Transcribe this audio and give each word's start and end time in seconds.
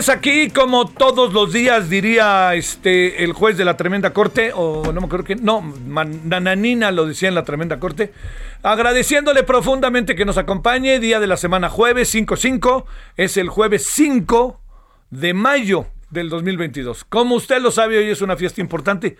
Tardes, 0.00 0.08
aquí 0.08 0.50
como 0.50 0.86
todos 0.86 1.32
los 1.32 1.52
días 1.52 1.90
diría 1.90 2.54
este 2.54 3.22
el 3.22 3.32
juez 3.32 3.56
de 3.56 3.64
la 3.64 3.76
tremenda 3.76 4.12
corte, 4.12 4.52
o 4.54 4.92
no 4.92 5.00
me 5.00 5.06
acuerdo 5.06 5.24
que, 5.24 5.36
no, 5.36 5.74
Nananina 5.86 6.90
lo 6.90 7.06
decía 7.06 7.28
en 7.28 7.34
la 7.34 7.44
tremenda 7.44 7.78
corte, 7.78 8.12
agradeciéndole 8.62 9.42
profundamente 9.42 10.14
que 10.14 10.24
nos 10.24 10.38
acompañe, 10.38 11.00
día 11.00 11.20
de 11.20 11.26
la 11.26 11.36
semana 11.36 11.68
jueves 11.68 12.14
5-5, 12.14 12.84
es 13.16 13.36
el 13.36 13.48
jueves 13.48 13.86
5 13.86 14.60
de 15.10 15.34
mayo 15.34 15.86
del 16.10 16.28
2022. 16.28 17.04
Como 17.04 17.34
usted 17.34 17.60
lo 17.60 17.70
sabe, 17.70 17.98
hoy 17.98 18.10
es 18.10 18.22
una 18.22 18.36
fiesta 18.36 18.60
importante. 18.60 19.16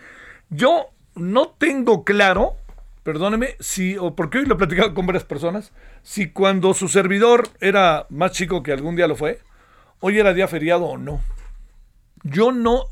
Yo 0.49 0.87
no 1.15 1.49
tengo 1.59 2.05
claro, 2.05 2.55
perdóneme, 3.03 3.57
si, 3.61 3.97
o 3.99 4.15
porque 4.15 4.39
hoy 4.39 4.47
lo 4.47 4.55
he 4.55 4.59
platicado 4.59 4.95
con 4.95 5.07
varias 5.07 5.25
personas, 5.25 5.73
si 6.03 6.31
cuando 6.31 6.75
su 6.75 6.89
servidor 6.89 7.49
era 7.61 8.07
más 8.09 8.33
chico 8.33 8.63
que 8.63 8.73
algún 8.73 8.97
día 8.97 9.07
lo 9.07 9.17
fue, 9.17 9.41
hoy 10.01 10.19
era 10.19 10.35
día 10.35 10.49
feriado 10.49 10.85
o 10.85 10.99
no. 10.99 11.23
Yo 12.23 12.53
no, 12.53 12.87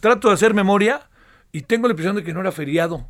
trato 0.00 0.28
de 0.28 0.34
hacer 0.34 0.52
memoria 0.52 1.08
y 1.52 1.62
tengo 1.62 1.86
la 1.86 1.92
impresión 1.92 2.16
de 2.16 2.24
que 2.24 2.34
no 2.34 2.40
era 2.40 2.52
feriado, 2.52 3.08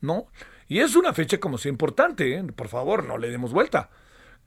¿no? 0.00 0.26
Y 0.68 0.78
es 0.78 0.96
una 0.96 1.12
fecha 1.12 1.38
como 1.38 1.58
sea 1.58 1.70
importante, 1.70 2.36
¿eh? 2.36 2.42
por 2.54 2.68
favor, 2.68 3.04
no 3.04 3.18
le 3.18 3.28
demos 3.30 3.52
vuelta. 3.52 3.90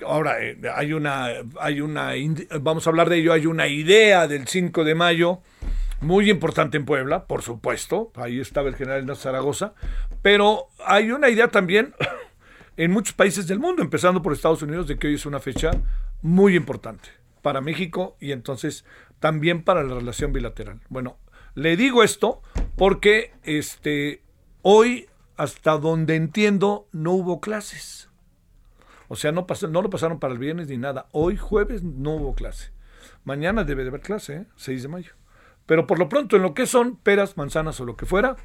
Ahora, 0.06 0.42
eh, 0.42 0.58
hay 0.74 0.94
una, 0.94 1.28
hay 1.60 1.82
una, 1.82 2.14
vamos 2.60 2.88
a 2.88 2.90
hablar 2.90 3.10
de 3.10 3.18
ello, 3.18 3.34
hay 3.34 3.46
una 3.46 3.68
idea 3.68 4.28
del 4.28 4.48
5 4.48 4.84
de 4.84 4.96
mayo 4.96 5.42
muy 6.02 6.30
importante 6.30 6.78
en 6.78 6.86
Puebla, 6.86 7.26
por 7.26 7.42
supuesto, 7.42 8.12
ahí 8.16 8.40
estaba 8.40 8.70
el 8.70 8.76
general 8.76 9.16
Zaragoza, 9.16 9.74
pero 10.22 10.68
hay 10.86 11.12
una 11.12 11.30
idea 11.30 11.50
también 11.50 11.94
en 12.78 12.92
muchos 12.92 13.14
países 13.14 13.48
del 13.48 13.60
mundo, 13.60 13.82
empezando 13.82 14.22
por 14.22 14.34
Estados 14.34 14.62
Unidos, 14.62 14.88
de 14.88 14.98
que 14.98 15.08
hoy 15.08 15.16
es 15.16 15.26
una 15.26 15.40
fecha 15.40 15.72
muy 16.22 16.56
importante 16.56 17.10
para 17.42 17.62
México 17.62 18.16
y 18.20 18.32
entonces 18.32 18.86
también 19.20 19.64
para 19.64 19.84
la 19.84 19.96
relación 19.96 20.34
bilateral. 20.34 20.82
Bueno, 20.90 21.18
le 21.56 21.76
digo 21.78 22.04
esto 22.04 22.42
porque 22.76 23.34
este, 23.44 24.22
hoy, 24.62 25.08
hasta 25.38 25.78
donde 25.78 26.16
entiendo, 26.16 26.88
no 26.92 27.12
hubo 27.14 27.40
clases. 27.42 28.10
O 29.08 29.16
sea, 29.16 29.32
no, 29.32 29.48
pas- 29.48 29.70
no 29.70 29.82
lo 29.82 29.90
pasaron 29.90 30.20
para 30.20 30.34
el 30.34 30.40
viernes 30.40 30.68
ni 30.68 30.78
nada. 30.78 31.08
Hoy, 31.12 31.38
jueves, 31.38 31.82
no 31.84 32.16
hubo 32.16 32.36
clase. 32.36 32.72
Mañana 33.24 33.64
debe 33.64 33.84
de 33.84 33.90
haber 33.90 34.02
clase, 34.02 34.36
¿eh? 34.36 34.46
6 34.58 34.84
de 34.84 34.88
mayo. 34.90 35.14
Pero 35.66 35.88
por 35.88 35.98
lo 36.00 36.10
pronto, 36.10 36.36
en 36.36 36.42
lo 36.42 36.54
que 36.54 36.66
son 36.66 36.98
peras, 36.98 37.38
manzanas 37.38 37.80
o 37.80 37.86
lo 37.86 37.96
que 37.98 38.06
fuera, 38.06 38.36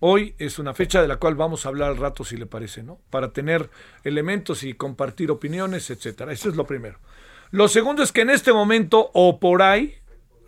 hoy 0.00 0.34
es 0.38 0.58
una 0.58 0.72
fecha 0.74 1.02
de 1.02 1.08
la 1.08 1.16
cual 1.16 1.34
vamos 1.34 1.66
a 1.66 1.68
hablar 1.68 1.90
al 1.90 1.96
rato, 1.96 2.24
si 2.24 2.36
le 2.36 2.46
parece, 2.46 2.82
¿no? 2.82 2.98
Para 3.10 3.32
tener 3.32 3.70
elementos 4.04 4.62
y 4.64 4.74
compartir 4.74 5.30
opiniones, 5.30 5.90
etcétera. 5.90 6.32
Eso 6.32 6.48
es 6.48 6.56
lo 6.56 6.66
primero. 6.66 6.98
Lo 7.54 7.68
segundo 7.68 8.02
es 8.02 8.10
que 8.10 8.22
en 8.22 8.30
este 8.30 8.52
momento, 8.52 9.12
o 9.14 9.38
por 9.38 9.62
ahí, 9.62 9.94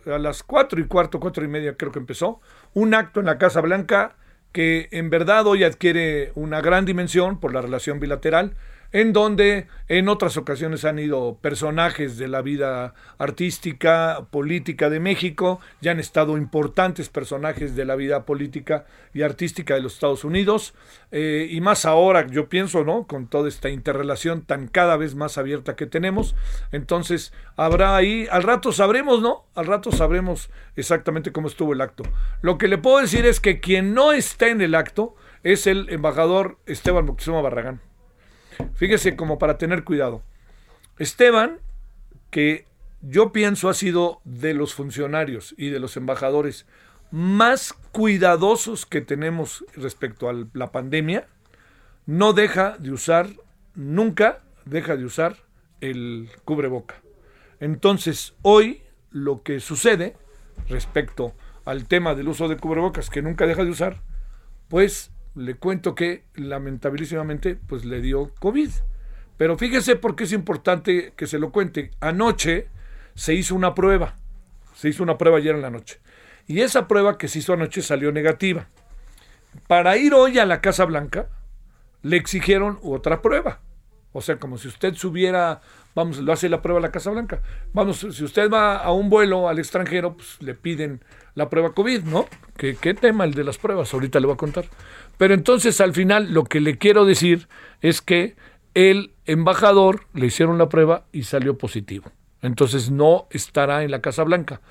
a 0.07 0.17
las 0.17 0.43
cuatro 0.43 0.81
y 0.81 0.87
cuarto, 0.87 1.21
cuatro 1.21 1.41
y 1.41 1.47
media 1.47 1.77
creo 1.77 1.93
que 1.93 1.99
empezó, 1.99 2.41
un 2.73 2.93
acto 2.93 3.21
en 3.21 3.27
la 3.27 3.37
Casa 3.37 3.61
Blanca 3.61 4.17
que 4.51 4.89
en 4.91 5.09
verdad 5.09 5.47
hoy 5.47 5.63
adquiere 5.63 6.33
una 6.35 6.59
gran 6.59 6.83
dimensión 6.83 7.39
por 7.39 7.53
la 7.53 7.61
relación 7.61 8.01
bilateral, 8.01 8.57
en 8.91 9.13
donde 9.13 9.67
en 9.87 10.09
otras 10.09 10.37
ocasiones 10.37 10.85
han 10.85 10.99
ido 10.99 11.37
personajes 11.41 12.17
de 12.17 12.27
la 12.27 12.41
vida 12.41 12.93
artística, 13.17 14.27
política 14.31 14.89
de 14.89 14.99
México, 14.99 15.59
ya 15.81 15.91
han 15.91 15.99
estado 15.99 16.37
importantes 16.37 17.09
personajes 17.09 17.75
de 17.75 17.85
la 17.85 17.95
vida 17.95 18.25
política 18.25 18.85
y 19.13 19.21
artística 19.21 19.75
de 19.75 19.81
los 19.81 19.93
Estados 19.93 20.23
Unidos, 20.23 20.73
eh, 21.11 21.47
y 21.49 21.61
más 21.61 21.85
ahora, 21.85 22.27
yo 22.27 22.49
pienso, 22.49 22.83
¿no? 22.83 23.07
Con 23.07 23.27
toda 23.27 23.47
esta 23.47 23.69
interrelación 23.69 24.41
tan 24.41 24.67
cada 24.67 24.97
vez 24.97 25.15
más 25.15 25.37
abierta 25.37 25.75
que 25.75 25.85
tenemos, 25.85 26.35
entonces 26.71 27.33
habrá 27.55 27.95
ahí, 27.95 28.27
al 28.31 28.43
rato 28.43 28.71
sabremos, 28.71 29.21
¿no? 29.21 29.45
Al 29.55 29.67
rato 29.67 29.91
sabremos 29.91 30.49
exactamente 30.75 31.31
cómo 31.31 31.47
estuvo 31.47 31.73
el 31.73 31.81
acto. 31.81 32.03
Lo 32.41 32.57
que 32.57 32.67
le 32.67 32.77
puedo 32.77 32.99
decir 32.99 33.25
es 33.25 33.39
que 33.39 33.59
quien 33.59 33.93
no 33.93 34.11
está 34.11 34.47
en 34.49 34.61
el 34.61 34.75
acto 34.75 35.15
es 35.43 35.67
el 35.67 35.89
embajador 35.89 36.57
Esteban 36.65 37.05
Moctezuma 37.05 37.41
Barragán. 37.41 37.86
Fíjese 38.75 39.15
como 39.15 39.39
para 39.39 39.57
tener 39.57 39.83
cuidado. 39.83 40.21
Esteban, 40.97 41.59
que 42.31 42.65
yo 43.01 43.31
pienso 43.31 43.69
ha 43.69 43.73
sido 43.73 44.21
de 44.23 44.53
los 44.53 44.73
funcionarios 44.73 45.53
y 45.57 45.69
de 45.69 45.79
los 45.79 45.97
embajadores 45.97 46.65
más 47.11 47.73
cuidadosos 47.91 48.85
que 48.85 49.01
tenemos 49.01 49.63
respecto 49.75 50.29
a 50.29 50.35
la 50.53 50.71
pandemia, 50.71 51.27
no 52.05 52.33
deja 52.33 52.77
de 52.79 52.91
usar, 52.91 53.29
nunca 53.75 54.43
deja 54.65 54.95
de 54.97 55.05
usar 55.05 55.37
el 55.81 56.29
cubreboca. 56.43 56.95
Entonces, 57.59 58.33
hoy 58.41 58.81
lo 59.11 59.43
que 59.43 59.59
sucede 59.59 60.15
respecto 60.67 61.33
al 61.65 61.87
tema 61.87 62.15
del 62.15 62.27
uso 62.27 62.47
de 62.47 62.57
cubrebocas 62.57 63.09
que 63.09 63.21
nunca 63.21 63.45
deja 63.45 63.63
de 63.63 63.71
usar, 63.71 64.01
pues 64.67 65.11
le 65.37 65.55
cuento 65.55 65.95
que 65.95 66.23
lamentabilísimamente 66.35 67.55
pues 67.55 67.85
le 67.85 68.01
dio 68.01 68.33
COVID. 68.39 68.69
Pero 69.37 69.57
fíjese 69.57 69.95
por 69.95 70.15
qué 70.15 70.23
es 70.23 70.33
importante 70.33 71.13
que 71.15 71.27
se 71.27 71.39
lo 71.39 71.51
cuente. 71.51 71.91
Anoche 71.99 72.67
se 73.13 73.35
hizo 73.35 73.55
una 73.55 73.75
prueba. 73.75 74.15
Se 74.75 74.89
hizo 74.89 75.03
una 75.03 75.17
prueba 75.17 75.37
ayer 75.37 75.55
en 75.55 75.61
la 75.61 75.69
noche. 75.69 75.99
Y 76.47 76.61
esa 76.61 76.87
prueba 76.87 77.17
que 77.17 77.27
se 77.27 77.39
hizo 77.39 77.53
anoche 77.53 77.81
salió 77.81 78.11
negativa. 78.11 78.67
para 79.67 79.97
ir 79.97 80.13
hoy 80.13 80.37
a 80.37 80.45
la 80.45 80.61
Casa 80.61 80.85
Blanca, 80.85 81.29
le 82.03 82.17
exigieron 82.17 82.77
otra 82.83 83.21
prueba. 83.21 83.59
O 84.13 84.21
sea, 84.21 84.37
como 84.37 84.57
si 84.57 84.67
usted 84.67 84.93
subiera, 84.95 85.61
vamos, 85.95 86.19
lo 86.19 86.31
hace 86.31 86.49
la 86.49 86.61
prueba 86.61 86.79
a 86.79 86.81
la 86.81 86.91
Casa 86.91 87.09
Blanca. 87.11 87.41
Vamos, 87.73 87.99
si 87.99 88.23
usted 88.23 88.49
va 88.51 88.77
a 88.77 88.91
un 88.91 89.09
vuelo 89.09 89.49
al 89.49 89.59
extranjero, 89.59 90.15
pues 90.15 90.41
le 90.41 90.53
piden 90.53 91.03
la 91.35 91.49
prueba 91.49 91.73
COVID, 91.73 92.03
¿no? 92.03 92.27
¿Qué, 92.55 92.75
qué 92.75 92.93
tema 92.93 93.25
el 93.25 93.33
de 93.33 93.43
las 93.43 93.57
pruebas? 93.57 93.93
Ahorita 93.93 94.19
le 94.19 94.27
voy 94.27 94.35
a 94.35 94.37
contar. 94.37 94.65
Pero 95.17 95.33
entonces 95.33 95.81
al 95.81 95.93
final 95.93 96.33
lo 96.33 96.43
que 96.43 96.59
le 96.59 96.77
quiero 96.77 97.05
decir 97.05 97.47
es 97.81 98.01
que 98.01 98.35
el 98.73 99.11
embajador 99.25 100.05
le 100.13 100.27
hicieron 100.27 100.57
la 100.57 100.69
prueba 100.69 101.05
y 101.11 101.23
salió 101.23 101.57
positivo. 101.57 102.11
Entonces 102.41 102.91
no 102.91 103.27
estará 103.31 103.83
en 103.83 103.91
la 103.91 104.01
Casa 104.01 104.23
Blanca. 104.23 104.61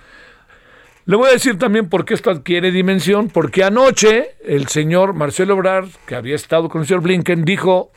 Le 1.06 1.16
voy 1.16 1.28
a 1.28 1.32
decir 1.32 1.58
también 1.58 1.88
por 1.88 2.04
qué 2.04 2.14
esto 2.14 2.30
adquiere 2.30 2.72
dimensión, 2.72 3.28
porque 3.28 3.62
anoche 3.62 4.30
el 4.44 4.66
señor 4.66 5.14
Marcelo 5.14 5.54
Ebrard, 5.54 5.88
que 6.06 6.16
había 6.16 6.34
estado 6.34 6.68
con 6.68 6.80
el 6.80 6.86
señor 6.86 7.02
Blinken, 7.02 7.44
dijo, 7.44 7.92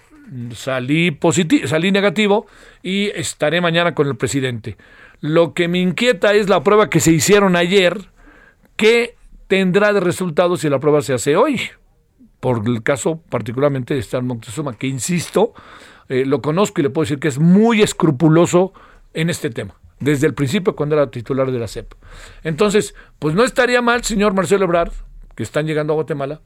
salí, 0.53 1.09
positivo, 1.11 1.67
salí 1.67 1.91
negativo 1.91 2.45
y 2.83 3.07
estaré 3.07 3.61
mañana 3.61 3.95
con 3.95 4.07
el 4.07 4.15
presidente. 4.15 4.77
Lo 5.21 5.53
que 5.53 5.67
me 5.67 5.79
inquieta 5.79 6.33
es 6.33 6.49
la 6.49 6.63
prueba 6.63 6.89
que 6.89 6.99
se 6.99 7.11
hicieron 7.11 7.55
ayer, 7.55 7.99
que 8.75 9.15
tendrá 9.47 9.91
de 9.91 9.99
resultado 9.99 10.55
si 10.55 10.69
la 10.69 10.79
prueba 10.79 11.01
se 11.01 11.13
hace 11.13 11.35
hoy, 11.35 11.61
por 12.39 12.67
el 12.67 12.83
caso 12.83 13.21
particularmente 13.29 13.93
de 13.93 13.99
Stan 13.99 14.25
Moctezuma, 14.25 14.73
que 14.73 14.87
insisto, 14.87 15.53
eh, 16.07 16.25
lo 16.25 16.41
conozco 16.41 16.81
y 16.81 16.83
le 16.83 16.89
puedo 16.89 17.03
decir 17.03 17.19
que 17.19 17.27
es 17.27 17.39
muy 17.39 17.81
escrupuloso 17.81 18.73
en 19.13 19.29
este 19.29 19.49
tema 19.49 19.75
desde 19.99 20.27
el 20.27 20.33
principio 20.33 20.75
cuando 20.75 20.95
era 20.95 21.11
titular 21.11 21.51
de 21.51 21.59
la 21.59 21.67
CEP. 21.67 21.93
Entonces, 22.43 22.95
pues 23.19 23.35
no 23.35 23.43
estaría 23.43 23.81
mal, 23.81 24.03
señor 24.03 24.33
Marcelo 24.33 24.65
Ebrard, 24.65 24.91
que 25.35 25.43
están 25.43 25.67
llegando 25.67 25.93
a 25.93 25.95
Guatemala, 25.95 26.41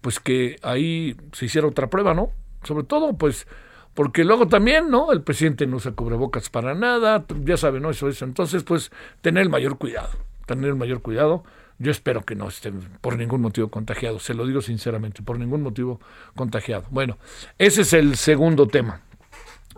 pues 0.00 0.20
que 0.20 0.56
ahí 0.62 1.16
se 1.32 1.46
hiciera 1.46 1.66
otra 1.66 1.88
prueba, 1.88 2.14
¿no? 2.14 2.30
Sobre 2.64 2.84
todo, 2.84 3.16
pues, 3.16 3.46
porque 3.94 4.24
luego 4.24 4.48
también, 4.48 4.90
¿no? 4.90 5.12
El 5.12 5.22
presidente 5.22 5.66
no 5.66 5.78
se 5.80 5.90
bocas 5.90 6.50
para 6.50 6.74
nada, 6.74 7.24
ya 7.44 7.56
sabe, 7.56 7.80
¿no? 7.80 7.90
Eso, 7.90 8.08
eso. 8.08 8.24
Entonces, 8.24 8.62
pues, 8.64 8.90
tener 9.20 9.42
el 9.42 9.48
mayor 9.48 9.78
cuidado, 9.78 10.10
tener 10.46 10.66
el 10.70 10.76
mayor 10.76 11.00
cuidado. 11.00 11.44
Yo 11.78 11.90
espero 11.90 12.22
que 12.22 12.34
no 12.34 12.48
estén 12.48 12.80
por 13.00 13.16
ningún 13.18 13.42
motivo 13.42 13.68
contagiados, 13.68 14.22
se 14.22 14.34
lo 14.34 14.46
digo 14.46 14.62
sinceramente, 14.62 15.22
por 15.22 15.38
ningún 15.38 15.62
motivo 15.62 16.00
contagiado. 16.34 16.84
Bueno, 16.90 17.18
ese 17.58 17.82
es 17.82 17.92
el 17.92 18.16
segundo 18.16 18.66
tema. 18.66 19.02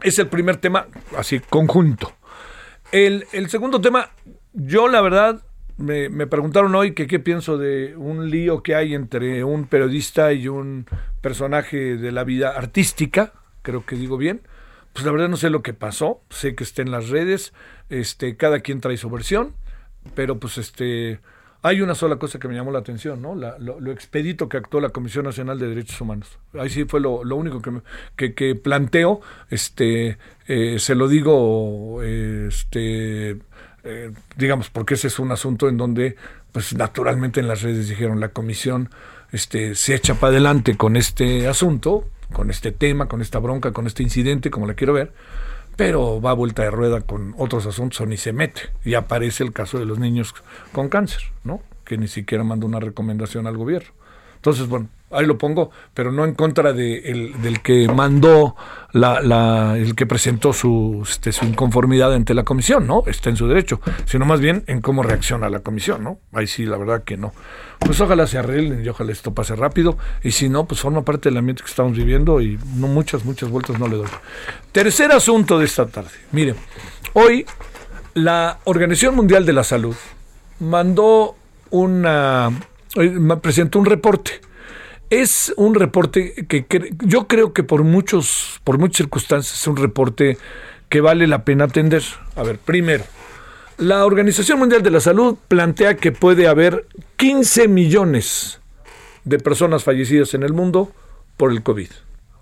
Es 0.03 0.19
el 0.21 0.29
primer 0.29 0.59
tema, 0.59 0.87
así, 1.17 1.41
conjunto. 1.41 2.13
El, 2.93 3.27
segundo 3.49 3.81
tema, 3.81 4.11
yo 4.53 4.89
la 4.89 5.01
verdad 5.01 5.43
me, 5.77 6.09
preguntaron 6.27 6.75
hoy 6.75 6.95
que 6.95 7.07
qué 7.07 7.19
pienso 7.19 7.59
de 7.59 7.97
un 7.97 8.31
lío 8.31 8.63
que 8.63 8.77
hay 8.77 8.95
entre 8.95 9.45
un 9.45 9.67
periodista 9.67 10.33
y 10.33 10.49
un 10.49 10.87
personaje 11.21 11.97
de 11.97 12.13
la 12.13 12.25
vida 12.25 12.51
artística, 12.57 13.33
creo 13.63 13.85
que 13.85 13.97
digo 13.97 14.17
bien. 14.17 14.43
Pues 14.93 15.05
la 15.05 15.13
verdad 15.13 15.29
no 15.29 15.37
sé 15.37 15.51
lo 15.51 15.63
que 15.63 15.75
pasó, 15.75 16.23
sé 16.31 16.55
que 16.55 16.65
está 16.65 16.83
en 16.83 16.91
las 16.91 17.09
redes, 17.09 17.53
este, 17.91 18.37
cada 18.37 18.61
quien 18.61 18.81
trae 18.81 18.97
su 18.97 19.11
versión, 19.11 19.55
pero 20.15 20.39
pues 20.39 20.59
este, 20.59 21.21
hay 21.63 21.81
una 21.81 21.95
sola 21.95 22.17
cosa 22.17 22.39
que 22.39 22.47
me 22.47 22.55
llamó 22.55 22.71
la 22.71 22.79
atención, 22.79 23.21
¿no? 23.21 23.35
lo, 23.35 23.91
expedito 23.91 24.49
que 24.49 24.57
actuó 24.57 24.81
la 24.81 24.91
Comisión 24.91 25.25
Nacional 25.25 25.59
de 25.59 25.69
Derechos 25.69 26.01
Humanos. 26.01 26.39
Ahí 26.55 26.71
sí 26.71 26.85
fue 26.85 27.01
lo, 27.01 27.21
único 27.21 27.61
que, 28.17 28.35
que, 28.35 28.55
planteo, 28.55 29.21
este, 29.51 30.19
eh, 30.47 30.79
se 30.79 30.95
lo 30.95 31.09
digo, 31.09 32.03
este, 32.03 33.39
eh, 33.83 34.13
digamos, 34.37 34.71
porque 34.71 34.95
ese 34.95 35.09
es 35.09 35.19
un 35.19 35.33
asunto 35.33 35.69
en 35.69 35.77
donde, 35.77 36.17
pues 36.53 36.75
naturalmente 36.77 37.41
en 37.41 37.49
las 37.49 37.63
redes 37.63 37.89
dijeron, 37.89 38.21
la 38.21 38.29
Comisión 38.29 38.91
este, 39.33 39.75
se 39.75 39.95
echa 39.95 40.15
para 40.15 40.31
adelante 40.31 40.77
con 40.77 40.97
este 40.97 41.49
asunto, 41.49 42.09
con 42.33 42.51
este 42.51 42.71
tema, 42.71 43.09
con 43.09 43.21
esta 43.21 43.41
bronca, 43.41 43.73
con 43.73 43.87
este 43.87 44.05
incidente, 44.05 44.51
como 44.51 44.67
la 44.67 44.75
quiero 44.75 44.93
ver, 44.93 45.13
pero 45.79 46.21
va 46.21 46.31
a 46.31 46.35
vuelta 46.35 46.65
de 46.65 46.73
rueda 46.73 47.03
con 47.03 47.37
otros 47.39 47.65
asuntos 47.65 48.01
o 48.01 48.07
ni 48.07 48.17
se 48.17 48.33
mete. 48.33 48.63
Y 48.85 48.95
aparece 48.95 49.45
el 49.45 49.53
caso 49.53 49.79
de 49.79 49.85
los 49.85 50.01
niños 50.01 50.35
con 50.73 50.89
cáncer, 50.89 51.23
¿no? 51.45 51.63
Que 51.85 51.97
ni 51.97 52.09
siquiera 52.09 52.43
manda 52.43 52.67
una 52.67 52.81
recomendación 52.81 53.47
al 53.47 53.57
gobierno. 53.57 53.91
Entonces, 54.35 54.67
bueno, 54.67 54.89
ahí 55.11 55.27
lo 55.27 55.39
pongo, 55.39 55.71
pero 55.95 56.13
no 56.13 56.25
en 56.25 56.35
contra 56.35 56.73
de 56.73 56.99
el, 56.99 57.43
del 57.43 57.61
que 57.61 57.89
mandó, 57.89 58.57
la, 58.93 59.77
el 59.77 59.95
que 59.95 60.07
presentó 60.07 60.53
su, 60.53 61.05
este, 61.09 61.33
su 61.33 61.45
inconformidad 61.45 62.13
ante 62.15 62.35
la 62.35 62.43
comisión, 62.43 62.87
¿no? 62.87 63.03
Está 63.07 63.31
en 63.31 63.37
su 63.37 63.47
derecho, 63.47 63.81
sino 64.07 64.25
más 64.25 64.41
bien 64.41 64.65
en 64.67 64.81
cómo 64.81 65.03
reacciona 65.03 65.49
la 65.51 65.61
comisión, 65.61 66.05
¿no? 66.05 66.19
Ahí 66.33 66.47
sí, 66.47 66.65
la 66.65 66.77
verdad 66.77 67.05
que 67.05 67.17
no. 67.17 67.33
Pues 67.79 68.01
ojalá 68.01 68.27
se 68.27 68.39
arreglen 68.39 68.85
y 68.85 68.89
ojalá 68.89 69.13
esto 69.13 69.35
pase 69.35 69.55
rápido, 69.57 69.99
y 70.23 70.33
si 70.33 70.49
no, 70.49 70.65
pues 70.67 70.81
forma 70.81 71.05
parte 71.05 71.29
del 71.29 71.39
ambiente 71.39 71.63
que 71.63 71.71
estamos 71.71 71.97
viviendo 71.97 72.41
y 72.41 72.59
no 72.77 72.89
muchas, 72.89 73.25
muchas 73.25 73.51
vueltas 73.51 73.79
no 73.79 73.89
le 73.89 73.97
doy. 73.97 74.09
Tercer 74.73 75.13
asunto 75.13 75.59
de 75.59 75.65
esta 75.65 75.87
tarde. 75.87 76.11
Mire, 76.33 76.55
hoy 77.13 77.47
la 78.15 78.59
Organización 78.65 79.15
Mundial 79.15 79.47
de 79.47 79.53
la 79.53 79.65
Salud 79.65 79.97
mandó 80.61 81.37
una, 81.71 82.51
presentó 83.41 83.79
un 83.79 83.85
reporte 83.85 84.48
es 85.11 85.53
un 85.57 85.75
reporte 85.75 86.47
que, 86.47 86.95
yo 87.05 87.27
creo 87.27 87.53
que 87.53 87.63
por 87.63 87.85
muchos, 87.85 88.61
por 88.65 88.79
muchas 88.79 88.99
circunstancias 88.99 89.61
es 89.61 89.67
un 89.67 89.77
reporte 89.77 90.39
que 90.89 91.01
vale 91.01 91.27
la 91.27 91.45
pena 91.45 91.65
atender. 91.65 92.03
A 92.37 92.43
ver, 92.43 92.59
primero, 92.59 93.05
la 93.79 94.05
Organización 94.05 94.59
Mundial 94.59 94.83
de 94.83 94.91
la 94.91 95.01
Salud 95.01 95.37
plantea 95.49 95.97
que 95.97 96.13
puede 96.13 96.49
haber 96.49 96.87
15 97.17 97.69
millones 97.69 98.61
de 99.25 99.39
personas 99.39 99.85
fallecidas 99.85 100.35
en 100.35 100.43
el 100.43 100.53
mundo 100.53 100.93
por 101.37 101.53
el 101.53 101.63
COVID. 101.63 101.91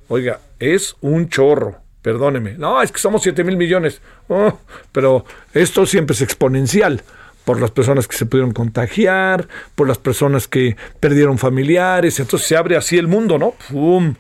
Oiga, 0.08 0.40
es 0.58 0.96
un 1.00 1.28
chorro, 1.28 1.76
perdóneme. 2.02 2.54
No, 2.54 2.80
es 2.80 2.92
que 2.92 2.98
somos 2.98 3.22
7 3.22 3.42
mil 3.44 3.56
millones. 3.56 4.00
Oh, 4.28 4.58
pero 4.92 5.24
esto 5.52 5.86
siempre 5.86 6.14
es 6.14 6.22
exponencial 6.22 7.02
por 7.46 7.60
las 7.60 7.70
personas 7.70 8.08
que 8.08 8.16
se 8.16 8.26
pudieron 8.26 8.50
contagiar, 8.50 9.46
por 9.76 9.87
las 9.87 9.98
personas 9.98 10.48
que 10.48 10.76
perdieron 10.98 11.38
familiares, 11.38 12.19
entonces 12.19 12.48
se 12.48 12.56
abre 12.56 12.76
así 12.76 12.98
el 12.98 13.06
mundo, 13.06 13.38
¿no? 13.38 13.54
¡Pum! 13.70 14.14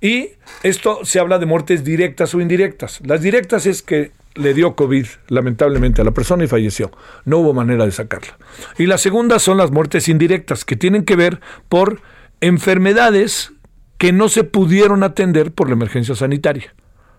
Y 0.00 0.30
esto 0.62 1.00
se 1.04 1.20
habla 1.20 1.38
de 1.38 1.44
muertes 1.44 1.84
directas 1.84 2.34
o 2.34 2.40
indirectas. 2.40 3.02
Las 3.04 3.20
directas 3.20 3.66
es 3.66 3.82
que 3.82 4.12
le 4.34 4.54
dio 4.54 4.76
COVID, 4.76 5.06
lamentablemente, 5.28 6.00
a 6.00 6.04
la 6.04 6.12
persona 6.12 6.42
y 6.44 6.46
falleció. 6.46 6.90
No 7.26 7.40
hubo 7.40 7.52
manera 7.52 7.84
de 7.84 7.92
sacarla. 7.92 8.38
Y 8.78 8.86
la 8.86 8.96
segunda 8.96 9.38
son 9.40 9.58
las 9.58 9.70
muertes 9.70 10.08
indirectas, 10.08 10.64
que 10.64 10.76
tienen 10.76 11.04
que 11.04 11.16
ver 11.16 11.40
por 11.68 12.00
enfermedades 12.40 13.52
que 13.98 14.12
no 14.12 14.30
se 14.30 14.42
pudieron 14.44 15.02
atender 15.02 15.52
por 15.52 15.68
la 15.68 15.74
emergencia 15.74 16.14
sanitaria. 16.14 16.74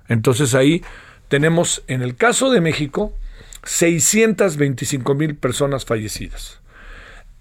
Entonces 0.08 0.56
ahí 0.56 0.82
tenemos, 1.28 1.84
en 1.88 2.02
el 2.02 2.16
caso 2.16 2.50
de 2.50 2.62
México, 2.62 3.14
625 3.64 5.16
mil 5.16 5.36
personas 5.36 5.86
fallecidas. 5.86 6.62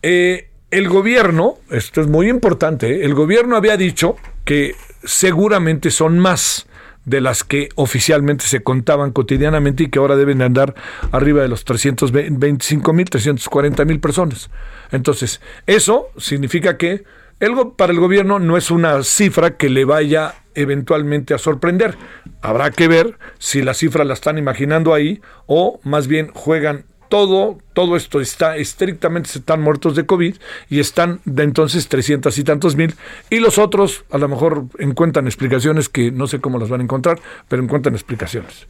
Eh, 0.03 0.50
el 0.71 0.89
gobierno, 0.89 1.59
esto 1.71 2.00
es 2.00 2.07
muy 2.07 2.29
importante, 2.29 2.91
¿eh? 2.91 3.05
el 3.05 3.15
gobierno 3.15 3.57
había 3.57 3.77
dicho 3.77 4.17
que 4.45 4.75
seguramente 5.05 5.91
son 5.91 6.19
más 6.19 6.67
de 7.05 7.21
las 7.21 7.45
que 7.45 7.71
oficialmente 7.75 8.45
se 8.45 8.62
contaban 8.62 9.11
cotidianamente 9.11 9.85
y 9.85 9.89
que 9.89 9.99
ahora 9.99 10.17
deben 10.17 10.43
andar 10.43 10.75
arriba 11.12 11.43
de 11.43 11.49
los 11.49 11.65
325 11.65 12.93
mil, 12.93 13.09
340 13.09 13.85
mil 13.85 14.00
personas. 14.00 14.50
Entonces, 14.93 15.41
eso 15.67 16.09
significa 16.19 16.77
que 16.77 17.05
el, 17.41 17.53
para 17.77 17.93
el 17.93 18.00
gobierno 18.00 18.39
no 18.39 18.57
es 18.57 18.71
una 18.71 19.03
cifra 19.03 19.57
que 19.57 19.71
le 19.71 19.85
vaya 19.85 20.35
eventualmente 20.61 21.35
a 21.35 21.38
sorprender. 21.38 21.97
Habrá 22.43 22.71
que 22.71 22.88
ver 22.88 23.19
si 23.38 23.62
la 23.62 23.75
cifra 23.75 24.05
la 24.05 24.14
están 24.14 24.38
imaginando 24.38 24.95
ahí 24.95 25.21
o 25.47 25.81
más 25.85 26.07
bien 26.07 26.31
juegan 26.35 26.85
todo, 27.11 27.59
todo 27.75 27.97
esto 27.97 28.21
está 28.21 28.57
estrictamente, 28.57 29.29
están 29.35 29.61
muertos 29.61 29.97
de 29.97 30.07
COVID 30.07 30.37
y 30.71 30.81
están 30.81 31.21
de 31.26 31.43
entonces 31.43 31.88
300 31.88 32.38
y 32.38 32.45
tantos 32.45 32.76
mil 32.76 32.95
y 33.29 33.40
los 33.40 33.59
otros 33.59 34.05
a 34.11 34.17
lo 34.17 34.29
mejor 34.29 34.67
encuentran 34.79 35.26
explicaciones 35.26 35.88
que 35.88 36.12
no 36.12 36.29
sé 36.29 36.40
cómo 36.40 36.59
las 36.59 36.71
van 36.71 36.81
a 36.81 36.85
encontrar, 36.85 37.21
pero 37.49 37.62
encuentran 37.62 37.95
explicaciones. 37.95 38.67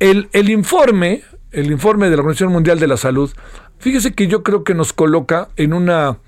El, 0.00 0.28
el 0.32 0.50
informe, 0.50 1.22
el 1.52 1.70
informe 1.70 2.10
de 2.10 2.16
la 2.16 2.22
Organización 2.22 2.52
Mundial 2.52 2.80
de 2.80 2.88
la 2.88 2.96
Salud, 2.96 3.30
fíjese 3.78 4.12
que 4.12 4.26
yo 4.26 4.42
creo 4.42 4.64
que 4.64 4.74
nos 4.74 4.92
coloca 4.92 5.48
en 5.56 5.72
una 5.72 6.18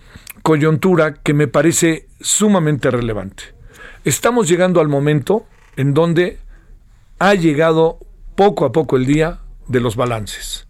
coyuntura 0.43 1.15
que 1.15 1.35
me 1.35 1.49
parece 1.49 2.07
sumamente 2.21 2.91
relevante. 2.91 3.58
Estamos 4.09 4.49
llegando 4.49 4.81
al 4.81 4.89
momento 4.89 5.45
en 5.77 5.93
donde 5.93 6.39
ha 7.19 7.35
llegado 7.35 7.99
poco 8.37 8.65
a 8.65 8.73
poco 8.73 8.97
el 8.97 9.05
día 9.05 9.41
de 9.67 9.81
los 9.81 9.97
balances. 9.97 10.67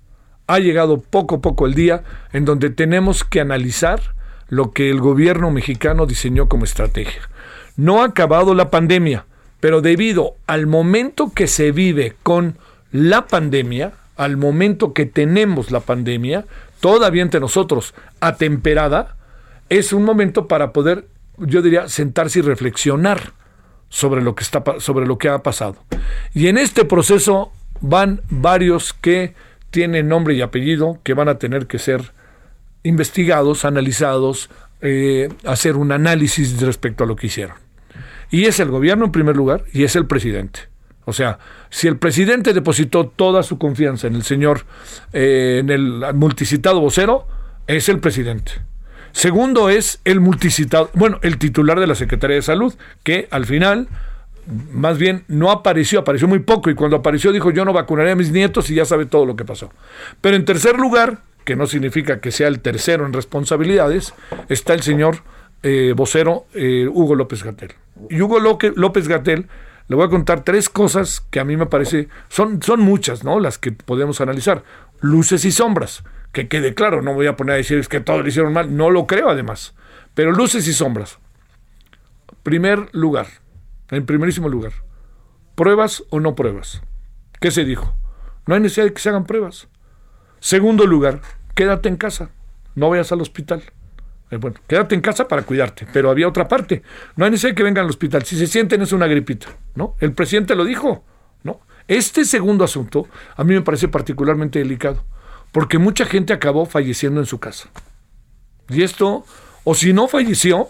Ha 0.49 0.59
llegado 0.59 0.99
poco 0.99 1.37
a 1.37 1.41
poco 1.41 1.67
el 1.67 1.75
día 1.75 2.03
en 2.33 2.45
donde 2.45 2.71
tenemos 2.71 3.23
que 3.23 3.41
analizar 3.41 4.17
lo 4.49 4.73
que 4.73 4.91
el 4.91 4.99
gobierno 4.99 5.53
mexicano 5.53 6.05
diseñó 6.05 6.49
como 6.49 6.65
estrategia. 6.65 7.31
No 7.77 8.03
ha 8.03 8.07
acabado 8.07 8.57
la 8.57 8.71
pandemia, 8.71 9.25
pero 9.61 9.83
debido 9.83 10.35
al 10.49 10.67
momento 10.67 11.31
que 11.33 11.47
se 11.47 11.71
vive 11.71 12.17
con 12.25 12.59
la 12.91 13.29
pandemia, 13.29 13.93
al 14.17 14.37
momento 14.37 14.93
que 14.93 15.07
tenemos 15.07 15.71
la 15.71 15.79
pandemia, 15.79 16.45
todavía 16.81 17.23
entre 17.23 17.39
nosotros 17.39 17.95
atemperada, 18.19 19.17
es 19.69 19.93
un 19.93 20.03
momento 20.03 20.49
para 20.49 20.73
poder 20.73 21.07
yo 21.41 21.63
diría, 21.63 21.89
sentarse 21.89 22.41
y 22.41 22.43
reflexionar 22.43 23.33
sobre 23.89 24.23
lo 24.23 24.35
que, 24.35 24.45
está, 24.45 24.63
sobre 24.79 25.07
lo 25.07 25.19
que 25.19 25.29
ha 25.29 25.43
pasado. 25.43 25.77
Y 26.35 26.49
en 26.49 26.59
este 26.59 26.85
proceso 26.85 27.53
van 27.81 28.23
varios 28.29 28.93
que 28.93 29.35
tienen 29.71 30.09
nombre 30.09 30.35
y 30.35 30.43
apellido, 30.43 30.99
que 31.03 31.15
van 31.15 31.29
a 31.29 31.39
tener 31.39 31.67
que 31.67 31.79
ser 31.79 32.13
investigados, 32.83 33.65
analizados, 33.65 34.51
eh, 34.81 35.29
hacer 35.45 35.77
un 35.77 35.93
análisis 35.93 36.61
respecto 36.61 37.05
a 37.05 37.07
lo 37.07 37.17
que 37.17 37.27
hicieron. 37.27 37.57
Y 38.31 38.45
es 38.45 38.61
el 38.61 38.69
gobierno 38.69 39.07
en 39.07 39.13
primer 39.13 39.37
lugar 39.37 39.65
y 39.73 39.85
es 39.85 39.97
el 39.97 40.07
presidente. 40.07 40.61
O 41.05 41.13
sea, 41.13 41.39
si 41.71 41.89
el 41.89 41.97
presidente 41.97 42.53
depositó 42.53 43.07
toda 43.09 43.43
su 43.43 43.59
confianza 43.59 44.07
en 44.07 44.15
el 44.15 44.25
señor, 44.25 44.67
eh, 45.13 45.59
en 45.61 45.71
el 45.71 46.05
multicitado 46.15 46.81
vocero, 46.81 47.27
es 47.67 47.89
el 47.89 47.99
presidente. 47.99 48.53
Segundo 49.19 49.69
es 49.69 50.01
el 50.05 50.21
multicitado, 50.21 50.91
bueno, 50.95 51.19
el 51.23 51.39
titular 51.39 51.81
de 51.81 51.89
la 51.89 51.97
Secretaría 51.97 52.37
de 52.37 52.43
Salud, 52.43 52.73
que 53.03 53.27
al 53.33 53.47
final, 53.47 53.89
más 54.71 54.97
bien, 54.97 55.25
no 55.27 55.51
apareció, 55.51 55.99
apareció 55.99 56.29
muy 56.29 56.39
poco 56.39 56.71
y 56.71 56.77
cuando 56.77 56.99
apareció 56.99 57.33
dijo 57.33 57.51
yo 57.51 57.65
no 57.65 57.73
vacunaré 57.73 58.13
a 58.13 58.15
mis 58.15 58.31
nietos 58.31 58.71
y 58.71 58.77
ya 58.77 58.85
sabe 58.85 59.07
todo 59.07 59.27
lo 59.27 59.35
que 59.35 59.45
pasó. 59.45 59.73
Pero 60.21 60.37
en 60.37 60.45
tercer 60.45 60.79
lugar, 60.79 61.23
que 61.45 61.57
no 61.57 61.67
significa 61.67 62.21
que 62.21 62.31
sea 62.31 62.47
el 62.47 62.61
tercero 62.61 63.07
en 63.07 63.13
responsabilidades, 63.13 64.15
está 64.49 64.73
el 64.73 64.83
señor 64.83 65.25
eh, 65.65 65.95
vocero 65.97 66.47
eh, 66.55 66.87
Hugo 66.89 67.17
López 67.17 67.43
Gatel. 67.43 67.73
Y 68.11 68.21
Hugo 68.21 68.39
López 68.39 69.09
Gatel 69.09 69.49
le 69.89 69.97
voy 69.97 70.07
a 70.07 70.11
contar 70.11 70.45
tres 70.45 70.69
cosas 70.69 71.27
que 71.29 71.41
a 71.41 71.45
mí 71.45 71.57
me 71.57 71.67
parece, 71.67 72.07
son, 72.29 72.63
son 72.63 72.79
muchas, 72.79 73.25
¿no? 73.25 73.41
Las 73.41 73.59
que 73.59 73.73
podemos 73.73 74.21
analizar. 74.21 74.63
Luces 75.01 75.45
y 75.45 75.51
sombras. 75.51 76.05
Que 76.33 76.49
quede 76.49 76.75
claro, 76.75 77.03
no 77.03 77.15
voy 77.15 77.27
a 77.27 77.37
poner 77.37 77.55
a 77.55 77.57
decir 77.57 77.79
es 77.79 77.89
que 77.89 78.01
todo 78.01 78.23
lo 78.23 78.29
hicieron 78.29 78.53
mal, 78.53 78.77
no 78.77 78.91
lo 78.91 79.07
creo 79.07 79.29
además. 79.29 79.75
Pero 80.15 80.33
luces 80.33 80.67
y 80.69 80.73
sombras. 80.73 81.19
Primer 82.43 82.89
lugar, 82.93 83.27
en 83.91 84.07
primerísimo 84.07 84.49
lugar, 84.49 84.73
pruebas 85.55 86.05
o 86.11 86.21
no 86.21 86.35
pruebas. 86.35 86.83
¿Qué 87.41 87.51
se 87.51 87.65
dijo? 87.65 87.95
No 88.47 88.55
hay 88.55 88.61
necesidad 88.61 88.87
de 88.87 88.93
que 88.93 89.01
se 89.01 89.09
hagan 89.09 89.27
pruebas. 89.27 89.69
Segundo 90.41 90.87
lugar, 90.87 91.21
quédate 91.55 91.89
en 91.89 91.97
casa, 91.97 92.31
no 92.75 92.91
vayas 92.91 93.13
al 93.13 93.21
hospital. 93.21 93.63
Eh, 94.31 94.37
bueno, 94.37 94.59
quédate 94.67 94.95
en 94.95 95.01
casa 95.01 95.27
para 95.27 95.43
cuidarte. 95.43 95.87
Pero 95.93 96.11
había 96.11 96.29
otra 96.29 96.49
parte. 96.49 96.83
No 97.17 97.25
hay 97.25 97.31
necesidad 97.31 97.53
de 97.53 97.55
que 97.57 97.63
vengan 97.63 97.85
al 97.85 97.91
hospital. 97.91 98.25
Si 98.25 98.37
se 98.37 98.47
sienten 98.47 98.83
es 98.83 98.93
una 98.93 99.07
gripita, 99.07 99.49
¿no? 99.75 99.97
El 100.01 100.13
presidente 100.13 100.55
lo 100.55 100.65
dijo, 100.65 101.05
¿no? 101.43 101.61
Este 101.87 102.25
segundo 102.25 102.65
asunto 102.65 103.09
a 103.37 103.45
mí 103.45 103.55
me 103.55 103.63
parece 103.63 103.89
particularmente 103.89 104.59
delicado, 104.59 105.05
porque 105.59 105.79
mucha 105.79 106.07
gente 106.07 106.33
acabó 106.33 106.67
falleciendo 106.67 107.19
en 107.19 107.27
su 107.27 107.41
casa. 107.41 107.69
Y 108.69 108.85
esto, 108.85 109.25
o 109.65 109.75
si 109.75 109.93
no 109.93 110.07
falleció, 110.07 110.69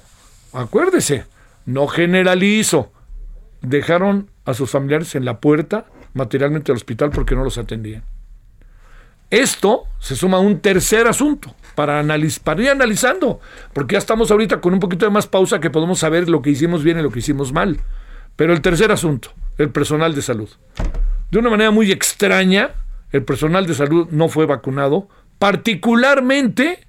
acuérdese, 0.55 1.27
no 1.67 1.89
generalizo. 1.89 2.91
Dejaron 3.61 4.31
a 4.47 4.55
sus 4.55 4.71
familiares 4.71 5.15
en 5.15 5.27
la 5.27 5.41
puerta 5.41 5.85
materialmente 6.15 6.73
del 6.73 6.79
hospital 6.79 7.11
porque 7.11 7.35
no 7.35 7.45
los 7.45 7.59
atendían. 7.59 8.03
Esto 9.29 9.85
se 9.99 10.17
suma 10.17 10.39
a 10.39 10.41
un 10.41 10.61
tercer 10.61 11.07
asunto 11.07 11.55
para, 11.75 12.03
para 12.43 12.63
ir 12.63 12.71
analizando, 12.71 13.41
porque 13.75 13.93
ya 13.93 13.99
estamos 13.99 14.31
ahorita 14.31 14.63
con 14.63 14.73
un 14.73 14.81
poquito 14.81 15.05
de 15.05 15.13
más 15.13 15.27
pausa 15.27 15.61
que 15.61 15.69
podemos 15.69 15.99
saber 15.99 16.31
lo 16.31 16.41
que 16.41 16.49
hicimos 16.49 16.83
bien 16.83 16.99
y 16.99 17.03
lo 17.03 17.11
que 17.11 17.19
hicimos 17.19 17.53
mal. 17.53 17.79
Pero 18.37 18.55
el 18.55 18.63
tercer 18.63 18.91
asunto, 18.91 19.35
el 19.59 19.69
personal 19.69 20.15
de 20.15 20.23
salud. 20.23 20.49
De 21.31 21.39
una 21.39 21.51
manera 21.51 21.71
muy 21.73 21.93
extraña, 21.93 22.71
el 23.11 23.25
personal 23.25 23.67
de 23.67 23.75
salud 23.75 24.09
no 24.11 24.29
fue 24.29 24.47
vacunado, 24.47 25.09
particularmente 25.39 26.87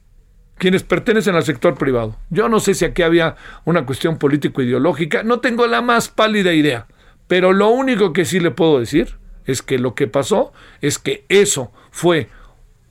quienes 0.57 0.83
pertenecen 0.83 1.35
al 1.35 1.43
sector 1.43 1.75
privado. 1.75 2.17
Yo 2.29 2.49
no 2.49 2.59
sé 2.59 2.73
si 2.73 2.85
aquí 2.85 3.01
había 3.01 3.35
una 3.65 3.85
cuestión 3.85 4.17
político-ideológica, 4.17 5.23
no 5.23 5.39
tengo 5.39 5.65
la 5.67 5.81
más 5.81 6.09
pálida 6.09 6.53
idea, 6.53 6.87
pero 7.27 7.53
lo 7.53 7.69
único 7.69 8.13
que 8.13 8.25
sí 8.25 8.39
le 8.39 8.51
puedo 8.51 8.79
decir 8.79 9.17
es 9.45 9.61
que 9.61 9.79
lo 9.79 9.95
que 9.95 10.07
pasó 10.07 10.51
es 10.81 10.99
que 10.99 11.25
eso 11.29 11.71
fue 11.91 12.27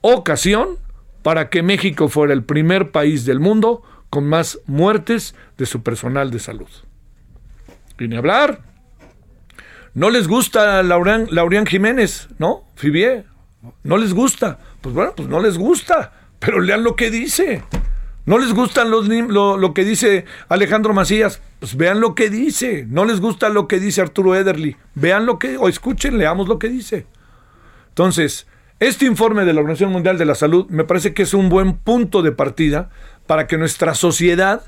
ocasión 0.01 0.79
para 1.23 1.51
que 1.51 1.63
México 1.63 2.09
fuera 2.09 2.33
el 2.33 2.43
primer 2.43 2.91
país 2.91 3.25
del 3.25 3.41
mundo 3.41 3.83
con 4.11 4.27
más 4.27 4.59
muertes 4.67 5.35
de 5.57 5.67
su 5.67 5.83
personal 5.83 6.31
de 6.31 6.39
salud. 6.39 6.69
Y 7.99 8.09
ni 8.09 8.17
hablar. 8.17 8.68
No 9.99 10.11
les 10.11 10.28
gusta 10.28 10.81
Laurian, 10.85 11.67
Jiménez, 11.67 12.28
¿no? 12.38 12.62
Fibier. 12.76 13.25
No 13.83 13.97
les 13.97 14.14
gusta. 14.14 14.61
Pues 14.81 14.95
bueno, 14.95 15.12
pues 15.17 15.28
no 15.28 15.40
les 15.40 15.59
gusta. 15.59 16.12
Pero 16.38 16.61
lean 16.61 16.85
lo 16.85 16.95
que 16.95 17.11
dice. 17.11 17.64
No 18.25 18.38
les 18.38 18.55
gusta 18.55 18.85
lo, 18.85 19.02
lo, 19.57 19.75
que 19.75 19.85
dice 19.85 20.25
Alejandro 20.49 20.95
Macías, 20.95 21.43
pues 21.59 21.76
vean 21.76 21.99
lo 21.99 22.14
que 22.14 22.31
dice. 22.31 22.87
No 22.88 23.05
les 23.05 23.21
gusta 23.21 23.49
lo 23.49 23.67
que 23.67 23.81
dice 23.81 24.00
Arturo 24.00 24.37
Ederly, 24.37 24.76
vean 24.95 25.26
lo 25.26 25.40
que, 25.40 25.57
o 25.57 25.69
escuchen, 25.69 26.17
leamos 26.17 26.47
lo 26.47 26.61
que 26.61 26.69
dice. 26.69 27.07
Entonces, 27.88 28.47
este 28.78 29.05
informe 29.05 29.45
de 29.45 29.52
la 29.52 29.61
Organización 29.62 29.90
Mundial 29.90 30.17
de 30.17 30.26
la 30.26 30.37
Salud 30.37 30.67
me 30.69 30.85
parece 30.85 31.12
que 31.12 31.25
es 31.25 31.35
un 31.35 31.49
buen 31.49 31.76
punto 31.76 32.23
de 32.23 32.31
partida 32.31 32.90
para 33.26 33.49
que 33.49 33.59
nuestra 33.59 33.95
sociedad 33.97 34.62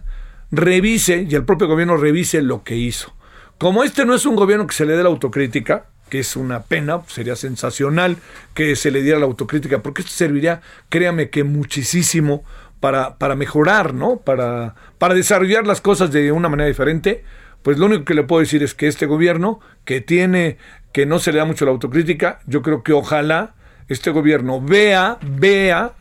revise 0.50 1.24
y 1.30 1.36
el 1.36 1.44
propio 1.44 1.68
gobierno 1.68 1.96
revise 1.96 2.42
lo 2.42 2.64
que 2.64 2.74
hizo. 2.74 3.14
Como 3.60 3.84
este 3.84 4.06
no 4.06 4.14
es 4.14 4.24
un 4.24 4.36
gobierno 4.36 4.66
que 4.66 4.74
se 4.74 4.86
le 4.86 4.96
dé 4.96 5.02
la 5.02 5.10
autocrítica, 5.10 5.84
que 6.08 6.20
es 6.20 6.34
una 6.34 6.62
pena, 6.62 7.02
sería 7.08 7.36
sensacional 7.36 8.16
que 8.54 8.74
se 8.74 8.90
le 8.90 9.02
diera 9.02 9.18
la 9.18 9.26
autocrítica, 9.26 9.82
porque 9.82 10.00
esto 10.00 10.14
serviría, 10.14 10.62
créame 10.88 11.28
que 11.28 11.44
muchísimo 11.44 12.42
para, 12.80 13.18
para 13.18 13.34
mejorar, 13.34 13.92
¿no? 13.92 14.16
Para, 14.16 14.76
para 14.96 15.12
desarrollar 15.12 15.66
las 15.66 15.82
cosas 15.82 16.10
de 16.10 16.32
una 16.32 16.48
manera 16.48 16.68
diferente. 16.68 17.22
Pues 17.62 17.76
lo 17.76 17.84
único 17.84 18.06
que 18.06 18.14
le 18.14 18.22
puedo 18.22 18.40
decir 18.40 18.62
es 18.62 18.72
que 18.72 18.88
este 18.88 19.04
gobierno, 19.04 19.60
que 19.84 20.00
tiene, 20.00 20.56
que 20.94 21.04
no 21.04 21.18
se 21.18 21.30
le 21.30 21.36
da 21.36 21.44
mucho 21.44 21.66
la 21.66 21.72
autocrítica, 21.72 22.40
yo 22.46 22.62
creo 22.62 22.82
que 22.82 22.94
ojalá 22.94 23.52
este 23.88 24.08
gobierno 24.08 24.62
vea, 24.62 25.18
vea, 25.20 25.92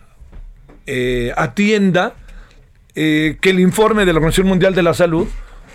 eh, 0.86 1.34
atienda 1.36 2.14
eh, 2.96 3.38
que 3.42 3.50
el 3.50 3.60
informe 3.60 4.06
de 4.06 4.14
la 4.14 4.20
Organización 4.20 4.48
Mundial 4.48 4.74
de 4.74 4.84
la 4.84 4.94
Salud 4.94 5.28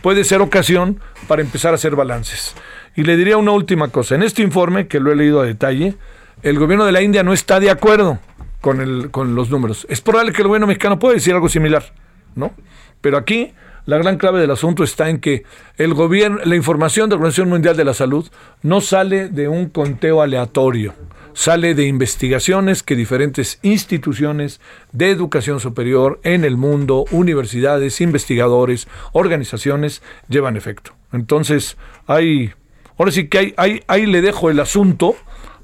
puede 0.05 0.25
ser 0.25 0.43
ocasión 0.43 1.01
para 1.27 1.41
empezar 1.41 1.73
a 1.73 1.77
hacer 1.77 1.97
balances. 1.97 2.55
Y 2.95 3.05
le 3.05 3.17
diría 3.17 3.39
una 3.39 3.53
última 3.53 3.89
cosa. 3.89 4.15
En 4.15 4.23
este 4.23 4.43
informe, 4.43 4.87
que 4.87 5.01
lo 5.01 5.11
he 5.11 5.17
leído 5.17 5.41
a 5.41 5.47
detalle, 5.47 5.95
el 6.43 6.59
gobierno 6.59 6.85
de 6.85 6.93
la 6.93 7.01
India 7.01 7.23
no 7.23 7.33
está 7.33 7.59
de 7.59 7.71
acuerdo 7.71 8.19
con, 8.61 9.35
los 9.35 9.49
números. 9.49 9.87
Es 9.89 10.03
probable 10.03 10.35
que 10.35 10.43
el 10.43 10.49
gobierno 10.49 10.67
mexicano 10.67 10.99
pueda 10.99 11.15
decir 11.15 11.33
algo 11.33 11.49
similar, 11.49 11.95
¿no? 12.35 12.53
Pero 13.01 13.17
aquí 13.17 13.55
la 13.87 13.97
gran 13.97 14.19
clave 14.19 14.43
del 14.43 14.51
asunto 14.51 14.85
está 14.85 15.09
en 15.09 15.21
que 15.21 15.45
el 15.79 15.95
gobierno, 15.95 16.39
la 16.45 16.55
información 16.55 17.09
de 17.09 17.15
la 17.15 17.21
Organización 17.21 17.49
Mundial 17.49 17.75
de 17.75 17.85
la 17.87 17.95
Salud 17.95 18.29
no 18.61 18.83
sale 18.83 19.31
de 19.31 19.49
un 19.49 19.71
conteo 19.71 20.21
aleatorio, 20.21 20.93
sale 21.35 21.75
de 21.75 21.87
investigaciones 21.87 22.83
que 22.83 22.97
diferentes 22.97 23.59
instituciones 23.63 24.61
de 24.93 25.11
educación 25.11 25.61
superior 25.61 26.21
en 26.23 26.45
el 26.45 26.57
mundo, 26.57 27.05
universidades, 27.11 28.01
investigadores, 28.01 28.89
organizaciones 29.13 30.03
llevan 30.29 30.57
efecto. 30.57 30.93
Entonces, 31.13 31.77
hay, 32.07 32.53
ahora 32.97 33.13
sí 33.13 33.29
que 33.29 33.39
hay, 33.39 33.55
hay, 33.57 33.83
ahí 33.87 34.07
le 34.07 34.23
dejo 34.23 34.51
el 34.51 34.61
asunto 34.61 35.17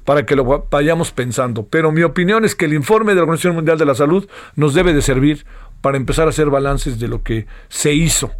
para 0.05 0.25
que 0.25 0.35
lo 0.35 0.67
vayamos 0.69 1.11
pensando. 1.11 1.67
Pero 1.67 1.91
mi 1.91 2.03
opinión 2.03 2.45
es 2.45 2.55
que 2.55 2.65
el 2.65 2.73
informe 2.73 3.11
de 3.11 3.17
la 3.17 3.23
Organización 3.23 3.55
Mundial 3.55 3.77
de 3.77 3.85
la 3.85 3.95
Salud 3.95 4.27
nos 4.55 4.73
debe 4.73 4.93
de 4.93 5.01
servir 5.01 5.45
para 5.81 5.97
empezar 5.97 6.27
a 6.27 6.29
hacer 6.29 6.49
balances 6.49 6.99
de 6.99 7.07
lo 7.07 7.23
que 7.23 7.47
se 7.69 7.93
hizo. 7.93 8.31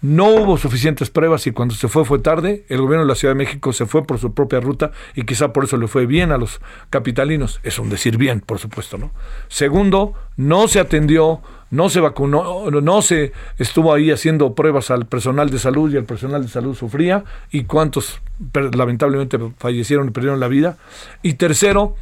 No 0.00 0.28
hubo 0.28 0.56
suficientes 0.58 1.10
pruebas 1.10 1.48
y 1.48 1.50
cuando 1.50 1.74
se 1.74 1.88
fue 1.88 2.04
fue 2.04 2.20
tarde. 2.20 2.64
El 2.68 2.80
gobierno 2.80 3.04
de 3.04 3.08
la 3.08 3.16
Ciudad 3.16 3.34
de 3.34 3.38
México 3.38 3.72
se 3.72 3.84
fue 3.84 4.04
por 4.04 4.18
su 4.18 4.32
propia 4.32 4.60
ruta 4.60 4.92
y 5.16 5.24
quizá 5.24 5.52
por 5.52 5.64
eso 5.64 5.76
le 5.76 5.88
fue 5.88 6.06
bien 6.06 6.30
a 6.30 6.38
los 6.38 6.60
capitalinos. 6.88 7.58
Es 7.64 7.80
un 7.80 7.90
decir 7.90 8.16
bien, 8.16 8.40
por 8.40 8.60
supuesto, 8.60 8.96
¿no? 8.96 9.10
Segundo, 9.48 10.14
no 10.36 10.68
se 10.68 10.78
atendió, 10.78 11.40
no 11.72 11.88
se 11.88 11.98
vacunó, 11.98 12.70
no 12.70 13.02
se 13.02 13.32
estuvo 13.58 13.92
ahí 13.92 14.12
haciendo 14.12 14.54
pruebas 14.54 14.92
al 14.92 15.06
personal 15.06 15.50
de 15.50 15.58
salud 15.58 15.92
y 15.92 15.96
el 15.96 16.04
personal 16.04 16.42
de 16.42 16.48
salud 16.48 16.76
sufría 16.76 17.24
y 17.50 17.64
cuántos 17.64 18.20
lamentablemente 18.52 19.36
fallecieron 19.58 20.06
y 20.06 20.10
perdieron 20.12 20.38
la 20.38 20.46
vida. 20.46 20.76
Y 21.22 21.34
tercero, 21.34 21.96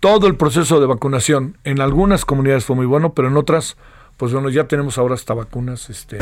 todo 0.00 0.28
el 0.28 0.36
proceso 0.36 0.80
de 0.80 0.86
vacunación 0.86 1.58
en 1.64 1.82
algunas 1.82 2.24
comunidades 2.24 2.64
fue 2.64 2.74
muy 2.74 2.86
bueno, 2.86 3.12
pero 3.12 3.28
en 3.28 3.36
otras, 3.36 3.76
pues 4.16 4.32
bueno, 4.32 4.48
ya 4.48 4.64
tenemos 4.66 4.96
ahora 4.96 5.14
hasta 5.14 5.34
vacunas 5.34 5.90
este, 5.90 6.18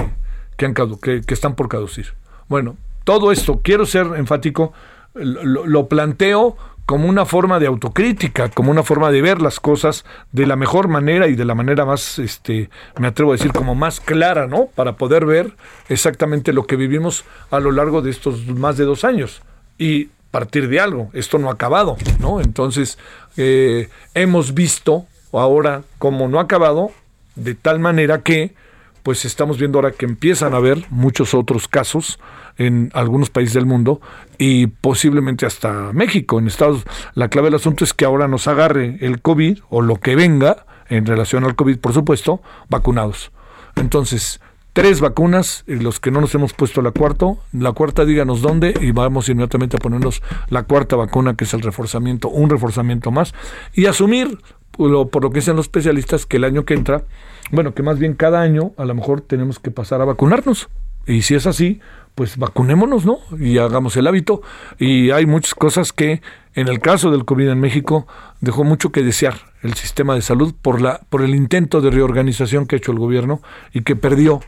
que, 0.57 0.67
han 0.67 0.75
que, 0.75 1.21
que 1.23 1.35
están 1.35 1.55
por 1.55 1.69
caducir. 1.69 2.15
Bueno, 2.49 2.77
todo 3.05 3.33
esto, 3.33 3.61
quiero 3.63 3.87
ser 3.87 4.07
enfático, 4.17 4.73
lo, 5.15 5.89
planteo 5.89 6.57
como 6.87 7.09
una 7.09 7.25
forma 7.25 7.59
de 7.59 7.67
autocrítica, 7.67 8.49
como 8.49 8.71
una 8.71 8.83
forma 8.83 9.11
de 9.11 9.23
ver 9.23 9.41
las 9.41 9.61
cosas 9.61 10.05
de 10.33 10.47
la 10.47 10.57
mejor 10.57 10.89
manera 10.89 11.29
y 11.29 11.35
de 11.35 11.45
la 11.45 11.55
manera 11.55 11.85
más, 11.85 12.19
este, 12.19 12.71
me 12.99 13.09
atrevo 13.09 13.33
a 13.33 13.37
decir, 13.37 13.53
como 13.53 13.75
más 13.75 14.01
clara, 14.01 14.47
¿no? 14.47 14.67
Para 14.75 14.97
poder 14.97 15.27
ver 15.27 15.53
exactamente 15.89 16.53
lo 16.53 16.67
que 16.67 16.77
vivimos 16.77 17.25
a 17.51 17.61
lo 17.61 17.73
largo 17.73 18.03
de 18.03 18.11
estos 18.11 18.47
más 18.47 18.77
de 18.77 18.85
dos 18.85 19.05
años. 19.05 19.43
Y 19.79 20.11
partir 20.33 20.69
de 20.69 20.81
algo. 20.81 21.11
Esto 21.13 21.39
no 21.39 21.49
ha 21.49 21.53
acabado, 21.53 21.97
¿no? 22.19 22.41
Entonces, 22.41 22.99
eh, 23.37 23.89
hemos 24.15 24.55
visto 24.55 25.07
ahora 25.33 25.83
cómo 25.99 26.27
no 26.27 26.41
ha 26.41 26.43
acabado, 26.43 26.91
de 27.37 27.55
tal 27.55 27.79
manera 27.79 28.23
que, 28.23 28.55
pues 29.03 29.25
estamos 29.25 29.59
viendo 29.59 29.79
ahora 29.79 29.93
que 29.93 30.07
empiezan 30.07 30.55
a 30.55 30.59
haber 30.59 30.85
muchos 30.91 31.35
otros 31.35 31.69
casos 31.69 32.19
en 32.59 32.91
algunos 32.95 33.31
países 33.31 33.55
del 33.55 33.67
mundo 33.67 34.01
y 34.39 34.67
posiblemente 34.67 35.47
hasta 35.47 35.93
México, 35.93 36.39
en 36.39 36.47
Estados 36.47 36.85
La 37.15 37.29
clave 37.29 37.47
del 37.47 37.57
asunto 37.57 37.85
es 37.85 37.95
que 37.95 38.05
ahora 38.05 38.29
nos 38.29 38.49
agarre 38.49 38.99
el 39.01 39.21
COVID 39.21 39.61
o 39.71 39.83
lo 39.83 39.97
que 39.97 40.17
venga 40.17 40.67
en 40.89 41.07
relación 41.07 41.45
al 41.45 41.57
COVID, 41.57 41.79
por 41.79 41.93
supuesto, 41.93 42.43
vacunados. 42.69 43.33
Entonces, 43.77 44.41
tres 44.73 45.01
vacunas, 45.01 45.65
y 45.67 45.77
los 45.77 46.01
que 46.01 46.11
no 46.11 46.21
nos 46.21 46.35
hemos 46.35 46.53
puesto 46.53 46.83
la 46.83 46.91
cuarta, 46.91 47.27
la 47.53 47.73
cuarta 47.73 48.05
díganos 48.05 48.43
dónde 48.43 48.75
y 48.81 48.91
vamos 48.91 49.29
inmediatamente 49.29 49.77
a 49.77 49.81
ponernos 49.81 50.23
la 50.49 50.65
cuarta 50.65 50.97
vacuna, 50.97 51.35
que 51.35 51.45
es 51.45 51.55
el 51.55 51.63
reforzamiento, 51.63 52.29
un 52.29 52.51
reforzamiento 52.51 53.11
más, 53.11 53.35
y 53.73 53.87
asumir, 53.87 54.39
por 54.77 54.91
lo, 54.91 55.31
que 55.31 55.39
dicen 55.39 55.57
los 55.57 55.67
especialistas, 55.67 56.27
que 56.27 56.39
el 56.39 56.45
año 56.45 56.65
que 56.65 56.75
entra, 56.75 57.05
bueno, 57.51 57.75
que 57.75 57.83
más 57.83 57.99
bien 57.99 58.15
cada 58.15 58.41
año 58.41 58.73
a 58.77 58.85
lo 58.85 58.95
mejor 58.95 59.21
tenemos 59.21 59.59
que 59.59 59.71
pasar 59.71 60.01
a 60.01 60.05
vacunarnos. 60.05 60.69
Y 61.07 61.23
si 61.23 61.35
es 61.35 61.47
así, 61.47 61.81
pues 62.15 62.37
vacunémonos, 62.37 63.05
¿no? 63.05 63.19
Y 63.39 63.59
hagamos 63.59 63.97
el 63.97 64.07
hábito. 64.07 64.43
Y 64.79 65.11
hay 65.11 65.27
muchas 65.27 65.55
cosas 65.55 65.93
que, 65.93 66.23
en 66.55 66.69
el 66.69 66.81
caso 66.81 67.11
del 67.11 67.25
COVID 67.25 67.49
en 67.49 67.61
México, 67.61 68.07
dejó 68.41 68.65
mucho 68.65 68.93
que 68.93 69.03
desear 69.03 69.35
el 69.63 69.75
sistema 69.75 70.15
de 70.15 70.23
salud 70.23 70.55
por, 70.61 70.81
la, 70.81 71.01
por 71.09 71.23
el 71.23 71.35
intento 71.35 71.81
de 71.81 71.91
reorganización 71.91 72.67
que 72.67 72.77
ha 72.77 72.79
hecho 72.79 72.93
el 72.93 72.99
gobierno 72.99 73.41
y 73.73 73.83
que 73.83 73.97
perdió 73.97 74.41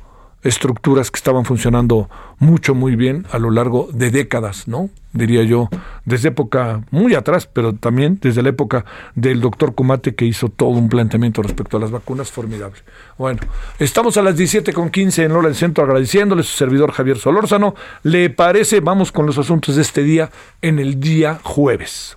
estructuras 0.44 1.10
que 1.10 1.16
estaban 1.16 1.44
funcionando 1.44 2.08
mucho, 2.38 2.74
muy 2.74 2.94
bien 2.94 3.26
a 3.32 3.38
lo 3.38 3.50
largo 3.50 3.88
de 3.92 4.10
décadas, 4.10 4.68
¿no? 4.68 4.90
Diría 5.12 5.42
yo, 5.42 5.68
desde 6.04 6.28
época 6.28 6.82
muy 6.90 7.14
atrás, 7.14 7.48
pero 7.50 7.72
también 7.72 8.18
desde 8.20 8.42
la 8.42 8.50
época 8.50 8.84
del 9.14 9.40
doctor 9.40 9.74
Kumate 9.74 10.14
que 10.14 10.26
hizo 10.26 10.48
todo 10.48 10.70
un 10.70 10.88
planteamiento 10.88 11.42
respecto 11.42 11.76
a 11.76 11.80
las 11.80 11.90
vacunas 11.90 12.30
formidable. 12.30 12.80
Bueno, 13.16 13.40
estamos 13.78 14.16
a 14.16 14.22
las 14.22 14.36
17.15 14.36 15.24
en 15.24 15.32
Hora 15.32 15.48
del 15.48 15.56
Centro 15.56 15.84
agradeciéndole 15.84 16.42
a 16.42 16.44
su 16.44 16.56
servidor 16.56 16.92
Javier 16.92 17.18
Solórzano. 17.18 17.74
¿Le 18.02 18.28
parece? 18.30 18.80
Vamos 18.80 19.12
con 19.12 19.26
los 19.26 19.38
asuntos 19.38 19.76
de 19.76 19.82
este 19.82 20.02
día 20.02 20.30
en 20.60 20.78
el 20.78 21.00
día 21.00 21.38
jueves. 21.42 22.16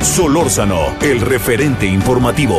Solórzano, 0.00 0.96
el 1.00 1.20
referente 1.20 1.86
informativo. 1.86 2.58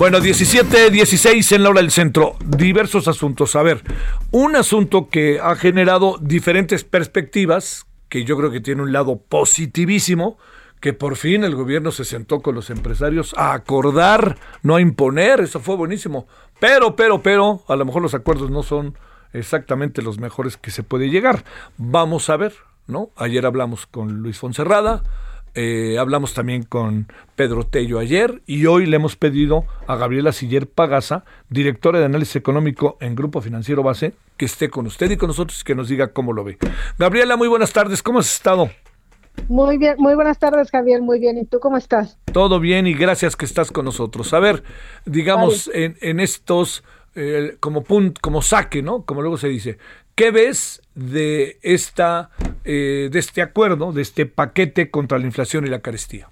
Bueno, 0.00 0.18
17, 0.18 0.90
16 0.90 1.52
en 1.52 1.62
la 1.62 1.68
hora 1.68 1.82
del 1.82 1.90
centro. 1.90 2.34
Diversos 2.42 3.06
asuntos. 3.06 3.54
A 3.54 3.62
ver, 3.62 3.82
un 4.30 4.56
asunto 4.56 5.10
que 5.10 5.38
ha 5.42 5.54
generado 5.56 6.16
diferentes 6.22 6.84
perspectivas, 6.84 7.84
que 8.08 8.24
yo 8.24 8.38
creo 8.38 8.50
que 8.50 8.62
tiene 8.62 8.80
un 8.80 8.94
lado 8.94 9.20
positivísimo, 9.20 10.38
que 10.80 10.94
por 10.94 11.16
fin 11.16 11.44
el 11.44 11.54
gobierno 11.54 11.92
se 11.92 12.06
sentó 12.06 12.40
con 12.40 12.54
los 12.54 12.70
empresarios 12.70 13.34
a 13.36 13.52
acordar, 13.52 14.38
no 14.62 14.76
a 14.76 14.80
imponer, 14.80 15.40
eso 15.40 15.60
fue 15.60 15.76
buenísimo. 15.76 16.26
Pero, 16.58 16.96
pero, 16.96 17.22
pero, 17.22 17.62
a 17.68 17.76
lo 17.76 17.84
mejor 17.84 18.00
los 18.00 18.14
acuerdos 18.14 18.50
no 18.50 18.62
son 18.62 18.96
exactamente 19.34 20.00
los 20.00 20.18
mejores 20.18 20.56
que 20.56 20.70
se 20.70 20.82
puede 20.82 21.10
llegar. 21.10 21.44
Vamos 21.76 22.30
a 22.30 22.38
ver, 22.38 22.54
¿no? 22.86 23.10
Ayer 23.16 23.44
hablamos 23.44 23.84
con 23.84 24.22
Luis 24.22 24.38
Fonserrada, 24.38 25.02
eh, 25.54 25.96
hablamos 25.98 26.34
también 26.34 26.62
con 26.62 27.08
Pedro 27.36 27.64
Tello 27.64 27.98
ayer 27.98 28.42
y 28.46 28.66
hoy 28.66 28.86
le 28.86 28.96
hemos 28.96 29.16
pedido 29.16 29.64
a 29.86 29.96
Gabriela 29.96 30.32
Siller 30.32 30.68
Pagasa, 30.68 31.24
directora 31.48 31.98
de 31.98 32.04
análisis 32.04 32.36
económico 32.36 32.96
en 33.00 33.14
Grupo 33.14 33.40
Financiero 33.40 33.82
Base, 33.82 34.14
que 34.36 34.44
esté 34.44 34.70
con 34.70 34.86
usted 34.86 35.10
y 35.10 35.16
con 35.16 35.28
nosotros 35.28 35.60
y 35.60 35.64
que 35.64 35.74
nos 35.74 35.88
diga 35.88 36.12
cómo 36.12 36.32
lo 36.32 36.44
ve. 36.44 36.58
Gabriela, 36.98 37.36
muy 37.36 37.48
buenas 37.48 37.72
tardes, 37.72 38.02
¿cómo 38.02 38.20
has 38.20 38.32
estado? 38.32 38.70
Muy 39.48 39.78
bien, 39.78 39.96
muy 39.98 40.14
buenas 40.14 40.38
tardes, 40.38 40.70
Javier, 40.70 41.00
muy 41.02 41.18
bien. 41.18 41.38
¿Y 41.38 41.44
tú 41.44 41.60
cómo 41.60 41.76
estás? 41.76 42.18
Todo 42.32 42.60
bien 42.60 42.86
y 42.86 42.94
gracias 42.94 43.36
que 43.36 43.44
estás 43.44 43.70
con 43.70 43.84
nosotros. 43.84 44.32
A 44.34 44.40
ver, 44.40 44.62
digamos, 45.06 45.70
en, 45.72 46.20
estos, 46.20 46.84
eh, 47.14 47.56
como 47.60 47.82
punto, 47.82 48.20
como 48.20 48.42
saque, 48.42 48.82
¿no? 48.82 49.02
Como 49.02 49.22
luego 49.22 49.38
se 49.38 49.48
dice, 49.48 49.78
¿Qué 50.20 50.30
ves 50.30 50.82
de, 50.94 51.58
esta, 51.62 52.28
eh, 52.66 53.08
de 53.10 53.18
este 53.18 53.40
acuerdo, 53.40 53.90
de 53.90 54.02
este 54.02 54.26
paquete 54.26 54.90
contra 54.90 55.18
la 55.18 55.24
inflación 55.24 55.66
y 55.66 55.70
la 55.70 55.80
carestía? 55.80 56.28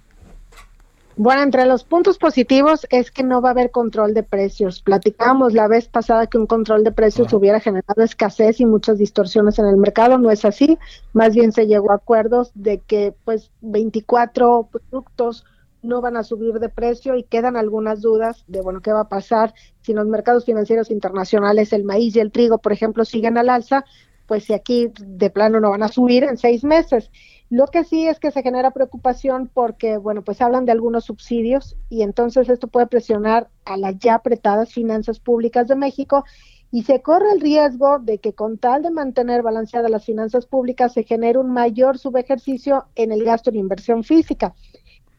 Bueno, 1.16 1.40
entre 1.40 1.64
los 1.64 1.84
puntos 1.84 2.18
positivos 2.18 2.86
es 2.90 3.10
que 3.10 3.22
no 3.24 3.40
va 3.40 3.48
a 3.48 3.52
haber 3.52 3.70
control 3.70 4.12
de 4.12 4.24
precios. 4.24 4.82
Platicábamos 4.82 5.54
la 5.54 5.68
vez 5.68 5.88
pasada 5.88 6.26
que 6.26 6.36
un 6.36 6.46
control 6.46 6.84
de 6.84 6.92
precios 6.92 7.32
hubiera 7.32 7.60
generado 7.60 8.02
escasez 8.02 8.60
y 8.60 8.66
muchas 8.66 8.98
distorsiones 8.98 9.58
en 9.58 9.64
el 9.64 9.78
mercado. 9.78 10.18
No 10.18 10.30
es 10.30 10.44
así. 10.44 10.76
Más 11.14 11.34
bien 11.34 11.52
se 11.52 11.66
llegó 11.66 11.90
a 11.90 11.94
acuerdos 11.94 12.50
de 12.54 12.80
que 12.80 13.14
pues 13.24 13.50
24 13.62 14.68
productos 14.70 15.46
no 15.82 16.00
van 16.00 16.16
a 16.16 16.24
subir 16.24 16.54
de 16.54 16.68
precio 16.68 17.16
y 17.16 17.24
quedan 17.24 17.56
algunas 17.56 18.00
dudas 18.00 18.44
de, 18.46 18.60
bueno, 18.60 18.80
qué 18.80 18.92
va 18.92 19.00
a 19.00 19.08
pasar 19.08 19.54
si 19.80 19.92
los 19.92 20.06
mercados 20.06 20.44
financieros 20.44 20.90
internacionales, 20.90 21.72
el 21.72 21.84
maíz 21.84 22.16
y 22.16 22.20
el 22.20 22.32
trigo, 22.32 22.58
por 22.58 22.72
ejemplo, 22.72 23.04
siguen 23.04 23.38
al 23.38 23.48
alza, 23.48 23.84
pues 24.26 24.44
si 24.44 24.52
aquí 24.52 24.92
de 24.98 25.30
plano 25.30 25.60
no 25.60 25.70
van 25.70 25.82
a 25.82 25.88
subir 25.88 26.24
en 26.24 26.36
seis 26.36 26.62
meses. 26.62 27.10
Lo 27.50 27.66
que 27.66 27.84
sí 27.84 28.06
es 28.06 28.20
que 28.20 28.30
se 28.30 28.42
genera 28.42 28.72
preocupación 28.72 29.50
porque, 29.52 29.96
bueno, 29.96 30.22
pues 30.22 30.42
hablan 30.42 30.66
de 30.66 30.72
algunos 30.72 31.04
subsidios 31.04 31.76
y 31.88 32.02
entonces 32.02 32.48
esto 32.50 32.68
puede 32.68 32.86
presionar 32.86 33.48
a 33.64 33.78
las 33.78 33.98
ya 33.98 34.16
apretadas 34.16 34.72
finanzas 34.72 35.18
públicas 35.18 35.66
de 35.66 35.76
México 35.76 36.24
y 36.70 36.82
se 36.82 37.00
corre 37.00 37.32
el 37.32 37.40
riesgo 37.40 37.98
de 37.98 38.18
que 38.18 38.34
con 38.34 38.58
tal 38.58 38.82
de 38.82 38.90
mantener 38.90 39.42
balanceadas 39.42 39.90
las 39.90 40.04
finanzas 40.04 40.44
públicas 40.44 40.92
se 40.92 41.04
genere 41.04 41.38
un 41.38 41.50
mayor 41.50 41.98
subejercicio 41.98 42.84
en 42.94 43.12
el 43.12 43.24
gasto 43.24 43.48
en 43.48 43.56
inversión 43.56 44.04
física. 44.04 44.54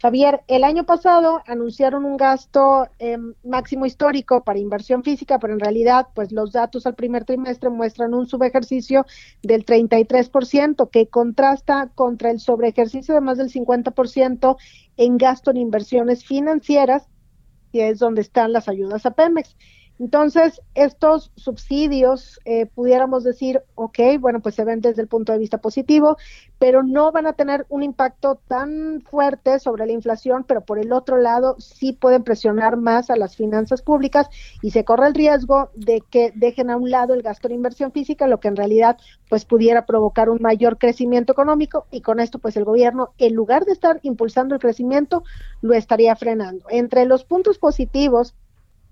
Javier, 0.01 0.43
el 0.47 0.63
año 0.63 0.85
pasado 0.85 1.41
anunciaron 1.45 2.05
un 2.05 2.15
gasto 2.15 2.87
em, 2.99 3.33
máximo 3.43 3.85
histórico 3.85 4.45
para 4.45 4.57
inversión 4.57 5.03
física, 5.03 5.39
pero 5.39 5.51
en 5.51 5.59
realidad, 5.59 6.07
pues 6.15 6.31
los 6.31 6.53
datos 6.53 6.85
al 6.85 6.95
primer 6.95 7.25
trimestre 7.25 7.69
muestran 7.69 8.13
un 8.13 8.25
subejercicio 8.25 9.05
del 9.43 9.65
33%, 9.65 10.89
que 10.89 11.07
contrasta 11.07 11.91
contra 11.95 12.31
el 12.31 12.39
sobreejercicio 12.39 13.13
de 13.13 13.19
más 13.19 13.37
del 13.37 13.51
50% 13.51 14.55
en 14.95 15.17
gasto 15.17 15.51
en 15.51 15.57
inversiones 15.57 16.23
financieras, 16.23 17.09
que 17.73 17.89
es 17.89 17.99
donde 17.99 18.21
están 18.21 18.53
las 18.53 18.69
ayudas 18.69 19.05
a 19.05 19.11
Pemex. 19.11 19.57
Entonces, 19.99 20.61
estos 20.75 21.31
subsidios, 21.35 22.39
eh, 22.45 22.67
pudiéramos 22.67 23.25
decir, 23.25 23.61
ok, 23.75 23.99
bueno, 24.19 24.39
pues 24.39 24.55
se 24.55 24.63
ven 24.63 24.79
desde 24.79 25.01
el 25.01 25.09
punto 25.09 25.33
de 25.33 25.39
vista 25.39 25.57
positivo, 25.57 26.15
pero 26.57 26.83
no 26.83 27.11
van 27.11 27.27
a 27.27 27.33
tener 27.33 27.65
un 27.67 27.83
impacto 27.83 28.39
tan 28.47 29.01
fuerte 29.01 29.59
sobre 29.59 29.85
la 29.85 29.91
inflación, 29.91 30.45
pero 30.47 30.61
por 30.61 30.79
el 30.79 30.93
otro 30.93 31.17
lado 31.17 31.57
sí 31.59 31.91
pueden 31.91 32.23
presionar 32.23 32.77
más 32.77 33.09
a 33.09 33.17
las 33.17 33.35
finanzas 33.35 33.81
públicas 33.81 34.29
y 34.61 34.71
se 34.71 34.85
corre 34.85 35.07
el 35.07 35.13
riesgo 35.13 35.69
de 35.75 36.01
que 36.09 36.31
dejen 36.33 36.69
a 36.69 36.77
un 36.77 36.89
lado 36.89 37.13
el 37.13 37.21
gasto 37.21 37.49
en 37.49 37.55
inversión 37.55 37.91
física, 37.91 38.25
lo 38.27 38.39
que 38.39 38.47
en 38.47 38.55
realidad 38.55 38.97
pues 39.29 39.43
pudiera 39.43 39.85
provocar 39.85 40.29
un 40.29 40.41
mayor 40.41 40.77
crecimiento 40.77 41.33
económico 41.33 41.87
y 41.91 41.99
con 42.01 42.21
esto 42.21 42.39
pues 42.39 42.55
el 42.55 42.63
gobierno, 42.63 43.13
en 43.17 43.35
lugar 43.35 43.65
de 43.65 43.73
estar 43.73 43.99
impulsando 44.03 44.55
el 44.55 44.61
crecimiento, 44.61 45.23
lo 45.61 45.73
estaría 45.73 46.15
frenando. 46.15 46.65
Entre 46.69 47.05
los 47.05 47.25
puntos 47.25 47.57
positivos, 47.57 48.33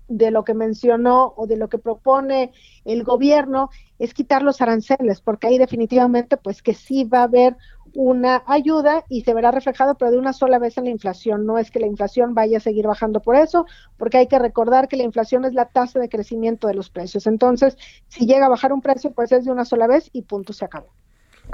de 0.08 0.30
lo 0.30 0.44
que 0.44 0.54
mencionó 0.54 1.34
o 1.36 1.46
de 1.46 1.56
lo 1.56 1.68
que 1.68 1.78
propone 1.78 2.52
el 2.84 3.04
gobierno 3.04 3.70
es 3.98 4.14
quitar 4.14 4.42
los 4.42 4.60
aranceles, 4.60 5.20
porque 5.20 5.48
ahí 5.48 5.58
definitivamente 5.58 6.36
pues 6.36 6.62
que 6.62 6.74
sí 6.74 7.04
va 7.04 7.20
a 7.20 7.24
haber 7.24 7.56
una 7.94 8.42
ayuda 8.46 9.04
y 9.08 9.22
se 9.22 9.34
verá 9.34 9.50
reflejado, 9.50 9.96
pero 9.96 10.10
de 10.10 10.18
una 10.18 10.32
sola 10.32 10.58
vez 10.58 10.78
en 10.78 10.84
la 10.84 10.90
inflación. 10.90 11.46
No 11.46 11.58
es 11.58 11.70
que 11.70 11.80
la 11.80 11.86
inflación 11.86 12.34
vaya 12.34 12.58
a 12.58 12.60
seguir 12.60 12.86
bajando 12.86 13.20
por 13.20 13.36
eso, 13.36 13.66
porque 13.96 14.18
hay 14.18 14.26
que 14.26 14.38
recordar 14.38 14.88
que 14.88 14.96
la 14.96 15.02
inflación 15.02 15.44
es 15.44 15.54
la 15.54 15.66
tasa 15.66 15.98
de 15.98 16.08
crecimiento 16.08 16.68
de 16.68 16.74
los 16.74 16.90
precios. 16.90 17.26
Entonces, 17.26 17.76
si 18.08 18.26
llega 18.26 18.46
a 18.46 18.50
bajar 18.50 18.72
un 18.72 18.82
precio, 18.82 19.12
pues 19.12 19.32
es 19.32 19.44
de 19.44 19.50
una 19.50 19.64
sola 19.64 19.86
vez 19.86 20.10
y 20.12 20.22
punto, 20.22 20.52
se 20.52 20.64
acabó. 20.64 20.92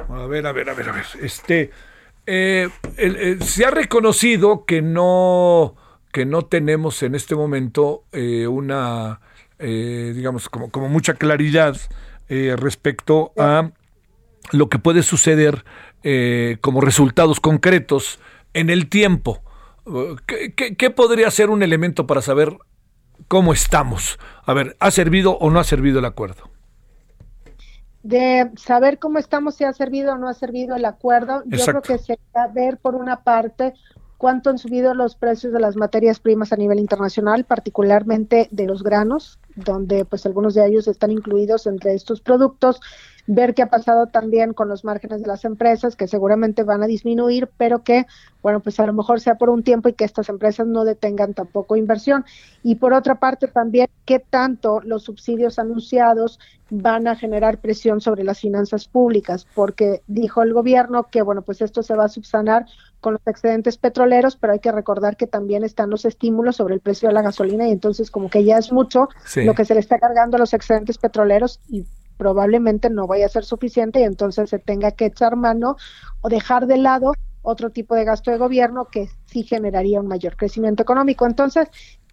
A 0.09 0.27
ver, 0.27 0.47
a 0.47 0.53
ver, 0.53 0.69
a 0.69 0.75
ver, 0.75 0.89
a 0.89 0.93
ver. 0.93 1.05
Este, 1.23 1.71
eh, 2.27 2.69
se 3.41 3.65
ha 3.65 3.71
reconocido 3.71 4.65
que 4.65 4.83
no 4.83 5.77
que 6.15 6.25
no 6.25 6.43
tenemos 6.43 7.03
en 7.03 7.17
este 7.17 7.35
momento 7.35 8.05
eh, 8.13 8.47
una, 8.47 9.21
eh, 9.59 10.13
digamos, 10.15 10.49
como, 10.49 10.71
como, 10.71 10.89
mucha 10.89 11.15
claridad 11.15 11.77
eh, 12.29 12.55
respecto 12.57 13.33
a 13.37 13.73
lo 14.53 14.69
que 14.69 14.79
puede 14.79 15.03
suceder 15.03 15.65
como 16.61 16.83
resultados 16.83 17.41
concretos 17.41 18.21
en 18.53 18.69
el 18.71 18.91
tiempo. 18.91 19.43
¿Qué, 20.27 20.91
podría 20.91 21.31
ser 21.31 21.49
un 21.49 21.63
elemento 21.63 22.07
para 22.07 22.21
saber 22.21 22.59
cómo 23.27 23.55
estamos? 23.55 24.19
A 24.45 24.53
ver, 24.53 24.77
¿ha 24.81 24.91
servido 24.91 25.39
o 25.39 25.51
no 25.51 25.59
ha 25.59 25.65
servido 25.65 25.99
el 25.99 26.05
acuerdo? 26.05 26.51
de 28.03 28.51
saber 28.57 28.99
cómo 28.99 29.19
estamos, 29.19 29.55
si 29.55 29.65
ha 29.65 29.73
servido 29.73 30.13
o 30.13 30.19
no 30.19 30.29
ha 30.29 30.35
servido 30.35 30.77
el 30.77 30.85
acuerdo. 30.85 31.43
Yo 31.47 31.65
creo 31.65 31.81
que 31.81 31.97
se 31.97 32.19
va 32.37 32.43
a 32.43 32.49
ver 32.49 32.77
por 32.77 32.95
una 32.95 33.23
parte 33.23 33.73
cuánto 34.25 34.49
han 34.49 34.57
subido 34.57 34.95
los 34.95 35.17
precios 35.17 35.53
de 35.53 35.61
las 35.61 35.77
materias 35.77 36.19
primas 36.19 36.51
a 36.51 36.57
nivel 36.57 36.79
internacional, 36.79 37.45
particularmente 37.45 38.49
de 38.51 38.65
los 38.65 38.83
granos, 38.83 39.39
donde 39.55 40.07
pues 40.07 40.25
algunos 40.25 40.55
de 40.55 40.67
ellos 40.67 40.89
están 40.89 41.11
incluidos 41.11 41.67
entre 41.67 41.93
estos 41.93 42.23
productos. 42.23 42.81
Ver 43.27 43.55
qué 43.55 43.63
ha 43.63 43.71
pasado 43.71 44.07
también 44.07 44.53
con 44.53 44.69
los 44.69 44.85
márgenes 44.85 45.23
de 45.23 45.29
las 45.29 45.45
empresas, 45.45 45.97
que 45.97 46.09
seguramente 46.09 46.63
van 46.63 46.83
a 46.83 46.87
disminuir, 46.87 47.49
pero 47.57 47.83
que, 47.83 48.07
bueno, 48.43 48.61
pues 48.61 48.79
a 48.81 48.87
lo 48.87 48.93
mejor 48.93 49.21
sea 49.21 49.37
por 49.37 49.51
un 49.51 49.63
tiempo 49.63 49.89
y 49.89 49.95
que 49.95 50.05
estas 50.05 50.29
empresas 50.29 50.67
no 50.67 50.85
detengan 50.85 51.35
tampoco 51.35 51.77
inversión. 51.77 52.25
Y 52.63 52.77
por 52.77 52.93
otra 52.93 53.17
parte 53.17 53.49
también, 53.49 53.89
qué 54.05 54.19
tanto 54.19 54.81
los 54.85 55.05
subsidios 55.05 55.59
anunciados 55.59 56.39
van 56.71 57.07
a 57.07 57.17
generar 57.17 57.59
presión 57.59 58.01
sobre 58.01 58.25
las 58.25 58.41
finanzas 58.41 58.89
públicas, 58.89 59.47
porque 59.55 60.03
dijo 60.07 60.43
el 60.43 60.53
gobierno 60.53 61.05
que, 61.05 61.23
bueno, 61.23 61.43
pues 61.43 61.61
esto 61.63 61.83
se 61.83 61.95
va 61.95 62.07
a 62.07 62.09
subsanar 62.09 62.67
con 63.01 63.15
los 63.15 63.27
excedentes 63.27 63.77
petroleros, 63.77 64.37
pero 64.37 64.55
hay 64.55 64.61
que 64.61 64.73
recordar 64.73 65.17
que 65.17 65.27
también 65.27 65.63
están 65.63 65.91
los 65.91 66.07
estímulos 66.07 66.57
sobre 66.57 66.75
el 66.75 66.81
precio 66.81 67.09
de 67.09 67.15
la 67.15 67.21
gasolina 67.21 67.69
y 67.69 67.73
entonces 67.73 68.11
como 68.11 68.31
que 68.31 68.45
ya 68.45 68.57
es 68.57 68.73
mucho 68.73 69.09
lo 69.37 69.55
que 69.55 69.67
se 69.67 69.75
le 69.75 69.81
está 69.81 69.99
cargando 69.99 70.37
a 70.37 70.41
los 70.41 70.55
excedentes 70.55 70.97
petroleros 70.97 71.61
y 71.69 71.85
probablemente 72.17 72.91
no 72.91 73.07
vaya 73.07 73.27
a 73.27 73.31
ser 73.31 73.45
suficiente 73.45 74.01
y 74.01 74.05
entonces 74.05 74.51
se 74.51 74.59
tenga 74.59 74.93
que 74.93 75.07
echar 75.07 75.37
mano 75.37 75.77
o 76.21 76.29
dejar 76.29 76.67
de 76.67 76.79
lado 76.79 77.13
otro 77.43 77.71
tipo 77.71 77.95
de 77.95 78.05
gasto 78.05 78.31
de 78.31 78.39
gobierno 78.39 78.87
que 78.87 79.09
sí 79.27 79.43
generaría 79.43 80.01
un 80.01 80.09
mayor 80.09 80.37
crecimiento 80.37 80.83
económico. 80.83 81.27
Entonces, 81.27 81.69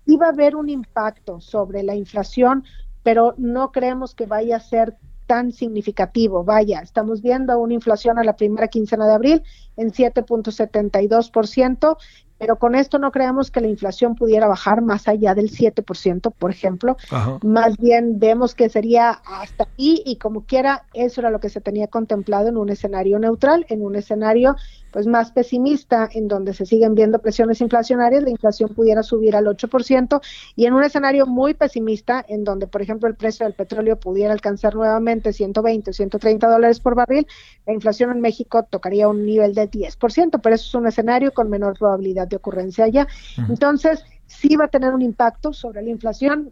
iba 0.06 0.28
a 0.28 0.32
haber 0.32 0.56
un 0.56 0.70
impacto 0.70 1.40
sobre 1.40 1.84
la 1.84 1.96
inflación, 1.96 2.66
pero 3.04 3.34
no 3.38 3.72
creemos 3.72 4.14
que 4.14 4.26
vaya 4.26 4.58
a 4.58 4.60
ser 4.60 4.98
tan 5.28 5.54
significativo. 5.54 6.44
Vaya, 6.44 6.82
estamos 6.82 7.22
viendo 7.22 7.58
una 7.58 7.74
inflación 7.74 8.20
a 8.20 8.26
la 8.26 8.36
primera 8.36 8.68
quincena 8.68 9.08
de 9.08 9.14
abril 9.14 9.44
en 9.78 9.92
7.72%, 9.92 11.98
pero 12.42 12.56
con 12.56 12.74
esto 12.74 12.98
no 12.98 13.12
creemos 13.12 13.52
que 13.52 13.62
la 13.62 13.68
inflación 13.68 14.16
pudiera 14.16 14.48
bajar 14.48 14.82
más 14.82 15.08
allá 15.08 15.36
del 15.36 15.52
7%, 15.52 16.34
por 16.34 16.50
ejemplo. 16.50 16.98
Más 17.44 17.78
bien 17.78 18.18
vemos 18.18 18.56
que 18.56 18.68
sería 18.68 19.12
hasta 19.12 19.66
ahí 19.66 20.02
y 20.08 20.16
como 20.16 20.44
quiera, 20.46 20.86
eso 20.96 21.22
era 21.22 21.30
lo 21.30 21.40
que 21.40 21.50
se 21.50 21.62
tenía 21.62 21.86
contemplado 21.86 22.50
en 22.50 22.58
un 22.58 22.72
escenario 22.72 23.20
neutral, 23.20 23.68
en 23.70 23.84
un 23.84 23.96
escenario 23.96 24.56
pues 24.92 25.08
más 25.08 25.32
pesimista, 25.32 26.10
en 26.12 26.28
donde 26.28 26.54
se 26.54 26.66
siguen 26.66 26.96
viendo 26.96 27.20
presiones 27.20 27.62
inflacionarias, 27.62 28.24
la 28.24 28.30
inflación 28.30 28.70
pudiera 28.74 29.04
subir 29.04 29.36
al 29.36 29.46
8%, 29.46 30.22
y 30.56 30.66
en 30.66 30.74
un 30.74 30.84
escenario 30.84 31.26
muy 31.26 31.54
pesimista, 31.54 32.26
en 32.28 32.44
donde, 32.44 32.68
por 32.68 32.82
ejemplo, 32.82 33.08
el 33.08 33.16
precio 33.16 33.46
del 33.46 33.54
petróleo 33.54 33.98
pudiera 33.98 34.34
alcanzar 34.34 34.76
nuevamente 34.76 35.32
120 35.32 35.92
o 35.92 35.94
130 35.94 36.50
dólares 36.50 36.80
por 36.80 36.96
barril, 36.96 37.26
la 37.66 37.74
inflación 37.74 38.12
en 38.12 38.22
México 38.22 38.64
tocaría 38.70 39.08
un 39.08 39.26
nivel 39.26 39.54
de 39.54 39.70
10%, 39.70 40.42
pero 40.42 40.56
eso 40.56 40.66
es 40.66 40.76
un 40.76 40.88
escenario 40.88 41.32
con 41.32 41.50
menor 41.50 41.78
probabilidad 41.78 42.28
de 42.32 42.38
ocurrencia 42.38 42.86
allá. 42.86 43.08
Entonces, 43.48 44.04
sí 44.26 44.56
va 44.56 44.66
a 44.66 44.70
tener 44.70 44.94
un 44.94 45.04
impacto 45.04 45.54
sobre 45.54 45.84
la 45.84 45.90
inflación. 45.90 46.52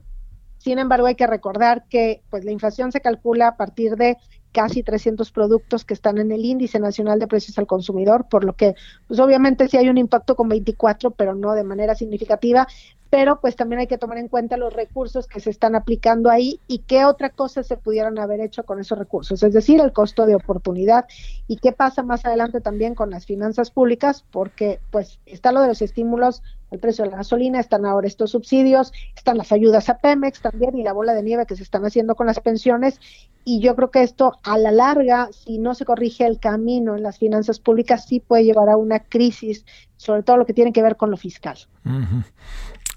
Sin 0.59 0.77
embargo, 0.77 1.07
hay 1.07 1.15
que 1.15 1.25
recordar 1.25 1.85
que 1.89 2.21
pues 2.29 2.45
la 2.45 2.51
inflación 2.51 2.91
se 2.91 3.01
calcula 3.01 3.47
a 3.47 3.57
partir 3.57 3.95
de 3.95 4.17
casi 4.51 4.83
300 4.83 5.31
productos 5.31 5.85
que 5.85 5.93
están 5.93 6.17
en 6.17 6.31
el 6.31 6.43
índice 6.43 6.79
nacional 6.79 7.19
de 7.19 7.27
precios 7.27 7.57
al 7.57 7.67
consumidor, 7.67 8.27
por 8.29 8.43
lo 8.43 8.53
que 8.53 8.75
pues 9.07 9.19
obviamente 9.19 9.67
sí 9.67 9.77
hay 9.77 9.89
un 9.89 9.97
impacto 9.97 10.35
con 10.35 10.49
24, 10.49 11.11
pero 11.11 11.35
no 11.35 11.53
de 11.53 11.63
manera 11.63 11.95
significativa, 11.95 12.67
pero 13.09 13.39
pues 13.39 13.55
también 13.55 13.79
hay 13.79 13.87
que 13.87 13.97
tomar 13.97 14.17
en 14.17 14.27
cuenta 14.27 14.57
los 14.57 14.73
recursos 14.73 15.27
que 15.27 15.39
se 15.39 15.49
están 15.49 15.75
aplicando 15.75 16.29
ahí 16.29 16.59
y 16.67 16.79
qué 16.79 17.05
otra 17.05 17.29
cosa 17.29 17.63
se 17.63 17.77
pudieran 17.77 18.19
haber 18.19 18.39
hecho 18.39 18.63
con 18.63 18.79
esos 18.79 18.99
recursos, 18.99 19.41
es 19.41 19.53
decir, 19.53 19.79
el 19.79 19.93
costo 19.93 20.25
de 20.25 20.35
oportunidad. 20.35 21.05
Y 21.47 21.57
qué 21.57 21.71
pasa 21.71 22.03
más 22.03 22.25
adelante 22.25 22.61
también 22.61 22.93
con 22.93 23.09
las 23.09 23.25
finanzas 23.25 23.71
públicas, 23.71 24.23
porque 24.31 24.79
pues 24.91 25.19
está 25.25 25.51
lo 25.51 25.61
de 25.61 25.69
los 25.69 25.81
estímulos 25.81 26.43
al 26.71 26.79
precio 26.79 27.03
de 27.03 27.11
la 27.11 27.17
gasolina, 27.17 27.59
están 27.59 27.85
ahora 27.85 28.07
estos 28.07 28.31
subsidios, 28.31 28.93
están 29.15 29.37
las 29.37 29.51
ayudas 29.51 29.89
a 29.89 29.97
Pemex 29.97 30.41
también 30.41 30.77
y 30.77 30.83
la 30.83 30.93
bola 30.93 31.13
de 31.13 31.23
nieve 31.23 31.47
que 31.47 31.55
se 31.55 31.63
están 31.63 31.83
haciendo 31.85 32.15
con 32.15 32.27
las 32.27 32.39
pensiones. 32.39 32.99
Y 33.43 33.59
yo 33.59 33.75
creo 33.75 33.89
que 33.89 34.03
esto 34.03 34.33
a 34.43 34.57
la 34.59 34.71
larga, 34.71 35.29
si 35.31 35.57
no 35.57 35.73
se 35.73 35.85
corrige 35.85 36.27
el 36.27 36.39
camino 36.39 36.95
en 36.95 37.01
las 37.01 37.17
finanzas 37.17 37.59
públicas, 37.59 38.05
sí 38.05 38.19
puede 38.19 38.43
llevar 38.43 38.69
a 38.69 38.77
una 38.77 38.99
crisis, 38.99 39.65
sobre 39.97 40.21
todo 40.21 40.37
lo 40.37 40.45
que 40.45 40.53
tiene 40.53 40.71
que 40.71 40.83
ver 40.83 40.95
con 40.95 41.09
lo 41.09 41.17
fiscal. 41.17 41.57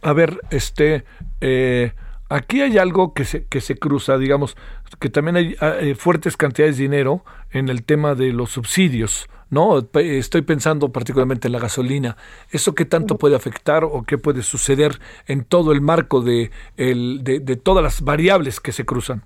A 0.02 0.12
ver, 0.12 0.40
este, 0.50 1.04
eh, 1.40 1.92
aquí 2.28 2.60
hay 2.60 2.78
algo 2.78 3.14
que 3.14 3.24
se, 3.24 3.44
que 3.46 3.60
se 3.60 3.76
cruza, 3.76 4.18
digamos, 4.18 4.56
que 4.98 5.08
también 5.08 5.36
hay, 5.36 5.56
hay, 5.60 5.94
fuertes 5.94 6.36
cantidades 6.36 6.76
de 6.76 6.82
dinero 6.82 7.24
en 7.50 7.68
el 7.68 7.84
tema 7.84 8.14
de 8.14 8.32
los 8.32 8.50
subsidios, 8.50 9.28
¿no? 9.48 9.78
Estoy 9.94 10.42
pensando 10.42 10.90
particularmente 10.90 11.48
en 11.48 11.52
la 11.52 11.60
gasolina. 11.60 12.16
¿Eso 12.50 12.74
qué 12.74 12.84
tanto 12.84 13.16
puede 13.16 13.36
afectar 13.36 13.84
o 13.84 14.02
qué 14.02 14.18
puede 14.18 14.42
suceder 14.42 14.98
en 15.26 15.44
todo 15.44 15.72
el 15.72 15.80
marco 15.80 16.20
de, 16.20 16.50
el, 16.76 17.22
de, 17.22 17.38
de 17.38 17.56
todas 17.56 17.84
las 17.84 18.02
variables 18.02 18.60
que 18.60 18.72
se 18.72 18.84
cruzan? 18.84 19.24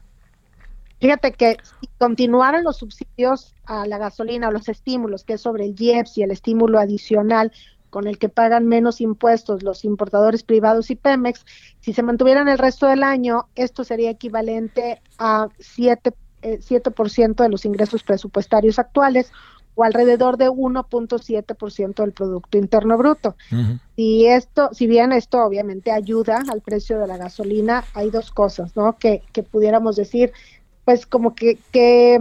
Fíjate 1.00 1.32
que 1.32 1.58
si 1.80 1.88
continuaran 1.98 2.64
los 2.64 2.78
subsidios 2.78 3.54
a 3.66 3.86
la 3.86 3.98
gasolina 3.98 4.48
o 4.48 4.50
los 4.50 4.68
estímulos, 4.68 5.24
que 5.24 5.34
es 5.34 5.42
sobre 5.42 5.66
el 5.66 5.74
IEPS 5.78 6.18
y 6.18 6.22
el 6.22 6.30
estímulo 6.30 6.78
adicional 6.78 7.52
con 7.96 8.06
el 8.06 8.18
que 8.18 8.28
pagan 8.28 8.66
menos 8.66 9.00
impuestos 9.00 9.62
los 9.62 9.82
importadores 9.82 10.42
privados 10.42 10.90
y 10.90 10.96
Pemex, 10.96 11.46
si 11.80 11.94
se 11.94 12.02
mantuvieran 12.02 12.46
el 12.46 12.58
resto 12.58 12.86
del 12.86 13.02
año, 13.02 13.48
esto 13.54 13.84
sería 13.84 14.10
equivalente 14.10 15.00
a 15.16 15.48
7, 15.58 16.12
eh, 16.42 16.60
de 16.60 17.48
los 17.48 17.64
ingresos 17.64 18.02
presupuestarios 18.02 18.78
actuales 18.78 19.32
o 19.76 19.82
alrededor 19.82 20.36
de 20.36 20.50
1.7% 20.50 21.94
del 21.94 22.12
Producto 22.12 22.58
Interno 22.58 22.98
Bruto. 22.98 23.34
Y 23.96 24.26
esto, 24.26 24.68
si 24.74 24.86
bien 24.86 25.12
esto 25.12 25.42
obviamente 25.42 25.90
ayuda 25.90 26.42
al 26.50 26.60
precio 26.60 26.98
de 26.98 27.06
la 27.06 27.16
gasolina, 27.16 27.84
hay 27.94 28.10
dos 28.10 28.30
cosas, 28.30 28.76
¿no? 28.76 28.98
Que, 28.98 29.22
que 29.32 29.42
pudiéramos 29.42 29.96
decir, 29.96 30.34
pues 30.86 31.04
como 31.04 31.34
que, 31.34 31.58
que, 31.72 32.16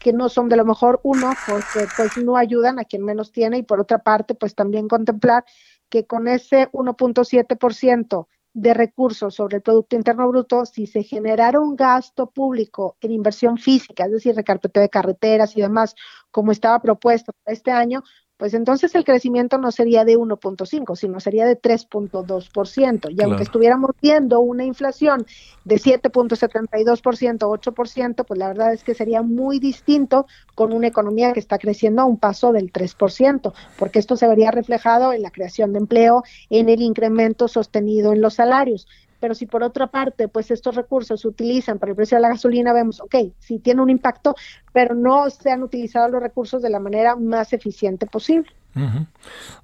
que, 0.00 0.12
no 0.12 0.28
son 0.28 0.48
de 0.48 0.56
lo 0.56 0.64
mejor 0.64 0.98
uno, 1.04 1.30
porque 1.46 1.86
pues 1.96 2.16
no 2.16 2.36
ayudan 2.36 2.80
a 2.80 2.84
quien 2.84 3.04
menos 3.04 3.30
tiene 3.30 3.58
y 3.58 3.62
por 3.62 3.80
otra 3.80 3.98
parte 3.98 4.34
pues 4.34 4.56
también 4.56 4.88
contemplar 4.88 5.44
que 5.88 6.04
con 6.04 6.26
ese 6.26 6.68
1.7% 6.72 8.26
de 8.54 8.74
recursos 8.74 9.36
sobre 9.36 9.58
el 9.58 9.62
Producto 9.62 9.94
Interno 9.94 10.26
Bruto, 10.26 10.66
si 10.66 10.88
se 10.88 11.04
generara 11.04 11.60
un 11.60 11.76
gasto 11.76 12.28
público 12.28 12.96
en 13.00 13.12
inversión 13.12 13.56
física, 13.56 14.06
es 14.06 14.10
decir, 14.10 14.34
recarpeteo 14.34 14.82
de 14.82 14.88
carreteras 14.88 15.56
y 15.56 15.60
demás, 15.60 15.94
como 16.32 16.50
estaba 16.50 16.82
propuesto 16.82 17.30
este 17.46 17.70
año, 17.70 18.02
pues 18.38 18.54
entonces 18.54 18.94
el 18.94 19.04
crecimiento 19.04 19.58
no 19.58 19.72
sería 19.72 20.04
de 20.04 20.16
1.5, 20.16 20.96
sino 20.96 21.18
sería 21.18 21.44
de 21.44 21.60
3.2%. 21.60 23.10
Y 23.10 23.22
aunque 23.22 23.42
estuviéramos 23.42 23.90
viendo 24.00 24.38
una 24.38 24.64
inflación 24.64 25.26
de 25.64 25.74
7.72%, 25.74 27.02
8%, 27.02 28.24
pues 28.24 28.38
la 28.38 28.48
verdad 28.48 28.72
es 28.72 28.84
que 28.84 28.94
sería 28.94 29.22
muy 29.22 29.58
distinto 29.58 30.26
con 30.54 30.72
una 30.72 30.86
economía 30.86 31.32
que 31.32 31.40
está 31.40 31.58
creciendo 31.58 32.02
a 32.02 32.04
un 32.04 32.16
paso 32.16 32.52
del 32.52 32.72
3%, 32.72 33.52
porque 33.76 33.98
esto 33.98 34.16
se 34.16 34.28
vería 34.28 34.52
reflejado 34.52 35.12
en 35.12 35.22
la 35.22 35.32
creación 35.32 35.72
de 35.72 35.80
empleo, 35.80 36.22
en 36.48 36.68
el 36.68 36.80
incremento 36.80 37.48
sostenido 37.48 38.12
en 38.12 38.20
los 38.20 38.34
salarios 38.34 38.86
pero 39.20 39.34
si 39.34 39.46
por 39.46 39.62
otra 39.62 39.88
parte, 39.88 40.28
pues 40.28 40.50
estos 40.50 40.74
recursos 40.74 41.20
se 41.20 41.28
utilizan 41.28 41.78
para 41.78 41.90
el 41.90 41.96
precio 41.96 42.16
de 42.16 42.22
la 42.22 42.28
gasolina, 42.28 42.72
vemos, 42.72 43.00
ok, 43.00 43.14
sí 43.38 43.58
tiene 43.58 43.82
un 43.82 43.90
impacto, 43.90 44.34
pero 44.72 44.94
no 44.94 45.28
se 45.30 45.50
han 45.50 45.62
utilizado 45.62 46.08
los 46.08 46.22
recursos 46.22 46.62
de 46.62 46.70
la 46.70 46.80
manera 46.80 47.16
más 47.16 47.52
eficiente 47.52 48.06
posible. 48.06 48.50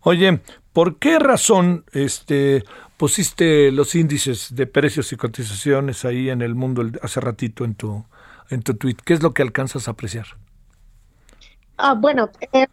Oye, 0.00 0.40
¿por 0.72 0.98
qué 0.98 1.18
razón 1.18 1.84
este 1.92 2.64
pusiste 2.96 3.70
los 3.70 3.94
índices 3.94 4.54
de 4.54 4.66
precios 4.66 5.12
y 5.12 5.16
cotizaciones 5.16 6.04
ahí 6.04 6.30
en 6.30 6.42
el 6.42 6.54
mundo 6.54 6.82
hace 7.02 7.20
ratito 7.20 7.64
en 7.64 7.74
tu 7.74 8.04
en 8.50 8.62
tu 8.62 8.74
tweet? 8.74 8.96
¿Qué 9.04 9.14
es 9.14 9.22
lo 9.22 9.32
que 9.32 9.42
alcanzas 9.42 9.86
a 9.86 9.92
apreciar? 9.92 10.26
Ah, 11.76 11.94
bueno, 11.94 12.30
eh, 12.52 12.66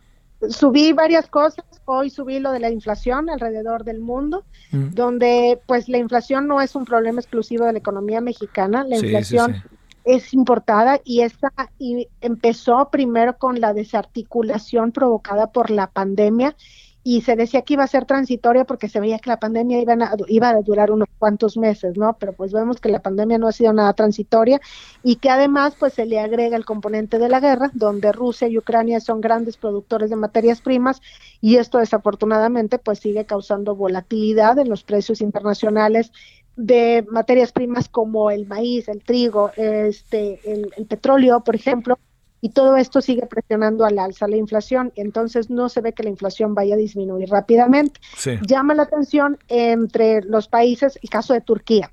subí 0.50 0.94
varias 0.94 1.28
cosas. 1.28 1.66
Hoy 1.86 2.10
subí 2.10 2.40
lo 2.40 2.52
de 2.52 2.60
la 2.60 2.70
inflación 2.70 3.30
alrededor 3.30 3.84
del 3.84 4.00
mundo, 4.00 4.44
mm. 4.72 4.90
donde 4.92 5.60
pues 5.66 5.90
la 5.90 5.98
inflación 5.98 6.48
no 6.48 6.62
es 6.62 6.76
un 6.76 6.86
problema 6.86 7.22
exclusivo 7.22 7.66
de 7.66 7.74
la 7.74 7.80
economía 7.80 8.22
mexicana. 8.22 8.84
La 8.84 8.98
inflación 8.98 9.64
es 10.04 10.34
importada 10.34 11.00
y 11.04 11.22
esta 11.22 11.52
y 11.78 12.08
empezó 12.22 12.90
primero 12.90 13.38
con 13.38 13.62
la 13.62 13.74
desarticulación 13.74 14.92
provocada 14.92 15.52
por 15.52 15.70
la 15.70 15.88
pandemia 15.88 16.56
y 17.04 17.22
se 17.22 17.36
decía 17.36 17.64
que 17.64 17.74
iba 17.74 17.84
a 17.84 17.88
ser 17.88 18.06
transitoria 18.06 18.66
porque 18.66 18.88
se 18.88 19.00
veía 19.00 19.18
que 19.20 19.30
la 19.30 19.40
pandemia 19.40 19.82
iba 19.82 19.94
a, 19.94 20.16
iba 20.28 20.50
a 20.50 20.62
durar 20.62 20.92
unos 20.92 21.08
cuantos 21.18 21.58
meses, 21.58 21.98
¿no? 21.98 22.16
Pero 22.20 22.34
pues 22.34 22.54
vemos 22.54 22.80
que 22.80 22.90
la 22.90 23.02
pandemia 23.02 23.40
no 23.40 23.48
ha 23.48 23.52
sido 23.52 23.74
nada 23.74 23.94
transitoria 23.94 24.62
y 25.04 25.16
que 25.16 25.30
además 25.30 25.76
pues 25.80 25.94
se 25.94 26.06
le 26.06 26.20
agrega 26.20 26.56
el 26.58 26.66
componente 26.66 27.18
de 27.18 27.30
la 27.30 27.40
guerra, 27.40 27.72
donde 27.74 28.12
Rusia 28.12 28.48
y 28.48 28.58
Ucrania 28.58 29.00
son 29.00 29.20
grandes 29.20 29.58
productores 29.58 30.12
de 30.12 30.16
materias 30.16 30.62
primas 30.62 31.02
y 31.40 31.56
esto 31.56 31.80
desafortunadamente 31.80 32.78
pues 32.78 33.00
sigue 33.00 33.26
causando 33.26 33.76
volatilidad 33.76 34.60
en 34.60 34.70
los 34.70 34.84
precios 34.84 35.22
internacionales 35.22 36.12
de 36.56 37.06
materias 37.10 37.52
primas 37.52 37.90
como 37.90 38.30
el 38.30 38.46
maíz, 38.46 38.88
el 38.90 39.04
trigo, 39.04 39.52
este, 39.56 40.40
el 40.46 40.86
petróleo, 40.86 41.40
por 41.44 41.56
ejemplo, 41.56 41.98
y 42.42 42.50
todo 42.50 42.76
esto 42.76 43.02
sigue 43.02 43.26
presionando 43.28 43.86
al 43.86 44.00
alza 44.00 44.28
la 44.28 44.36
inflación, 44.36 44.92
entonces 44.96 45.50
no 45.50 45.70
se 45.70 45.82
ve 45.82 45.94
que 45.94 46.04
la 46.04 46.10
inflación 46.10 46.56
vaya 46.56 46.76
a 46.76 46.78
disminuir 46.78 47.30
rápidamente. 47.30 48.02
Llama 48.48 48.74
la 48.74 48.84
atención 48.84 49.38
entre 49.48 50.22
los 50.24 50.48
países 50.48 51.00
el 51.02 51.10
caso 51.10 51.34
de 51.34 51.42
Turquía, 51.42 51.92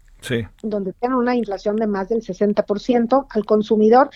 donde 0.63 0.95
tienen 0.95 1.19
una 1.19 1.37
inflación 1.37 1.77
de 1.77 1.87
más 1.87 2.09
del 2.09 2.23
60% 2.23 3.27
al 3.29 3.45
consumidor, 3.45 4.11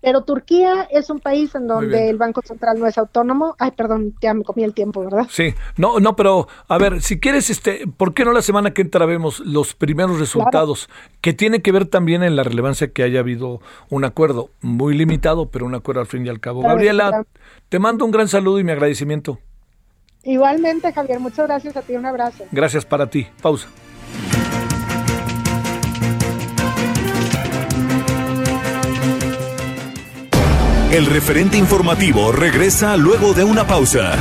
Pero 0.00 0.22
Turquía 0.22 0.86
es 0.90 1.10
un 1.10 1.20
país 1.20 1.54
en 1.54 1.66
donde 1.66 2.10
el 2.10 2.16
Banco 2.16 2.42
Central 2.42 2.78
no 2.78 2.86
es 2.86 2.96
autónomo. 2.98 3.56
Ay, 3.58 3.72
perdón, 3.72 4.14
ya 4.20 4.34
me 4.34 4.44
comí 4.44 4.62
el 4.62 4.74
tiempo, 4.74 5.02
¿verdad? 5.02 5.26
Sí, 5.30 5.54
no, 5.76 5.98
no, 5.98 6.14
pero 6.14 6.48
a 6.68 6.78
ver, 6.78 7.02
si 7.02 7.18
quieres, 7.18 7.50
este, 7.50 7.86
¿por 7.96 8.14
qué 8.14 8.24
no 8.24 8.32
la 8.32 8.42
semana 8.42 8.72
que 8.72 8.82
entra 8.82 9.06
vemos 9.06 9.40
los 9.40 9.74
primeros 9.74 10.20
resultados 10.20 10.88
que 11.20 11.32
tiene 11.32 11.62
que 11.62 11.72
ver 11.72 11.86
también 11.86 12.22
en 12.22 12.36
la 12.36 12.44
relevancia 12.44 12.92
que 12.92 13.02
haya 13.02 13.20
habido 13.20 13.60
un 13.90 14.04
acuerdo 14.04 14.50
muy 14.60 14.96
limitado, 14.96 15.50
pero 15.50 15.66
un 15.66 15.74
acuerdo 15.74 16.02
al 16.02 16.06
fin 16.06 16.26
y 16.26 16.28
al 16.28 16.40
cabo? 16.40 16.60
Gabriela, 16.60 17.24
te 17.68 17.78
mando 17.78 18.04
un 18.04 18.10
gran 18.10 18.28
saludo 18.28 18.60
y 18.60 18.64
mi 18.64 18.72
agradecimiento. 18.72 19.38
Igualmente, 20.22 20.92
Javier, 20.92 21.20
muchas 21.20 21.46
gracias 21.46 21.76
a 21.76 21.82
ti, 21.82 21.94
un 21.94 22.04
abrazo. 22.04 22.44
Gracias 22.50 22.84
para 22.84 23.08
ti. 23.08 23.26
Pausa. 23.40 23.68
El 30.96 31.04
referente 31.04 31.58
informativo 31.58 32.32
regresa 32.32 32.96
luego 32.96 33.34
de 33.34 33.44
una 33.44 33.66
pausa. 33.66 34.16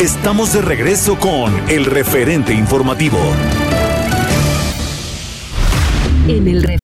Estamos 0.00 0.52
de 0.52 0.62
regreso 0.62 1.16
con 1.16 1.70
el 1.70 1.84
referente 1.84 2.52
informativo. 2.52 3.18
En 6.26 6.48
el 6.48 6.80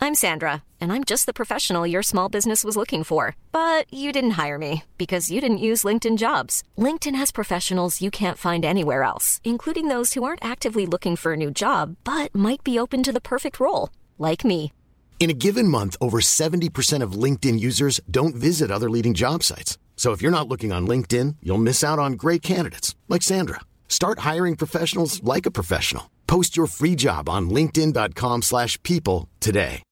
I'm 0.00 0.16
Sandra, 0.16 0.64
and 0.80 0.92
I'm 0.92 1.04
just 1.04 1.26
the 1.26 1.32
professional 1.32 1.86
your 1.86 2.02
small 2.02 2.28
business 2.28 2.64
was 2.64 2.76
looking 2.76 3.04
for. 3.04 3.36
But 3.52 3.86
you 3.92 4.10
didn't 4.10 4.32
hire 4.32 4.58
me 4.58 4.82
because 4.98 5.30
you 5.30 5.40
didn't 5.40 5.58
use 5.58 5.84
LinkedIn 5.84 6.16
jobs. 6.16 6.64
LinkedIn 6.76 7.14
has 7.14 7.30
professionals 7.30 8.02
you 8.02 8.10
can't 8.10 8.36
find 8.36 8.64
anywhere 8.64 9.04
else, 9.04 9.40
including 9.44 9.86
those 9.86 10.14
who 10.14 10.24
aren't 10.24 10.44
actively 10.44 10.84
looking 10.84 11.14
for 11.14 11.34
a 11.34 11.36
new 11.36 11.52
job 11.52 11.94
but 12.02 12.34
might 12.34 12.64
be 12.64 12.76
open 12.76 13.04
to 13.04 13.12
the 13.12 13.20
perfect 13.20 13.60
role, 13.60 13.90
like 14.18 14.44
me. 14.44 14.72
In 15.20 15.28
a 15.28 15.34
given 15.34 15.68
month, 15.68 15.98
over 16.00 16.20
70% 16.22 17.02
of 17.02 17.12
LinkedIn 17.12 17.60
users 17.60 18.00
don't 18.10 18.34
visit 18.34 18.70
other 18.70 18.88
leading 18.88 19.12
job 19.12 19.42
sites. 19.42 19.76
So 19.94 20.12
if 20.12 20.22
you're 20.22 20.32
not 20.32 20.48
looking 20.48 20.72
on 20.72 20.88
LinkedIn, 20.88 21.36
you'll 21.42 21.58
miss 21.58 21.84
out 21.84 21.98
on 21.98 22.14
great 22.14 22.40
candidates 22.40 22.96
like 23.06 23.20
Sandra. 23.20 23.60
Start 23.86 24.20
hiring 24.20 24.56
professionals 24.56 25.22
like 25.22 25.44
a 25.44 25.50
professional. 25.50 26.04
Post 26.26 26.56
your 26.56 26.66
free 26.66 26.96
job 26.96 27.28
on 27.28 27.50
linkedin.com/people 27.50 29.28
today. 29.40 29.82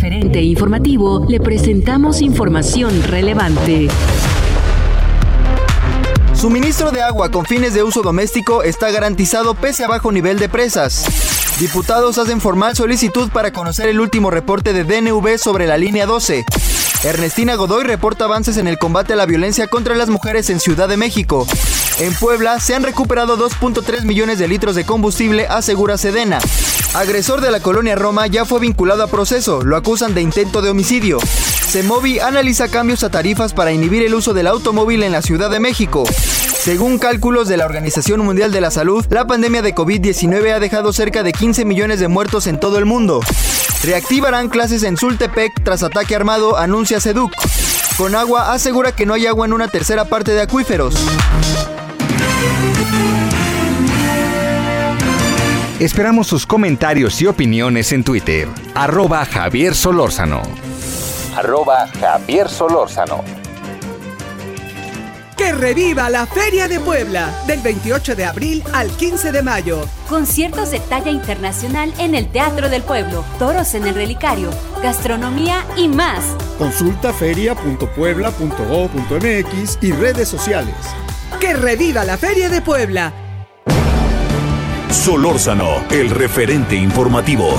Gerente 0.00 0.40
informativo, 0.40 1.26
le 1.28 1.40
presentamos 1.40 2.22
información 2.22 3.02
relevante. 3.02 3.88
Suministro 6.34 6.92
de 6.92 7.02
agua 7.02 7.30
con 7.30 7.44
fines 7.44 7.74
de 7.74 7.82
uso 7.82 8.00
doméstico 8.00 8.62
está 8.62 8.92
garantizado 8.92 9.54
pese 9.54 9.84
a 9.84 9.88
bajo 9.88 10.12
nivel 10.12 10.38
de 10.38 10.48
presas. 10.48 11.37
Diputados 11.58 12.18
hacen 12.18 12.40
formal 12.40 12.76
solicitud 12.76 13.30
para 13.30 13.52
conocer 13.52 13.88
el 13.88 13.98
último 13.98 14.30
reporte 14.30 14.72
de 14.72 14.84
DNV 14.84 15.38
sobre 15.38 15.66
la 15.66 15.76
línea 15.76 16.06
12. 16.06 16.44
Ernestina 17.02 17.56
Godoy 17.56 17.82
reporta 17.82 18.26
avances 18.26 18.58
en 18.58 18.68
el 18.68 18.78
combate 18.78 19.14
a 19.14 19.16
la 19.16 19.26
violencia 19.26 19.66
contra 19.66 19.96
las 19.96 20.08
mujeres 20.08 20.50
en 20.50 20.60
Ciudad 20.60 20.88
de 20.88 20.96
México. 20.96 21.48
En 21.98 22.14
Puebla 22.14 22.60
se 22.60 22.76
han 22.76 22.84
recuperado 22.84 23.36
2.3 23.36 24.04
millones 24.04 24.38
de 24.38 24.46
litros 24.46 24.76
de 24.76 24.84
combustible, 24.84 25.48
asegura 25.48 25.98
Sedena. 25.98 26.38
Agresor 26.94 27.40
de 27.40 27.50
la 27.50 27.58
colonia 27.58 27.96
Roma 27.96 28.28
ya 28.28 28.44
fue 28.44 28.60
vinculado 28.60 29.02
a 29.02 29.08
proceso, 29.08 29.62
lo 29.62 29.76
acusan 29.76 30.14
de 30.14 30.22
intento 30.22 30.62
de 30.62 30.70
homicidio. 30.70 31.18
Semovi 31.68 32.20
analiza 32.20 32.68
cambios 32.68 33.02
a 33.02 33.10
tarifas 33.10 33.52
para 33.52 33.72
inhibir 33.72 34.04
el 34.04 34.14
uso 34.14 34.32
del 34.32 34.46
automóvil 34.46 35.02
en 35.02 35.10
la 35.10 35.22
Ciudad 35.22 35.50
de 35.50 35.58
México. 35.58 36.04
Según 36.68 36.98
cálculos 36.98 37.48
de 37.48 37.56
la 37.56 37.64
Organización 37.64 38.20
Mundial 38.20 38.52
de 38.52 38.60
la 38.60 38.70
Salud, 38.70 39.02
la 39.08 39.26
pandemia 39.26 39.62
de 39.62 39.74
COVID-19 39.74 40.52
ha 40.52 40.60
dejado 40.60 40.92
cerca 40.92 41.22
de 41.22 41.32
15 41.32 41.64
millones 41.64 41.98
de 41.98 42.08
muertos 42.08 42.46
en 42.46 42.60
todo 42.60 42.76
el 42.76 42.84
mundo. 42.84 43.22
Reactivarán 43.82 44.50
clases 44.50 44.82
en 44.82 44.98
Sultepec 44.98 45.64
tras 45.64 45.82
ataque 45.82 46.14
armado, 46.14 46.58
anuncia 46.58 47.00
Seduc. 47.00 47.32
Con 47.96 48.14
agua 48.14 48.52
asegura 48.52 48.92
que 48.92 49.06
no 49.06 49.14
hay 49.14 49.26
agua 49.26 49.46
en 49.46 49.54
una 49.54 49.68
tercera 49.68 50.04
parte 50.04 50.32
de 50.32 50.42
acuíferos. 50.42 50.94
Esperamos 55.80 56.26
sus 56.26 56.44
comentarios 56.44 57.22
y 57.22 57.28
opiniones 57.28 57.92
en 57.92 58.04
Twitter. 58.04 58.46
Arroba 58.74 59.24
Javier 59.24 59.74
Solórzano. 59.74 60.42
Arroba 61.34 61.88
Javier 61.98 62.46
Solórzano. 62.46 63.47
Que 65.48 65.54
reviva 65.54 66.10
la 66.10 66.26
Feria 66.26 66.68
de 66.68 66.78
Puebla 66.78 67.32
del 67.46 67.62
28 67.62 68.14
de 68.14 68.26
abril 68.26 68.62
al 68.74 68.90
15 68.90 69.32
de 69.32 69.40
mayo. 69.40 69.88
Conciertos 70.06 70.72
de 70.72 70.78
talla 70.78 71.10
internacional 71.10 71.90
en 71.96 72.14
el 72.14 72.30
Teatro 72.30 72.68
del 72.68 72.82
Pueblo, 72.82 73.24
toros 73.38 73.72
en 73.72 73.86
el 73.86 73.94
relicario, 73.94 74.50
gastronomía 74.82 75.64
y 75.74 75.88
más. 75.88 76.22
Consulta 76.58 77.14
feria.puebla.go.mx 77.14 79.78
y 79.80 79.92
redes 79.92 80.28
sociales. 80.28 80.74
Que 81.40 81.54
reviva 81.54 82.04
la 82.04 82.18
Feria 82.18 82.50
de 82.50 82.60
Puebla. 82.60 83.14
Solórzano, 84.90 85.82
el 85.90 86.10
referente 86.10 86.76
informativo. 86.76 87.58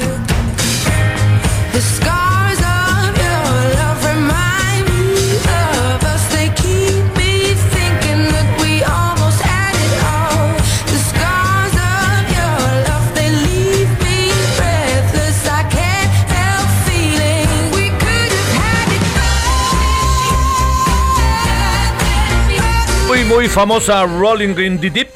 Muy, 23.41 23.49
famosa 23.49 24.05
Rolling 24.05 24.55
in 24.59 24.79
the 24.79 24.91
Deep. 24.91 25.09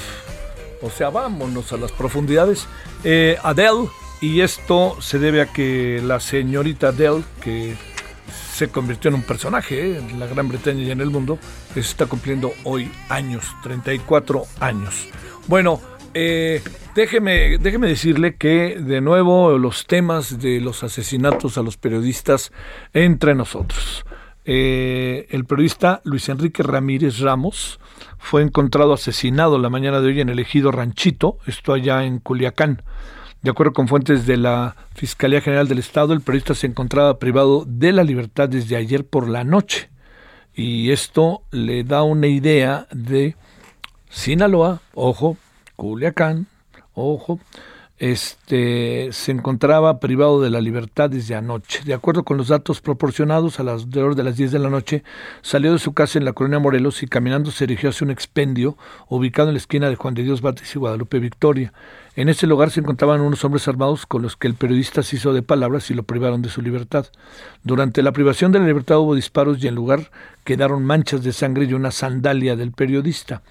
O 0.81 0.89
sea, 0.89 1.11
vámonos 1.11 1.71
a 1.71 1.77
las 1.77 1.91
profundidades. 1.91 2.67
Eh, 3.03 3.37
Adele, 3.43 3.87
y 4.19 4.41
esto 4.41 4.99
se 4.99 5.19
debe 5.19 5.41
a 5.41 5.45
que 5.53 6.01
la 6.03 6.19
señorita 6.19 6.87
Adele, 6.87 7.21
que 7.39 7.75
se 8.51 8.69
convirtió 8.69 9.09
en 9.09 9.15
un 9.15 9.21
personaje 9.21 9.91
eh, 9.91 9.97
en 9.99 10.19
la 10.19 10.25
Gran 10.25 10.47
Bretaña 10.47 10.81
y 10.81 10.89
en 10.89 11.01
el 11.01 11.11
mundo, 11.11 11.37
está 11.75 12.07
cumpliendo 12.07 12.51
hoy 12.63 12.91
años, 13.09 13.45
34 13.61 14.41
años. 14.59 15.07
Bueno, 15.45 15.79
eh, 16.15 16.63
déjeme, 16.95 17.59
déjeme 17.59 17.87
decirle 17.87 18.37
que 18.37 18.79
de 18.79 19.01
nuevo 19.01 19.55
los 19.59 19.85
temas 19.85 20.39
de 20.39 20.61
los 20.61 20.83
asesinatos 20.83 21.59
a 21.59 21.61
los 21.61 21.77
periodistas 21.77 22.51
entre 22.91 23.35
nosotros. 23.35 24.03
Eh, 24.47 25.25
el 25.31 25.45
periodista 25.45 26.01
Luis 26.03 26.29
Enrique 26.29 26.61
Ramírez 26.61 27.19
Ramos 27.19 27.79
fue 28.19 28.43
encontrado 28.43 28.93
asesinado 28.93 29.57
la 29.57 29.69
mañana 29.69 30.01
de 30.01 30.07
hoy 30.07 30.21
en 30.21 30.29
el 30.29 30.39
ejido 30.39 30.71
Ranchito, 30.71 31.39
esto 31.47 31.73
allá 31.73 32.03
en 32.03 32.19
Culiacán. 32.19 32.83
De 33.41 33.51
acuerdo 33.51 33.73
con 33.73 33.87
fuentes 33.87 34.25
de 34.25 34.37
la 34.37 34.75
Fiscalía 34.93 35.41
General 35.41 35.67
del 35.67 35.79
Estado, 35.79 36.13
el 36.13 36.21
periodista 36.21 36.53
se 36.55 36.67
encontraba 36.67 37.19
privado 37.19 37.63
de 37.67 37.91
la 37.91 38.03
libertad 38.03 38.49
desde 38.49 38.75
ayer 38.75 39.05
por 39.05 39.27
la 39.27 39.43
noche. 39.43 39.89
Y 40.53 40.91
esto 40.91 41.43
le 41.51 41.83
da 41.83 42.03
una 42.03 42.27
idea 42.27 42.87
de 42.91 43.35
Sinaloa, 44.09 44.81
ojo, 44.93 45.37
Culiacán, 45.75 46.47
ojo, 46.93 47.39
este, 47.97 49.09
se 49.13 49.31
encontraba 49.31 49.99
privado 49.99 50.41
de 50.41 50.49
la 50.49 50.59
libertad 50.59 51.09
desde 51.09 51.35
anoche. 51.35 51.81
De 51.85 51.93
acuerdo 51.93 52.23
con 52.23 52.35
los 52.37 52.49
datos 52.49 52.81
proporcionados, 52.81 53.59
a 53.59 53.63
las 53.63 53.89
de 53.89 54.15
de 54.15 54.23
las 54.23 54.35
10 54.35 54.51
de 54.51 54.59
la 54.59 54.69
noche, 54.69 55.03
salió 55.41 55.71
de 55.71 55.79
su 55.79 55.93
casa 55.93 56.19
en 56.19 56.25
la 56.25 56.33
colonia 56.33 56.59
Morelos 56.59 57.03
y 57.03 57.07
caminando 57.07 57.51
se 57.51 57.65
dirigió 57.65 57.89
hacia 57.89 58.05
un 58.05 58.11
expendio 58.11 58.77
ubicado 59.07 59.49
en 59.49 59.55
la 59.55 59.59
esquina 59.59 59.89
de 59.89 59.95
Juan 59.95 60.13
de 60.13 60.23
Dios 60.23 60.41
Bates 60.41 60.75
y 60.75 60.79
Guadalupe 60.79 61.19
Victoria. 61.19 61.71
En 62.17 62.29
ese 62.29 62.47
lugar 62.47 62.71
se 62.71 62.81
encontraban 62.81 63.21
unos 63.21 63.43
hombres 63.45 63.67
armados 63.67 64.05
con 64.05 64.21
los 64.21 64.35
que 64.35 64.47
el 64.47 64.55
periodista 64.55 65.01
se 65.01 65.15
hizo 65.15 65.33
de 65.33 65.41
palabras 65.41 65.89
y 65.89 65.93
lo 65.93 66.03
privaron 66.03 66.41
de 66.41 66.49
su 66.49 66.61
libertad. 66.61 67.07
Durante 67.63 68.03
la 68.03 68.11
privación 68.11 68.51
de 68.51 68.59
la 68.59 68.67
libertad 68.67 68.99
hubo 68.99 69.15
disparos 69.15 69.63
y 69.63 69.67
en 69.67 69.75
lugar 69.75 70.11
quedaron 70.43 70.83
manchas 70.83 71.23
de 71.23 71.33
sangre 71.33 71.65
y 71.65 71.73
una 71.73 71.91
sandalia 71.91 72.55
del 72.55 72.71
periodista. 72.71 73.41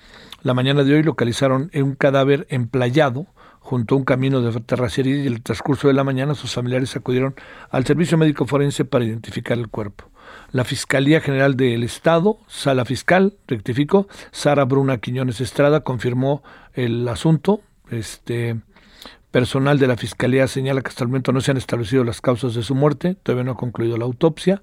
La 0.43 0.55
mañana 0.55 0.85
de 0.85 0.95
hoy 0.95 1.03
localizaron 1.03 1.71
un 1.75 1.95
cadáver 1.95 2.47
emplayado 2.51 3.27
junto 3.65 3.95
a 3.95 3.99
un 3.99 4.05
camino 4.05 4.43
de 4.43 4.61
terracería 4.61 5.17
y 5.17 5.27
en 5.27 5.33
el 5.33 5.43
transcurso 5.43 5.89
de 5.89 5.95
la 5.95 6.05
mañana 6.05 6.35
sus 6.35 6.53
familiares 6.53 6.95
acudieron 6.97 7.35
al 7.71 7.87
servicio 7.87 8.19
médico 8.19 8.45
forense 8.45 8.85
para 8.85 9.07
identificar 9.07 9.57
el 9.57 9.69
cuerpo. 9.69 10.11
La 10.53 10.65
Fiscalía 10.65 11.23
General 11.23 11.57
del 11.57 11.83
Estado, 11.83 12.37
Sala 12.47 12.85
Fiscal, 12.85 13.39
rectificó, 13.49 14.07
Sara 14.33 14.67
Bruna 14.67 14.99
Quiñones 14.99 15.41
Estrada 15.41 15.81
confirmó 15.81 16.43
el 16.75 17.09
asunto. 17.09 17.63
Este 17.91 18.61
personal 19.31 19.79
de 19.79 19.87
la 19.87 19.97
Fiscalía 19.97 20.47
señala 20.47 20.83
que 20.83 20.89
hasta 20.89 21.05
el 21.05 21.09
momento 21.09 21.33
no 21.33 21.41
se 21.41 21.53
han 21.53 21.57
establecido 21.57 22.05
las 22.05 22.21
causas 22.21 22.53
de 22.55 22.63
su 22.63 22.75
muerte, 22.75 23.17
todavía 23.23 23.45
no 23.45 23.53
ha 23.53 23.57
concluido 23.57 23.97
la 23.97 24.05
autopsia. 24.05 24.61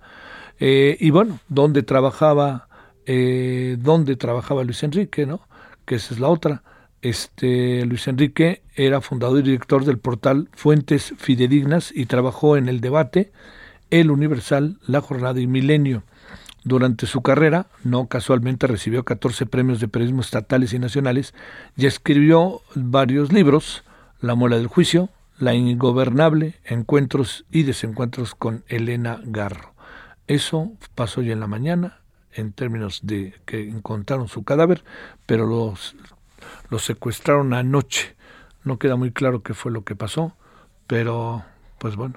Eh, 0.60 0.96
y 1.00 1.10
bueno, 1.10 1.40
¿dónde 1.50 1.82
trabajaba, 1.82 2.68
eh, 3.08 3.78
dónde 3.80 4.16
trabajaba 4.16 4.64
Luis 4.64 4.84
Enrique, 4.84 5.26
no? 5.26 5.42
Que 5.86 5.96
esa 5.96 6.14
es 6.14 6.20
la 6.20 6.28
otra. 6.28 6.62
Este 7.02 7.84
Luis 7.88 8.08
Enrique 8.08 8.62
era 8.76 9.02
fundador 9.02 9.40
y 9.40 9.44
director 9.44 9.86
del 9.86 9.98
portal 9.98 10.50
Fuentes 10.54 11.16
Fidedignas 11.18 11.92
y 11.96 12.06
trabajó 12.06 12.58
en 12.58 12.70
el 12.70 12.80
debate 12.80 13.32
El 13.90 14.12
Universal, 14.12 14.78
La 14.86 15.02
Jornada 15.02 15.40
y 15.40 15.48
Milenio. 15.48 16.04
Durante 16.64 17.08
su 17.08 17.24
carrera, 17.24 17.66
no 17.84 18.06
casualmente 18.06 18.68
recibió 18.68 19.04
14 19.04 19.48
premios 19.48 19.80
de 19.80 19.88
periodismo 19.88 20.22
estatales 20.22 20.74
y 20.74 20.80
nacionales 20.80 21.34
y 21.76 21.88
escribió 21.88 22.62
varios 22.76 23.34
libros, 23.34 23.84
La 24.20 24.36
Mola 24.36 24.58
del 24.58 24.68
Juicio, 24.68 25.10
La 25.40 25.56
Ingobernable, 25.56 26.54
Encuentros 26.66 27.46
y 27.50 27.64
Desencuentros 27.64 28.36
con 28.36 28.64
Elena 28.68 29.20
Garro. 29.24 29.74
Eso 30.28 30.72
pasó 30.94 31.24
ya 31.24 31.34
en 31.34 31.40
la 31.40 31.48
mañana, 31.48 32.02
en 32.32 32.54
términos 32.54 33.00
de 33.02 33.34
que 33.46 33.68
encontraron 33.68 34.28
su 34.28 34.44
cadáver, 34.44 34.84
pero 35.26 35.48
los 35.48 35.96
lo 36.72 36.80
secuestraron 36.80 37.54
anoche. 37.54 38.16
No 38.64 38.80
queda 38.80 38.96
muy 38.96 39.12
claro 39.12 39.44
qué 39.44 39.54
fue 39.54 39.72
lo 39.72 39.84
que 39.84 39.96
pasó, 39.96 40.36
pero 40.88 41.44
pues 41.78 41.96
bueno, 41.96 42.16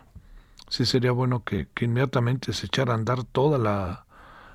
sí 0.69 0.87
sería 0.87 1.11
bueno 1.11 1.43
que, 1.45 1.67
inmediatamente 1.81 2.53
se 2.53 2.67
echara 2.67 2.93
a 2.93 2.97
andar 2.97 3.25
toda 3.25 3.59
la, 3.59 4.07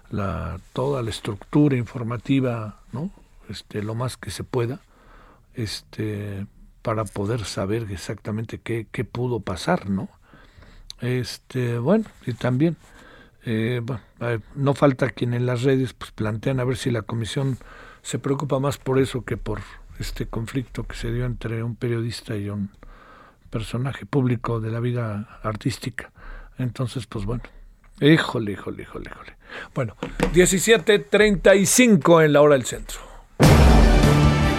la, 0.09 0.59
toda 0.73 1.03
la 1.03 1.09
estructura 1.09 1.75
informativa, 1.75 2.79
¿no? 2.93 3.11
Este, 3.49 3.83
lo 3.83 3.93
más 3.93 4.15
que 4.17 4.31
se 4.31 4.43
pueda, 4.43 4.79
este, 5.53 6.47
para 6.81 7.03
poder 7.03 7.43
saber 7.43 7.87
exactamente 7.91 8.59
qué, 8.59 8.87
qué 8.91 9.03
pudo 9.03 9.41
pasar, 9.41 9.89
¿no? 9.89 10.07
Este, 11.01 11.77
bueno, 11.77 12.05
y 12.25 12.33
también, 12.33 12.77
eh, 13.45 13.81
no 14.55 14.73
falta 14.75 15.09
quien 15.09 15.33
en 15.33 15.45
las 15.45 15.63
redes 15.63 15.93
pues 15.93 16.11
plantean 16.11 16.59
a 16.59 16.63
ver 16.63 16.77
si 16.77 16.89
la 16.91 17.01
comisión 17.01 17.57
se 18.01 18.19
preocupa 18.19 18.59
más 18.59 18.77
por 18.77 18.99
eso 18.99 19.25
que 19.25 19.35
por 19.35 19.59
este 19.99 20.27
conflicto 20.27 20.83
que 20.83 20.95
se 20.95 21.11
dio 21.11 21.25
entre 21.25 21.61
un 21.63 21.75
periodista 21.75 22.35
y 22.35 22.49
un 22.49 22.71
personaje 23.49 24.05
público 24.05 24.59
de 24.59 24.71
la 24.71 24.79
vida 24.79 25.39
artística. 25.43 26.11
Entonces, 26.57 27.05
pues 27.07 27.25
bueno, 27.25 27.43
híjole, 27.99 28.53
híjole, 28.53 28.83
híjole, 28.83 29.09
híjole. 29.11 29.35
Bueno, 29.73 29.95
17.35 30.33 32.25
en 32.25 32.33
la 32.33 32.41
hora 32.41 32.55
del 32.55 32.65
centro. 32.65 32.99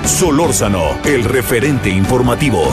Solórzano, 0.05 0.99
el 1.05 1.25
referente 1.25 1.89
informativo. 1.89 2.73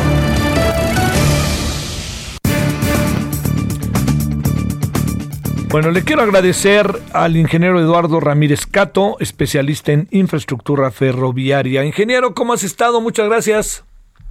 Bueno, 5.70 5.92
le 5.92 6.04
quiero 6.04 6.22
agradecer 6.22 6.88
al 7.12 7.36
ingeniero 7.36 7.78
Eduardo 7.82 8.22
Ramírez 8.22 8.66
Cato, 8.66 9.18
especialista 9.20 9.92
en 9.92 10.08
infraestructura 10.12 10.92
ferroviaria. 10.92 11.84
Ingeniero, 11.84 12.34
¿cómo 12.34 12.54
has 12.54 12.64
estado? 12.64 13.02
Muchas 13.02 13.28
gracias. 13.28 13.84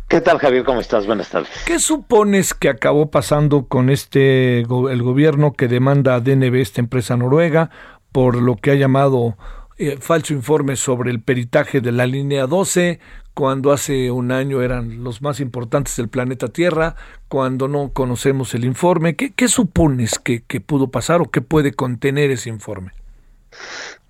¿Qué 0.09 0.23
tal, 0.23 0.39
Javier? 0.39 0.65
¿Cómo 0.65 0.81
estás? 0.81 1.07
Buenas 1.07 1.29
tardes. 1.29 1.51
¿Qué 1.67 1.79
supones 1.79 2.55
que 2.55 2.71
acabó 2.71 3.11
pasando 3.11 3.67
con 3.67 3.91
este 3.91 4.61
el 4.61 5.03
gobierno 5.03 5.53
que 5.53 5.69
demanda 5.69 6.15
a 6.15 6.21
DNB, 6.21 6.55
esta 6.55 6.81
empresa 6.81 7.19
noruega, 7.19 7.69
por 8.13 8.41
lo 8.41 8.57
que 8.57 8.71
ha 8.71 8.75
llamado 8.77 9.37
eh, 9.79 9.99
falso 10.01 10.33
informe 10.33 10.77
sobre 10.77 11.11
el 11.11 11.21
peritaje 11.21 11.81
de 11.81 11.93
la 11.93 12.07
línea 12.07 12.47
12, 12.47 12.99
cuando 13.35 13.73
hace 13.73 14.11
un 14.11 14.33
año 14.33 14.63
eran 14.63 15.05
los 15.05 15.21
más 15.21 15.41
importantes 15.41 15.97
del 15.97 16.09
planeta 16.09 16.49
Tierra, 16.49 16.97
cuando 17.29 17.69
no 17.69 17.91
conocemos 17.93 18.55
el 18.55 18.65
informe. 18.65 19.17
¿Qué, 19.17 19.49
supones 19.49 20.19
que, 20.19 20.41
pudo 20.61 20.89
pasar 20.89 21.21
o 21.21 21.31
qué 21.31 21.43
puede 21.43 21.75
contener 21.75 22.31
ese 22.31 22.49
informe? 22.49 22.93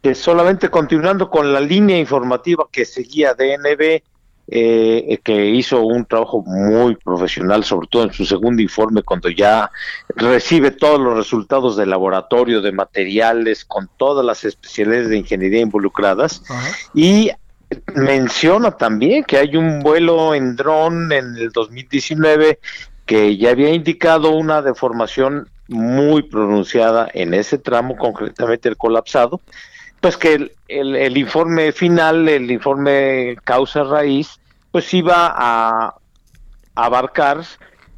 Que 0.02 0.14
solamente 0.14 0.70
continuando 0.70 1.28
con 1.28 1.52
la 1.52 1.60
línea 1.60 1.98
informativa 1.98 2.68
que 2.70 2.84
seguía 2.84 3.34
DNB, 3.34 4.02
eh, 4.48 5.18
que 5.24 5.46
hizo 5.46 5.82
un 5.82 6.04
trabajo 6.04 6.42
muy 6.46 6.94
profesional, 6.94 7.64
sobre 7.64 7.88
todo 7.88 8.04
en 8.04 8.12
su 8.12 8.24
segundo 8.24 8.62
informe, 8.62 9.02
cuando 9.02 9.28
ya 9.28 9.70
recibe 10.14 10.70
todos 10.70 11.00
los 11.00 11.16
resultados 11.16 11.76
del 11.76 11.90
laboratorio 11.90 12.60
de 12.60 12.72
materiales 12.72 13.64
con 13.64 13.88
todas 13.96 14.24
las 14.24 14.44
especialidades 14.44 15.08
de 15.08 15.18
ingeniería 15.18 15.60
involucradas, 15.60 16.42
y 16.94 17.30
menciona 17.94 18.70
también 18.70 19.24
que 19.24 19.38
hay 19.38 19.56
un 19.56 19.80
vuelo 19.80 20.34
en 20.34 20.54
dron 20.54 21.10
en 21.12 21.36
el 21.36 21.50
2019 21.50 22.60
que 23.04 23.36
ya 23.36 23.50
había 23.50 23.70
indicado 23.70 24.30
una 24.30 24.62
deformación 24.62 25.48
muy 25.68 26.22
pronunciada 26.22 27.08
en 27.12 27.34
ese 27.34 27.58
tramo, 27.58 27.96
concretamente 27.96 28.68
el 28.68 28.76
colapsado, 28.76 29.40
pues 30.00 30.16
que 30.16 30.34
el, 30.34 30.96
el, 30.96 31.16
informe 31.16 31.72
final, 31.72 32.28
el 32.28 32.50
informe 32.50 33.36
causa 33.44 33.84
raíz, 33.84 34.40
pues 34.70 34.92
iba 34.94 35.32
a 35.36 35.94
abarcar 36.74 37.42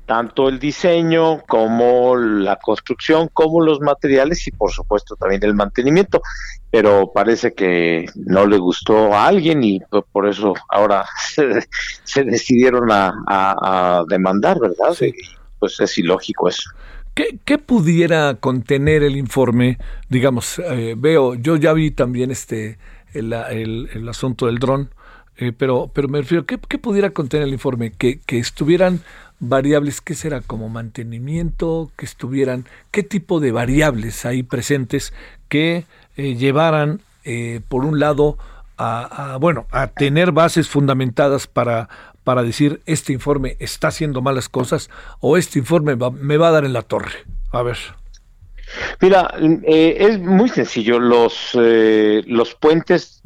tanto 0.08 0.48
el 0.48 0.58
diseño 0.58 1.42
como 1.46 2.16
la 2.16 2.56
construcción, 2.56 3.28
como 3.30 3.60
los 3.60 3.80
materiales 3.80 4.48
y 4.48 4.50
por 4.50 4.72
supuesto 4.72 5.16
también 5.16 5.44
el 5.44 5.54
mantenimiento. 5.54 6.22
Pero 6.70 7.12
parece 7.12 7.52
que 7.52 8.06
no 8.14 8.46
le 8.46 8.56
gustó 8.56 9.12
a 9.12 9.26
alguien 9.26 9.62
y 9.62 9.80
por 10.10 10.26
eso 10.26 10.54
ahora 10.70 11.04
se, 12.04 12.24
decidieron 12.24 12.88
a, 12.90 14.02
demandar, 14.08 14.58
¿verdad? 14.58 14.94
Sí. 14.94 15.12
pues 15.58 15.78
es 15.78 15.98
ilógico 15.98 16.48
eso. 16.48 16.70
¿Qué, 17.44 17.58
pudiera 17.58 18.34
contener 18.34 19.02
el 19.02 19.16
informe? 19.16 19.78
Digamos, 20.08 20.60
eh, 20.60 20.94
veo, 20.96 21.34
yo 21.34 21.56
ya 21.56 21.72
vi 21.72 21.90
también 21.90 22.30
este 22.30 22.78
el, 23.12 23.32
asunto 24.08 24.46
del 24.46 24.60
dron, 24.60 24.90
eh, 25.36 25.50
pero, 25.50 25.90
pero 25.92 26.06
me 26.06 26.20
refiero, 26.20 26.46
¿qué, 26.46 26.58
¿qué, 26.68 26.78
pudiera 26.78 27.10
contener 27.10 27.48
el 27.48 27.52
informe? 27.52 27.90
Que, 27.90 28.20
que 28.20 28.38
estuvieran 28.38 29.00
variables, 29.40 30.00
¿qué 30.00 30.14
será? 30.14 30.42
Como 30.42 30.68
mantenimiento, 30.68 31.90
que 31.96 32.04
estuvieran, 32.04 32.66
¿qué 32.92 33.02
tipo 33.02 33.40
de 33.40 33.50
variables 33.50 34.24
hay 34.24 34.44
presentes 34.44 35.12
que 35.48 35.86
eh, 36.16 36.36
llevaran, 36.36 37.00
eh, 37.24 37.62
por 37.68 37.84
un 37.84 37.98
lado, 37.98 38.38
a, 38.78 39.36
bueno, 39.40 39.66
a 39.70 39.88
tener 39.88 40.32
bases 40.32 40.68
fundamentadas 40.68 41.46
para, 41.46 41.88
para 42.24 42.42
decir 42.42 42.80
este 42.86 43.12
informe 43.12 43.56
está 43.58 43.88
haciendo 43.88 44.22
malas 44.22 44.48
cosas 44.48 44.90
o 45.20 45.36
este 45.36 45.58
informe 45.58 45.96
me 45.96 46.36
va 46.36 46.48
a 46.48 46.52
dar 46.52 46.64
en 46.64 46.72
la 46.72 46.82
torre? 46.82 47.24
A 47.52 47.62
ver. 47.62 47.78
Mira, 49.00 49.34
eh, 49.66 49.96
es 49.98 50.20
muy 50.20 50.48
sencillo. 50.48 50.98
Los, 50.98 51.52
los 51.54 52.54
puentes 52.54 53.22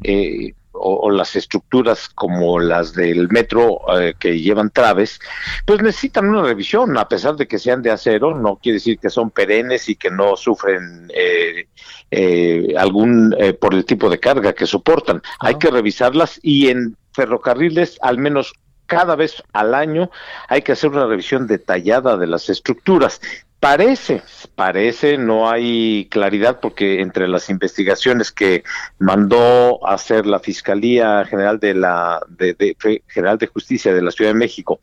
o, 0.85 1.09
las 1.11 1.35
estructuras 1.35 2.09
como 2.09 2.59
las 2.59 2.93
del 2.93 3.29
metro 3.29 3.79
eh, 3.97 4.13
que 4.19 4.39
llevan 4.39 4.69
traves, 4.69 5.19
pues 5.65 5.81
necesitan 5.81 6.27
una 6.27 6.43
revisión, 6.43 6.97
a 6.97 7.07
pesar 7.07 7.35
de 7.35 7.47
que 7.47 7.59
sean 7.59 7.81
de 7.81 7.91
acero, 7.91 8.37
no 8.37 8.57
quiere 8.57 8.75
decir 8.75 8.99
que 8.99 9.09
son 9.09 9.31
perennes 9.31 9.87
y 9.89 9.95
que 9.95 10.11
no 10.11 10.35
sufren 10.35 11.09
eh, 11.15 11.67
eh, 12.11 12.73
algún 12.77 13.35
por 13.59 13.73
el 13.73 13.85
tipo 13.85 14.09
de 14.09 14.19
carga 14.19 14.53
que 14.53 14.65
soportan. 14.65 15.21
Hay 15.39 15.55
que 15.55 15.71
revisarlas 15.71 16.39
y 16.43 16.69
en 16.69 16.97
ferrocarriles 17.13 17.97
al 18.01 18.17
menos 18.17 18.53
cada 18.85 19.15
vez 19.15 19.41
al 19.53 19.73
año 19.73 20.11
hay 20.49 20.61
que 20.61 20.73
hacer 20.73 20.89
una 20.89 21.07
revisión 21.07 21.47
detallada 21.47 22.17
de 22.17 22.27
las 22.27 22.49
estructuras 22.49 23.21
Parece, 23.63 24.21
parece, 24.55 25.17
no 25.17 25.49
hay 25.49 26.09
claridad 26.11 26.59
porque 26.59 26.99
entre 26.99 27.29
las 27.29 27.49
investigaciones 27.49 28.29
que 28.29 28.65
mandó 28.99 29.87
hacer 29.87 30.25
la 30.25 30.39
Fiscalía 30.39 31.23
General 31.23 31.61
de 31.61 31.73
la 31.73 32.19
de, 32.27 32.75
General 33.07 33.37
de 33.37 33.47
Justicia 33.47 33.93
de 33.93 34.01
la 34.01 34.11
Ciudad 34.11 34.31
de 34.31 34.37
México 34.37 34.81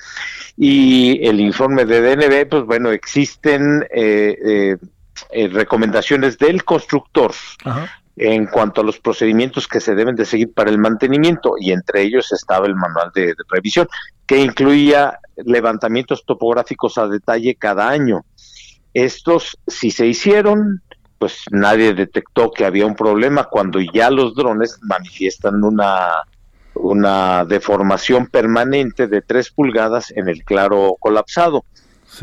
y 0.56 1.20
el 1.26 1.40
informe 1.40 1.84
de 1.84 2.00
DNB, 2.00 2.48
pues 2.48 2.64
bueno, 2.64 2.90
existen 2.90 3.86
eh, 3.94 4.38
eh, 4.42 4.76
eh, 5.30 5.48
recomendaciones 5.48 6.38
del 6.38 6.64
constructor 6.64 7.32
en 8.16 8.46
cuanto 8.46 8.80
a 8.80 8.84
los 8.84 8.98
procedimientos 8.98 9.68
que 9.68 9.80
se 9.80 9.94
deben 9.94 10.16
de 10.16 10.24
seguir 10.24 10.54
para 10.54 10.70
el 10.70 10.78
mantenimiento 10.78 11.56
y 11.60 11.72
entre 11.72 12.00
ellos 12.00 12.32
estaba 12.32 12.66
el 12.66 12.76
manual 12.76 13.10
de, 13.14 13.26
de 13.26 13.44
revisión 13.46 13.86
que 14.24 14.40
incluía 14.40 15.18
levantamientos 15.36 16.24
topográficos 16.24 16.96
a 16.96 17.08
detalle 17.08 17.56
cada 17.56 17.86
año 17.86 18.24
estos, 18.94 19.58
si 19.66 19.90
se 19.90 20.06
hicieron, 20.06 20.82
pues 21.18 21.42
nadie 21.50 21.94
detectó 21.94 22.50
que 22.50 22.64
había 22.64 22.86
un 22.86 22.94
problema 22.94 23.44
cuando 23.44 23.78
ya 23.80 24.10
los 24.10 24.34
drones 24.34 24.78
manifiestan 24.82 25.62
una, 25.62 26.08
una 26.74 27.44
deformación 27.44 28.26
permanente 28.26 29.06
de 29.06 29.22
tres 29.22 29.50
pulgadas 29.50 30.10
en 30.12 30.28
el 30.28 30.44
claro 30.44 30.96
colapsado. 30.98 31.64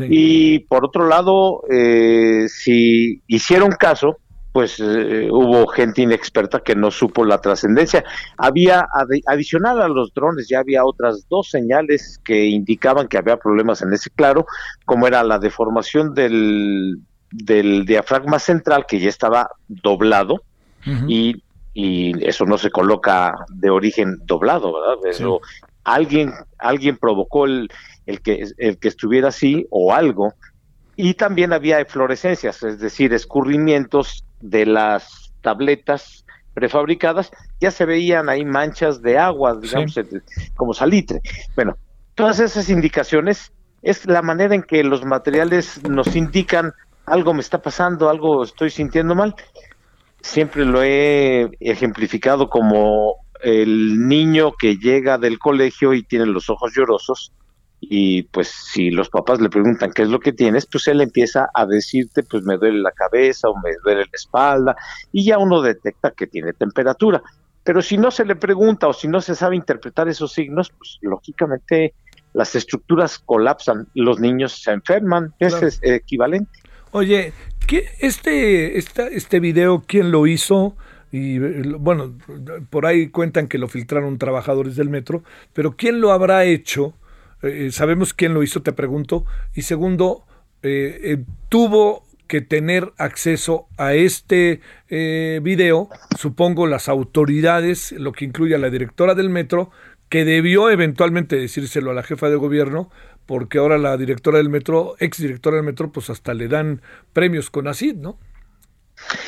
Y 0.00 0.60
por 0.60 0.84
otro 0.84 1.08
lado, 1.08 1.62
eh, 1.70 2.46
si 2.48 3.22
hicieron 3.26 3.70
caso, 3.72 4.18
pues 4.58 4.80
eh, 4.80 5.28
hubo 5.30 5.68
gente 5.68 6.02
inexperta 6.02 6.58
que 6.58 6.74
no 6.74 6.90
supo 6.90 7.24
la 7.24 7.40
trascendencia. 7.40 8.02
Había, 8.36 8.88
adicional 9.28 9.80
a 9.80 9.86
los 9.86 10.12
drones, 10.12 10.48
ya 10.48 10.58
había 10.58 10.84
otras 10.84 11.28
dos 11.28 11.48
señales 11.48 12.20
que 12.24 12.46
indicaban 12.46 13.06
que 13.06 13.18
había 13.18 13.36
problemas 13.36 13.82
en 13.82 13.92
ese 13.92 14.10
claro, 14.10 14.46
como 14.84 15.06
era 15.06 15.22
la 15.22 15.38
deformación 15.38 16.12
del, 16.12 16.98
del 17.30 17.84
diafragma 17.86 18.40
central, 18.40 18.84
que 18.88 18.98
ya 18.98 19.08
estaba 19.08 19.48
doblado, 19.68 20.42
y, 21.06 21.40
y, 21.72 22.26
eso 22.26 22.44
no 22.44 22.58
se 22.58 22.70
coloca 22.70 23.36
de 23.50 23.70
origen 23.70 24.16
doblado, 24.24 24.72
¿verdad? 24.72 25.06
Eso, 25.08 25.40
alguien, 25.84 26.32
alguien 26.58 26.96
provocó 26.96 27.44
el, 27.44 27.68
el, 28.06 28.20
que, 28.22 28.44
el 28.56 28.76
que 28.78 28.88
estuviera 28.88 29.28
así 29.28 29.68
o 29.70 29.94
algo, 29.94 30.34
y 31.00 31.14
también 31.14 31.52
había 31.52 31.78
eflorescencias, 31.78 32.60
es 32.64 32.80
decir, 32.80 33.14
escurrimientos 33.14 34.24
de 34.40 34.66
las 34.66 35.32
tabletas 35.42 36.24
prefabricadas, 36.54 37.30
ya 37.60 37.70
se 37.70 37.84
veían 37.84 38.28
ahí 38.28 38.44
manchas 38.44 39.00
de 39.00 39.16
agua, 39.16 39.56
digamos, 39.62 39.94
como 40.56 40.74
salitre. 40.74 41.20
Bueno, 41.54 41.76
todas 42.16 42.40
esas 42.40 42.68
indicaciones 42.68 43.52
es 43.80 44.06
la 44.06 44.22
manera 44.22 44.56
en 44.56 44.64
que 44.64 44.82
los 44.82 45.04
materiales 45.04 45.80
nos 45.88 46.16
indican 46.16 46.74
algo 47.06 47.32
me 47.32 47.42
está 47.42 47.62
pasando, 47.62 48.10
algo 48.10 48.42
estoy 48.42 48.70
sintiendo 48.70 49.14
mal. 49.14 49.36
Siempre 50.20 50.64
lo 50.64 50.82
he 50.82 51.48
ejemplificado 51.60 52.50
como 52.50 53.18
el 53.40 54.08
niño 54.08 54.50
que 54.58 54.78
llega 54.78 55.16
del 55.16 55.38
colegio 55.38 55.94
y 55.94 56.02
tiene 56.02 56.26
los 56.26 56.50
ojos 56.50 56.72
llorosos 56.74 57.32
y 57.80 58.24
pues 58.24 58.48
si 58.48 58.90
los 58.90 59.08
papás 59.08 59.40
le 59.40 59.48
preguntan 59.48 59.92
qué 59.92 60.02
es 60.02 60.08
lo 60.08 60.18
que 60.18 60.32
tienes, 60.32 60.66
pues 60.66 60.88
él 60.88 61.00
empieza 61.00 61.48
a 61.54 61.64
decirte, 61.64 62.22
pues 62.22 62.42
me 62.42 62.56
duele 62.56 62.80
la 62.80 62.90
cabeza 62.92 63.48
o 63.48 63.56
me 63.62 63.70
duele 63.84 64.00
la 64.00 64.10
espalda 64.12 64.76
y 65.12 65.24
ya 65.24 65.38
uno 65.38 65.62
detecta 65.62 66.10
que 66.10 66.26
tiene 66.26 66.52
temperatura. 66.52 67.22
Pero 67.62 67.82
si 67.82 67.96
no 67.98 68.10
se 68.10 68.24
le 68.24 68.34
pregunta 68.34 68.88
o 68.88 68.92
si 68.92 69.08
no 69.08 69.20
se 69.20 69.34
sabe 69.34 69.56
interpretar 69.56 70.08
esos 70.08 70.32
signos, 70.32 70.70
pues 70.70 70.98
lógicamente 71.02 71.94
las 72.32 72.54
estructuras 72.54 73.18
colapsan, 73.18 73.86
los 73.94 74.18
niños 74.18 74.62
se 74.62 74.72
enferman, 74.72 75.34
ese 75.38 75.66
es 75.66 75.80
equivalente. 75.82 76.50
Oye, 76.90 77.32
¿qué, 77.66 77.90
este, 78.00 78.78
esta, 78.78 79.06
este 79.06 79.40
video, 79.40 79.84
¿quién 79.86 80.10
lo 80.10 80.26
hizo? 80.26 80.76
y 81.10 81.38
bueno, 81.38 82.18
por 82.68 82.84
ahí 82.84 83.08
cuentan 83.08 83.48
que 83.48 83.56
lo 83.56 83.68
filtraron 83.68 84.18
trabajadores 84.18 84.76
del 84.76 84.90
metro, 84.90 85.22
pero 85.54 85.74
¿quién 85.74 86.02
lo 86.02 86.12
habrá 86.12 86.44
hecho? 86.44 86.92
Eh, 87.42 87.70
sabemos 87.72 88.14
quién 88.14 88.34
lo 88.34 88.42
hizo, 88.42 88.62
te 88.62 88.72
pregunto. 88.72 89.24
Y 89.54 89.62
segundo, 89.62 90.24
eh, 90.62 91.00
eh, 91.02 91.24
tuvo 91.48 92.04
que 92.26 92.40
tener 92.42 92.92
acceso 92.98 93.68
a 93.78 93.94
este 93.94 94.60
video, 94.90 95.88
supongo 96.18 96.66
las 96.66 96.90
autoridades, 96.90 97.92
lo 97.92 98.12
que 98.12 98.26
incluye 98.26 98.54
a 98.54 98.58
la 98.58 98.68
directora 98.68 99.14
del 99.14 99.30
metro, 99.30 99.70
que 100.10 100.26
debió 100.26 100.68
eventualmente 100.68 101.36
decírselo 101.36 101.90
a 101.90 101.94
la 101.94 102.02
jefa 102.02 102.28
de 102.28 102.36
gobierno, 102.36 102.90
porque 103.24 103.56
ahora 103.56 103.78
la 103.78 103.96
directora 103.96 104.38
del 104.38 104.50
metro, 104.50 104.94
ex 104.98 105.18
directora 105.18 105.56
del 105.56 105.64
metro, 105.64 105.90
pues 105.90 106.10
hasta 106.10 106.34
le 106.34 106.48
dan 106.48 106.82
premios 107.14 107.48
con 107.48 107.66
ACID, 107.66 107.96
¿no? 107.96 108.18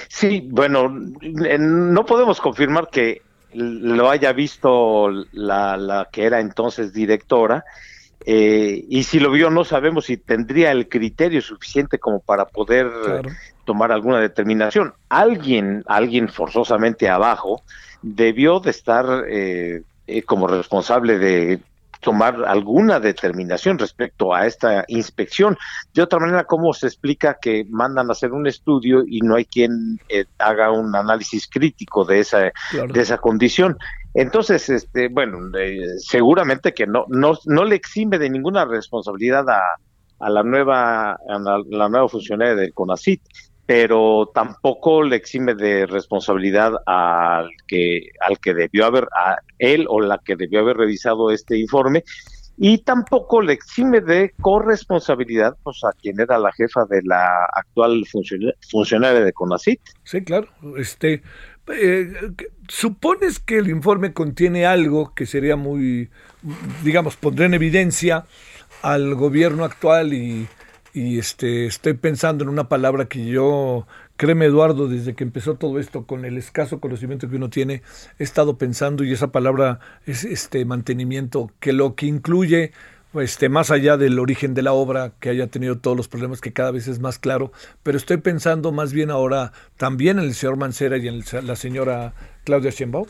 Sí, 0.09 0.47
bueno, 0.51 0.89
no 0.91 2.05
podemos 2.05 2.41
confirmar 2.41 2.89
que 2.91 3.23
lo 3.53 4.11
haya 4.11 4.33
visto 4.33 5.11
la 5.33 6.09
que 6.13 6.25
era 6.25 6.41
entonces 6.41 6.93
directora, 6.93 7.65
eh, 8.27 8.85
y 8.89 9.05
si 9.05 9.19
lo 9.19 9.31
vio, 9.31 9.51
no 9.51 9.65
sabemos 9.65 10.07
si 10.07 10.17
tendría 10.17 10.73
el 10.73 10.89
criterio 10.89 11.41
suficiente 11.41 11.99
como 11.99 12.21
para 12.21 12.45
poder 12.45 12.91
tomar 13.65 13.93
alguna 13.93 14.21
determinación. 14.21 14.95
Alguien, 15.09 15.85
alguien 15.87 16.29
forzosamente 16.29 17.09
abajo, 17.09 17.63
debió 18.03 18.61
de 18.61 18.71
estar 18.71 19.25
eh, 19.29 19.83
eh, 20.07 20.23
como 20.23 20.47
responsable 20.47 21.19
de 21.19 21.61
tomar 22.01 22.45
alguna 22.47 22.99
determinación 22.99 23.79
respecto 23.79 24.35
a 24.35 24.47
esta 24.47 24.85
inspección. 24.89 25.59
De 25.93 26.03
otra 26.03 26.19
manera, 26.19 26.45
¿cómo 26.45 26.73
se 26.73 26.87
explica 26.87 27.37
que 27.41 27.67
mandan 27.69 28.09
a 28.09 28.13
hacer 28.13 28.33
un 28.33 28.47
estudio 28.47 29.03
y 29.07 29.21
no 29.21 29.37
hay 29.37 29.45
quien 29.45 30.01
haga 30.39 30.71
un 30.71 30.97
análisis 30.97 31.47
crítico 31.47 32.07
de 32.07 32.21
esa, 32.21 32.39
de 32.39 33.01
esa 33.01 33.19
condición? 33.19 33.77
Entonces, 34.15 34.69
este, 34.69 35.09
bueno, 35.09 35.39
eh, 35.59 35.79
seguramente 35.99 36.75
que 36.75 36.87
no, 36.87 37.05
no, 37.09 37.35
no 37.47 37.65
le 37.65 37.77
exime 37.77 38.19
de 38.19 38.29
ninguna 38.29 38.65
responsabilidad 38.65 39.49
a, 39.49 39.63
a 40.21 40.31
la 40.31 40.43
nueva, 40.43 41.13
a 41.13 41.39
la, 41.39 41.89
nueva 41.89 42.09
funcionaria 42.09 42.55
del 42.55 42.75
CONACIT, 42.75 43.23
pero 43.67 44.31
tampoco 44.35 45.03
le 45.03 45.17
exime 45.17 45.55
de 45.55 45.87
responsabilidad 45.87 46.73
al 46.87 47.51
que, 47.67 48.11
al 48.21 48.39
que 48.39 48.55
debió 48.55 48.87
haber, 48.87 49.09
a 49.17 49.39
él 49.59 49.87
o 49.89 50.01
la 50.01 50.19
que 50.19 50.37
debió 50.37 50.61
haber 50.61 50.77
revisado 50.77 51.31
este 51.31 51.59
informe, 51.59 52.05
y 52.63 52.79
tampoco 52.79 53.41
le 53.41 53.55
exime 53.55 54.03
de 54.03 54.35
corresponsabilidad 54.43 55.57
pues, 55.63 55.83
a 55.83 55.93
quien 55.93 56.21
era 56.21 56.39
la 56.39 56.53
jefa 56.53 56.85
de 56.85 57.01
la 57.05 57.47
actual 57.55 58.05
funcionaria 58.71 59.21
de 59.21 59.33
CONACIT. 59.33 59.81
Sí, 60.05 60.23
claro. 60.23 60.49
Este, 60.77 61.23
eh, 61.73 62.33
¿Supones 62.69 63.39
que 63.39 63.59
el 63.59 63.69
informe 63.69 64.13
contiene 64.13 64.65
algo 64.65 65.13
que 65.15 65.27
sería 65.27 65.57
muy, 65.57 66.09
digamos, 66.85 67.17
pondré 67.17 67.47
en 67.47 67.55
evidencia 67.55 68.27
al 68.83 69.15
gobierno 69.15 69.65
actual 69.65 70.13
y, 70.13 70.49
este, 70.95 71.67
estoy 71.67 71.95
pensando 71.95 72.45
en 72.45 72.51
una 72.51 72.69
palabra 72.69 73.07
que 73.07 73.27
yo, 73.27 73.87
créeme 74.17 74.47
Eduardo, 74.47 74.89
desde 74.89 75.15
que 75.15 75.25
empezó 75.25 75.57
todo 75.57 75.79
esto, 75.79 76.05
con 76.07 76.25
el 76.25 76.39
escaso 76.39 76.81
conocimiento 76.81 77.29
que 77.29 77.37
uno 77.37 77.51
tiene, 77.51 77.83
he 78.19 78.25
estado 78.25 78.57
pensando 78.57 79.05
y 79.05 79.13
esa 79.13 79.33
palabra 79.33 79.81
es 80.07 80.25
este 80.25 80.65
mantenimiento, 80.65 81.51
que 81.61 81.73
lo 81.73 81.95
que 81.95 82.07
incluye 82.07 82.73
este, 83.15 83.49
más 83.49 83.71
allá 83.71 83.97
del 83.97 84.19
origen 84.19 84.55
de 84.55 84.63
la 84.63 84.73
obra, 84.73 85.13
que 85.21 85.31
haya 85.31 85.49
tenido 85.49 85.79
todos 85.79 85.97
los 85.97 86.09
problemas, 86.09 86.41
que 86.41 86.53
cada 86.53 86.71
vez 86.71 86.89
es 86.89 87.01
más 87.01 87.19
claro, 87.19 87.53
pero 87.83 87.97
estoy 87.97 88.19
pensando 88.19 88.73
más 88.73 88.93
bien 88.93 89.11
ahora 89.11 89.53
también 89.77 90.19
en 90.19 90.27
el 90.27 90.35
señor 90.35 90.57
Mancera 90.57 90.97
y 90.99 91.09
en 91.09 91.23
la 91.47 91.57
señora 91.57 92.13
Claudia 92.45 92.71
Sheinbaum. 92.71 93.07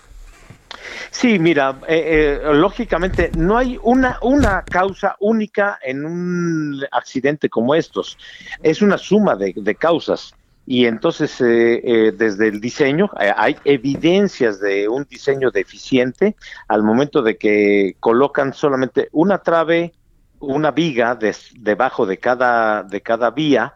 Sí, 1.11 1.39
mira, 1.39 1.79
eh, 1.89 2.39
eh, 2.43 2.55
lógicamente 2.55 3.31
no 3.37 3.59
hay 3.59 3.79
una, 3.83 4.19
una 4.23 4.63
causa 4.63 5.17
única 5.19 5.79
en 5.83 6.05
un 6.05 6.85
accidente 6.93 7.49
como 7.49 7.75
estos, 7.75 8.17
es 8.63 8.81
una 8.81 8.97
suma 8.97 9.37
de, 9.37 9.75
causas 9.75 10.35
y 10.71 10.87
entonces 10.87 11.37
eh, 11.41 12.13
desde 12.17 12.47
el 12.47 12.61
diseño 12.61 13.11
hay 13.17 13.57
evidencias 13.65 14.61
de 14.61 14.89
un 14.89 15.05
diseño 15.05 15.51
deficiente 15.51 16.37
al 16.69 16.85
momento 16.85 17.23
de 17.23 17.37
que 17.37 17.97
colocan 17.99 18.55
solamente 18.55 19.09
una 19.11 19.39
trave, 19.39 19.93
una 20.39 20.71
viga 20.71 21.19
debajo 21.59 22.07
de 22.07 22.19
cada 22.19 22.85
de 22.85 23.01
cada 23.01 23.33
vía. 23.33 23.75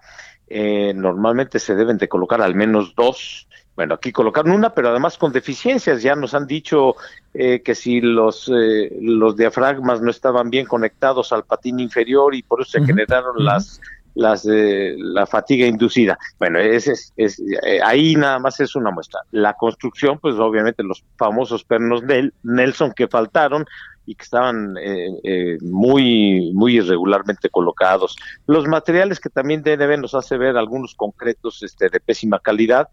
normalmente 0.95 1.59
se 1.59 1.75
deben 1.75 1.99
de 1.99 2.09
colocar 2.09 2.41
al 2.41 2.55
menos 2.55 2.95
dos 2.95 3.49
bueno, 3.77 3.95
aquí 3.95 4.13
colocaron 4.13 4.53
una, 4.53 4.73
pero 4.73 4.91
además 4.91 5.19
con 5.19 5.33
deficiencias. 5.33 6.03
Ya 6.03 6.15
nos 6.15 6.35
han 6.35 6.47
dicho 6.47 6.95
eh, 7.33 7.61
que 7.61 7.75
si 7.75 8.01
los, 8.01 8.49
eh, 8.49 8.97
los 9.01 9.37
diafragmas 9.37 10.01
no 10.01 10.11
estaban 10.11 10.49
bien 10.49 10.67
conectados 10.67 11.33
al 11.33 11.45
patín 11.45 11.81
inferior 11.81 12.35
y 12.37 12.43
por 12.43 12.63
eso 12.63 12.79
se 12.79 12.85
generaron 12.85 13.45
las 13.45 13.81
las 14.15 14.47
eh, 14.47 14.95
la 14.99 15.27
fatiga 15.27 15.67
inducida. 15.67 16.19
Bueno, 16.39 16.59
es, 16.59 17.13
es, 17.17 17.43
ahí 17.85 18.15
nada 18.15 18.39
más 18.39 18.61
es 18.61 18.75
una 18.77 18.91
muestra. 18.91 19.21
La 19.31 19.55
construcción, 19.55 20.19
pues 20.19 20.37
obviamente 20.37 20.83
los 20.83 21.05
famosos 21.17 21.65
pernos 21.65 22.03
Nelson 22.43 22.93
que 22.93 23.09
faltaron, 23.09 23.65
y 24.07 24.15
que 24.15 24.23
estaban 24.23 24.77
eh, 24.77 25.21
eh, 25.23 25.59
muy, 25.61 26.53
muy 26.53 26.77
irregularmente 26.77 27.49
colocados. 27.49 28.17
Los 28.47 28.67
materiales 28.67 29.21
que 29.21 29.31
también 29.31 29.63
DNB 29.63 29.99
nos 29.99 30.15
hace 30.15 30.37
ver 30.37 30.57
algunos 30.57 30.95
concretos 30.95 31.63
este, 31.63 31.89
de 31.89 32.01
pésima 32.01 32.39
calidad, 32.39 32.89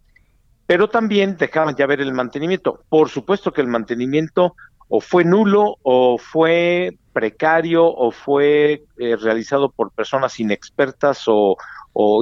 pero 0.66 0.88
también 0.88 1.36
dejaban 1.36 1.76
ya 1.76 1.86
ver 1.86 2.00
el 2.00 2.12
mantenimiento. 2.12 2.82
Por 2.88 3.08
supuesto 3.08 3.52
que 3.52 3.60
el 3.60 3.66
mantenimiento 3.66 4.54
o 4.94 5.00
fue 5.00 5.24
nulo 5.24 5.78
o 5.84 6.18
fue 6.18 6.98
precario 7.14 7.86
o 7.86 8.10
fue 8.10 8.84
eh, 8.98 9.16
realizado 9.16 9.70
por 9.70 9.90
personas 9.90 10.38
inexpertas 10.38 11.24
o, 11.26 11.56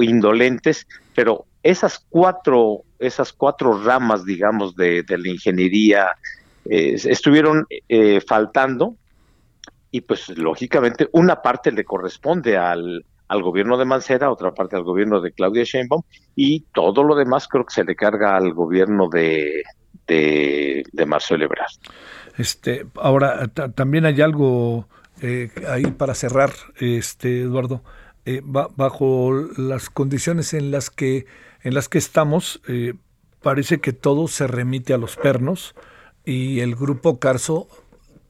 indolentes, 0.01 0.87
pero 1.13 1.45
esas 1.63 2.05
cuatro, 2.09 2.83
esas 2.97 3.33
cuatro 3.33 3.83
ramas, 3.83 4.23
digamos, 4.23 4.73
de, 4.77 5.03
de 5.03 5.17
la 5.17 5.27
ingeniería 5.27 6.15
eh, 6.63 6.95
estuvieron 6.95 7.67
eh, 7.89 8.21
faltando 8.25 8.95
y 9.91 9.99
pues 9.99 10.29
lógicamente 10.29 11.09
una 11.11 11.41
parte 11.41 11.73
le 11.73 11.83
corresponde 11.83 12.57
al, 12.57 13.05
al 13.27 13.43
gobierno 13.43 13.77
de 13.77 13.83
Mancera, 13.83 14.31
otra 14.31 14.53
parte 14.53 14.77
al 14.77 14.83
gobierno 14.83 15.19
de 15.19 15.33
Claudia 15.33 15.65
Sheinbaum 15.65 16.03
y 16.37 16.61
todo 16.73 17.03
lo 17.03 17.15
demás 17.15 17.49
creo 17.49 17.65
que 17.65 17.73
se 17.73 17.83
le 17.83 17.97
carga 17.97 18.37
al 18.37 18.53
gobierno 18.53 19.09
de, 19.09 19.63
de, 20.07 20.83
de 20.89 21.05
Marcelo 21.05 21.43
Ebrard. 21.43 21.71
Este, 22.37 22.85
ahora 22.95 23.47
también 23.49 24.05
hay 24.05 24.21
algo 24.21 24.87
eh, 25.21 25.49
ahí 25.67 25.85
para 25.85 26.15
cerrar, 26.15 26.51
este 26.79 27.41
Eduardo, 27.41 27.83
eh, 28.25 28.41
bajo 28.43 29.33
las 29.57 29.89
condiciones 29.89 30.53
en 30.53 30.71
las 30.71 30.89
que 30.89 31.25
en 31.63 31.73
las 31.73 31.89
que 31.89 31.97
estamos, 31.97 32.61
eh, 32.67 32.95
parece 33.41 33.79
que 33.79 33.93
todo 33.93 34.27
se 34.27 34.47
remite 34.47 34.93
a 34.93 34.97
los 34.97 35.15
pernos 35.15 35.75
y 36.25 36.59
el 36.59 36.75
grupo 36.75 37.19
Carso 37.19 37.67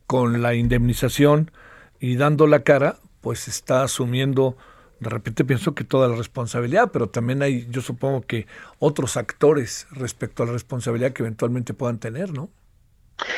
con 0.05 0.41
la 0.41 0.53
indemnización 0.53 1.51
y 1.99 2.15
dando 2.15 2.47
la 2.47 2.63
cara, 2.63 2.97
pues 3.21 3.47
está 3.47 3.83
asumiendo, 3.83 4.57
de 4.99 5.09
repente 5.09 5.45
pienso 5.45 5.73
que 5.75 5.83
toda 5.83 6.07
la 6.09 6.15
responsabilidad, 6.15 6.91
pero 6.91 7.07
también 7.07 7.41
hay, 7.41 7.67
yo 7.69 7.81
supongo 7.81 8.21
que 8.21 8.47
otros 8.79 9.15
actores 9.15 9.87
respecto 9.91 10.43
a 10.43 10.47
la 10.47 10.53
responsabilidad 10.53 11.13
que 11.13 11.23
eventualmente 11.23 11.73
puedan 11.73 11.99
tener, 11.99 12.33
¿no? 12.33 12.49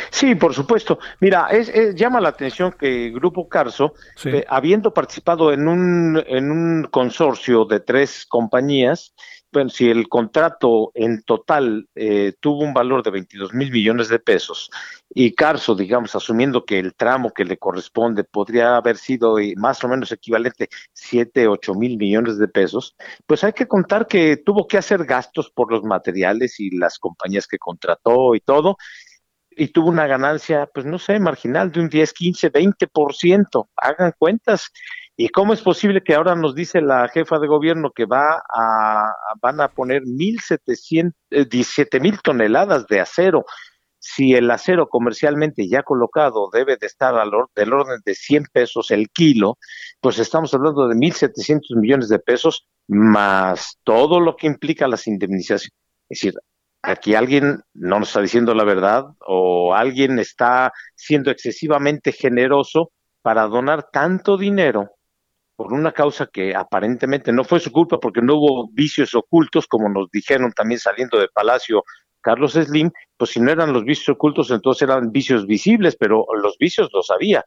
Sí, 0.10 0.36
por 0.36 0.54
supuesto. 0.54 1.00
Mira, 1.20 1.48
es, 1.52 1.96
llama 1.96 2.22
la 2.22 2.30
atención 2.30 2.72
que 2.72 3.08
el 3.08 3.14
Grupo 3.14 3.48
Carso, 3.48 3.94
eh, 4.26 4.46
habiendo 4.48 4.94
participado 4.94 5.52
en 5.52 5.68
un, 5.68 6.24
en 6.28 6.52
un 6.52 6.84
consorcio 6.86 7.66
de 7.66 7.80
tres 7.80 8.26
compañías, 8.26 9.14
bueno, 9.54 9.70
si 9.70 9.88
el 9.88 10.10
contrato 10.10 10.92
en 10.96 11.22
total 11.22 11.88
eh, 11.94 12.34
tuvo 12.40 12.64
un 12.64 12.74
valor 12.74 13.04
de 13.04 13.12
22 13.12 13.54
mil 13.54 13.72
millones 13.72 14.10
de 14.10 14.18
pesos 14.18 14.72
y 15.14 15.36
Carso, 15.36 15.76
digamos, 15.76 16.16
asumiendo 16.16 16.66
que 16.66 16.80
el 16.80 16.96
tramo 16.96 17.32
que 17.32 17.46
le 17.46 17.58
corresponde 17.58 18.24
podría 18.24 18.78
haber 18.78 18.98
sido 18.98 19.38
eh, 19.38 19.54
más 19.56 19.84
o 19.84 19.88
menos 19.88 20.12
equivalente 20.12 20.70
7, 20.94 21.48
8 21.48 21.76
mil 21.76 21.98
millones 21.98 22.40
de 22.40 22.48
pesos, 22.48 22.96
pues 23.28 23.44
hay 23.44 23.54
que 23.54 23.68
contar 23.68 24.08
que 24.08 24.38
tuvo 24.38 24.68
que 24.68 24.80
hacer 24.80 25.06
gastos 25.06 25.52
por 25.52 25.72
los 25.72 25.84
materiales 25.84 26.60
y 26.60 26.76
las 26.76 26.98
compañías 26.98 27.46
que 27.46 27.60
contrató 27.60 28.34
y 28.34 28.40
todo, 28.40 28.78
y 29.56 29.68
tuvo 29.70 29.90
una 29.90 30.08
ganancia, 30.08 30.70
pues 30.74 30.86
no 30.86 31.00
sé, 31.00 31.20
marginal 31.20 31.72
de 31.72 31.82
un 31.82 31.90
10, 31.90 32.14
15, 32.14 32.52
20%. 32.52 33.70
Hagan 33.78 34.14
cuentas. 34.18 34.72
¿Y 35.16 35.30
cómo 35.30 35.54
es 35.54 35.62
posible 35.62 36.02
que 36.02 36.16
ahora 36.16 36.36
nos 36.36 36.56
dice 36.56 36.82
la 36.82 37.08
jefa 37.08 37.38
de 37.40 37.48
gobierno 37.48 37.92
que 37.92 38.06
va 38.06 38.42
a, 38.54 39.14
van 39.42 39.62
a 39.62 39.68
poner 39.70 40.02
1.700, 40.04 41.14
17 41.50 42.00
mil 42.00 42.20
toneladas 42.22 42.88
de 42.88 43.00
acero? 43.00 43.46
Si 44.00 44.34
el 44.34 44.50
acero 44.52 44.90
comercialmente 44.90 45.70
ya 45.70 45.84
colocado 45.84 46.50
debe 46.52 46.78
de 46.78 46.88
estar 46.88 47.16
al 47.16 47.32
del 47.56 47.74
orden 47.74 48.02
de 48.04 48.16
100 48.16 48.46
pesos 48.52 48.92
el 48.92 49.10
kilo, 49.10 49.58
pues 50.02 50.20
estamos 50.20 50.54
hablando 50.54 50.88
de 50.88 50.96
1.700 50.96 51.80
millones 51.80 52.10
de 52.10 52.20
pesos 52.20 52.68
más 52.88 53.78
todo 53.84 54.20
lo 54.20 54.36
que 54.36 54.48
implica 54.48 54.88
las 54.88 55.08
indemnizaciones. 55.08 55.72
Es 56.10 56.20
decir, 56.20 56.34
aquí 56.84 57.16
alguien 57.16 57.62
no 57.74 58.00
nos 58.00 58.10
está 58.10 58.22
diciendo 58.22 58.54
la 58.54 58.66
verdad 58.66 59.06
o 59.26 59.74
alguien 59.74 60.20
está 60.20 60.72
siendo 60.96 61.32
excesivamente 61.32 62.12
generoso 62.12 62.92
para 63.22 63.48
donar 63.48 63.90
tanto 63.92 64.38
dinero 64.38 64.92
por 65.56 65.72
una 65.72 65.94
causa 65.94 66.28
que 66.32 66.56
aparentemente 66.56 67.32
no 67.32 67.44
fue 67.44 67.60
su 67.60 67.72
culpa 67.72 68.00
porque 68.00 68.22
no 68.22 68.36
hubo 68.36 68.70
vicios 68.74 69.16
ocultos, 69.16 69.66
como 69.68 69.88
nos 69.88 70.10
dijeron 70.12 70.52
también 70.52 70.80
saliendo 70.80 71.18
de 71.20 71.30
Palacio 71.34 71.84
Carlos 72.22 72.54
Slim, 72.54 72.92
pues 73.18 73.32
si 73.32 73.40
no 73.40 73.52
eran 73.52 73.74
los 73.74 73.84
vicios 73.84 74.10
ocultos, 74.10 74.50
entonces 74.52 74.82
eran 74.84 75.12
vicios 75.12 75.46
visibles, 75.46 75.96
pero 75.98 76.26
los 76.42 76.58
vicios 76.58 76.90
los 76.94 77.12
había. 77.12 77.44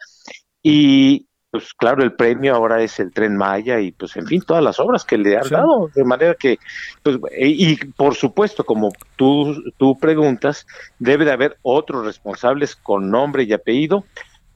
Y 0.62 1.26
pues 1.56 1.72
claro, 1.72 2.02
el 2.02 2.12
premio 2.12 2.54
ahora 2.54 2.82
es 2.82 3.00
el 3.00 3.12
tren 3.12 3.34
Maya 3.34 3.80
y 3.80 3.90
pues 3.90 4.14
en 4.16 4.26
fin, 4.26 4.42
todas 4.42 4.62
las 4.62 4.78
obras 4.78 5.06
que 5.06 5.16
le 5.16 5.38
han 5.38 5.48
dado, 5.48 5.88
de 5.94 6.04
manera 6.04 6.34
que, 6.34 6.58
pues, 7.02 7.18
y, 7.38 7.76
por 7.92 8.14
supuesto, 8.14 8.64
como 8.64 8.92
tú, 9.16 9.56
tú 9.78 9.98
preguntas, 9.98 10.66
debe 10.98 11.24
de 11.24 11.32
haber 11.32 11.56
otros 11.62 12.04
responsables 12.04 12.76
con 12.76 13.10
nombre 13.10 13.44
y 13.44 13.54
apellido. 13.54 14.04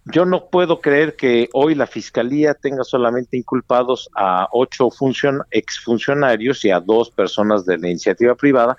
Yo 0.05 0.27
no 0.27 0.47
puedo 0.51 0.81
creer 0.81 1.17
que 1.17 1.49
hoy 1.55 1.75
la 1.75 1.87
fiscalía 1.87 2.53
tenga 2.53 2.85
solamente 2.85 3.39
inculpados 3.39 4.11
a 4.15 4.49
ocho 4.53 4.91
funcion 4.91 5.41
exfuncionarios 5.51 6.65
y 6.67 6.71
a 6.71 6.81
dos 6.81 7.11
personas 7.11 7.65
de 7.65 7.79
la 7.79 7.89
iniciativa 7.89 8.35
privada. 8.35 8.77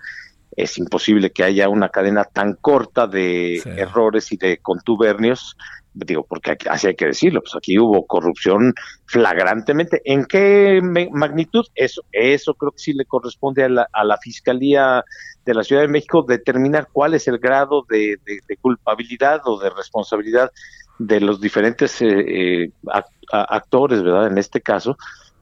Es 0.55 0.78
imposible 0.78 1.32
que 1.32 1.43
haya 1.43 1.69
una 1.69 1.89
cadena 1.89 2.24
tan 2.24 2.53
corta 2.53 3.07
de 3.07 3.63
errores 3.78 4.32
y 4.32 4.38
de 4.38 4.57
contubernios, 4.57 5.57
digo, 5.94 6.26
porque 6.28 6.58
así 6.70 6.88
hay 6.88 6.96
que 6.96 7.08
decirlo, 7.08 7.42
pues 7.42 7.56
aquí 7.56 7.78
hubo 7.78 8.06
corrupción 8.06 8.74
flagrantemente. 9.06 10.02
¿En 10.06 10.26
qué 10.26 10.80
magnitud? 11.12 11.66
Eso, 11.76 12.04
eso 12.12 12.54
creo 12.54 12.72
que 12.72 12.80
sí 12.80 12.94
le 12.94 13.06
corresponde 13.06 13.64
a 13.64 13.70
la, 13.70 13.88
a 13.92 14.04
la 14.04 14.18
Fiscalía 14.18 15.04
de 15.46 15.54
la 15.54 15.64
Ciudad 15.64 15.82
de 15.82 15.88
México 15.88 16.24
determinar 16.28 16.88
cuál 16.92 17.14
es 17.14 17.28
el 17.28 17.39
grado 17.39 17.86
de 17.89 18.18
culpabilidad 18.62 19.42
o 19.46 19.60
de 19.60 19.70
responsabilidad 19.70 20.52
de 21.08 21.20
los 21.20 21.42
diferentes 21.42 22.02
eh, 22.02 22.64
eh, 22.64 22.72
actores, 23.32 24.04
¿verdad? 24.04 24.28
En 24.28 24.38
este 24.38 24.62
caso, 24.62 24.98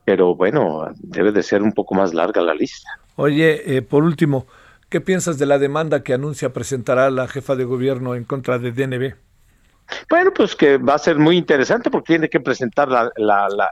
pero 0.06 0.36
bueno, 0.36 0.88
debe 0.98 1.32
de 1.32 1.44
ser 1.44 1.62
un 1.62 1.74
poco 1.74 1.96
más 1.96 2.14
larga 2.14 2.42
la 2.42 2.54
lista. 2.54 2.90
Oye, 3.16 3.78
eh, 3.78 3.82
por 3.82 4.04
último, 4.04 4.48
¿qué 4.90 5.02
piensas 5.02 5.38
de 5.38 5.46
la 5.46 5.60
demanda 5.60 6.04
que 6.04 6.14
anuncia 6.14 6.54
presentará 6.54 7.10
la 7.12 7.28
jefa 7.28 7.56
de 7.56 7.66
gobierno 7.66 8.16
en 8.16 8.24
contra 8.24 8.58
de 8.58 8.72
DNB? 8.72 9.16
Bueno, 10.10 10.32
pues 10.34 10.56
que 10.56 10.78
va 10.78 10.96
a 10.96 11.00
ser 11.00 11.18
muy 11.18 11.38
interesante 11.38 11.90
porque 11.90 12.14
tiene 12.14 12.30
que 12.30 12.40
presentar 12.40 12.90
la, 12.90 13.12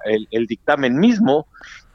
el, 0.06 0.28
el 0.32 0.48
dictamen 0.48 0.98
mismo 0.98 1.48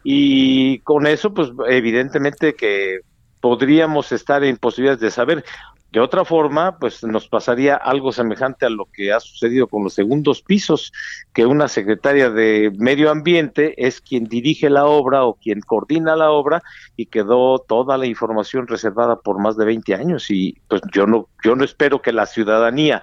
y 0.04 0.78
con 0.80 1.06
eso, 1.06 1.32
pues 1.32 1.50
evidentemente 1.68 2.54
que 2.54 3.00
podríamos 3.40 4.12
estar 4.12 4.44
en 4.44 4.56
posibilidades 4.56 5.00
de 5.00 5.10
saber 5.10 5.44
de 5.92 6.00
otra 6.00 6.24
forma, 6.24 6.78
pues 6.78 7.04
nos 7.04 7.28
pasaría 7.28 7.76
algo 7.76 8.12
semejante 8.12 8.64
a 8.64 8.70
lo 8.70 8.86
que 8.86 9.12
ha 9.12 9.20
sucedido 9.20 9.66
con 9.66 9.84
los 9.84 9.92
segundos 9.92 10.40
pisos, 10.40 10.90
que 11.34 11.44
una 11.44 11.68
secretaria 11.68 12.30
de 12.30 12.72
Medio 12.78 13.10
Ambiente 13.10 13.74
es 13.76 14.00
quien 14.00 14.24
dirige 14.24 14.70
la 14.70 14.86
obra 14.86 15.24
o 15.24 15.34
quien 15.34 15.60
coordina 15.60 16.16
la 16.16 16.30
obra 16.30 16.62
y 16.96 17.06
quedó 17.06 17.58
toda 17.58 17.98
la 17.98 18.06
información 18.06 18.66
reservada 18.68 19.16
por 19.16 19.38
más 19.38 19.58
de 19.58 19.66
20 19.66 19.94
años 19.94 20.30
y 20.30 20.56
pues 20.66 20.80
yo 20.94 21.06
no 21.06 21.28
yo 21.44 21.56
no 21.56 21.64
espero 21.64 22.00
que 22.00 22.12
la 22.12 22.24
ciudadanía 22.24 23.02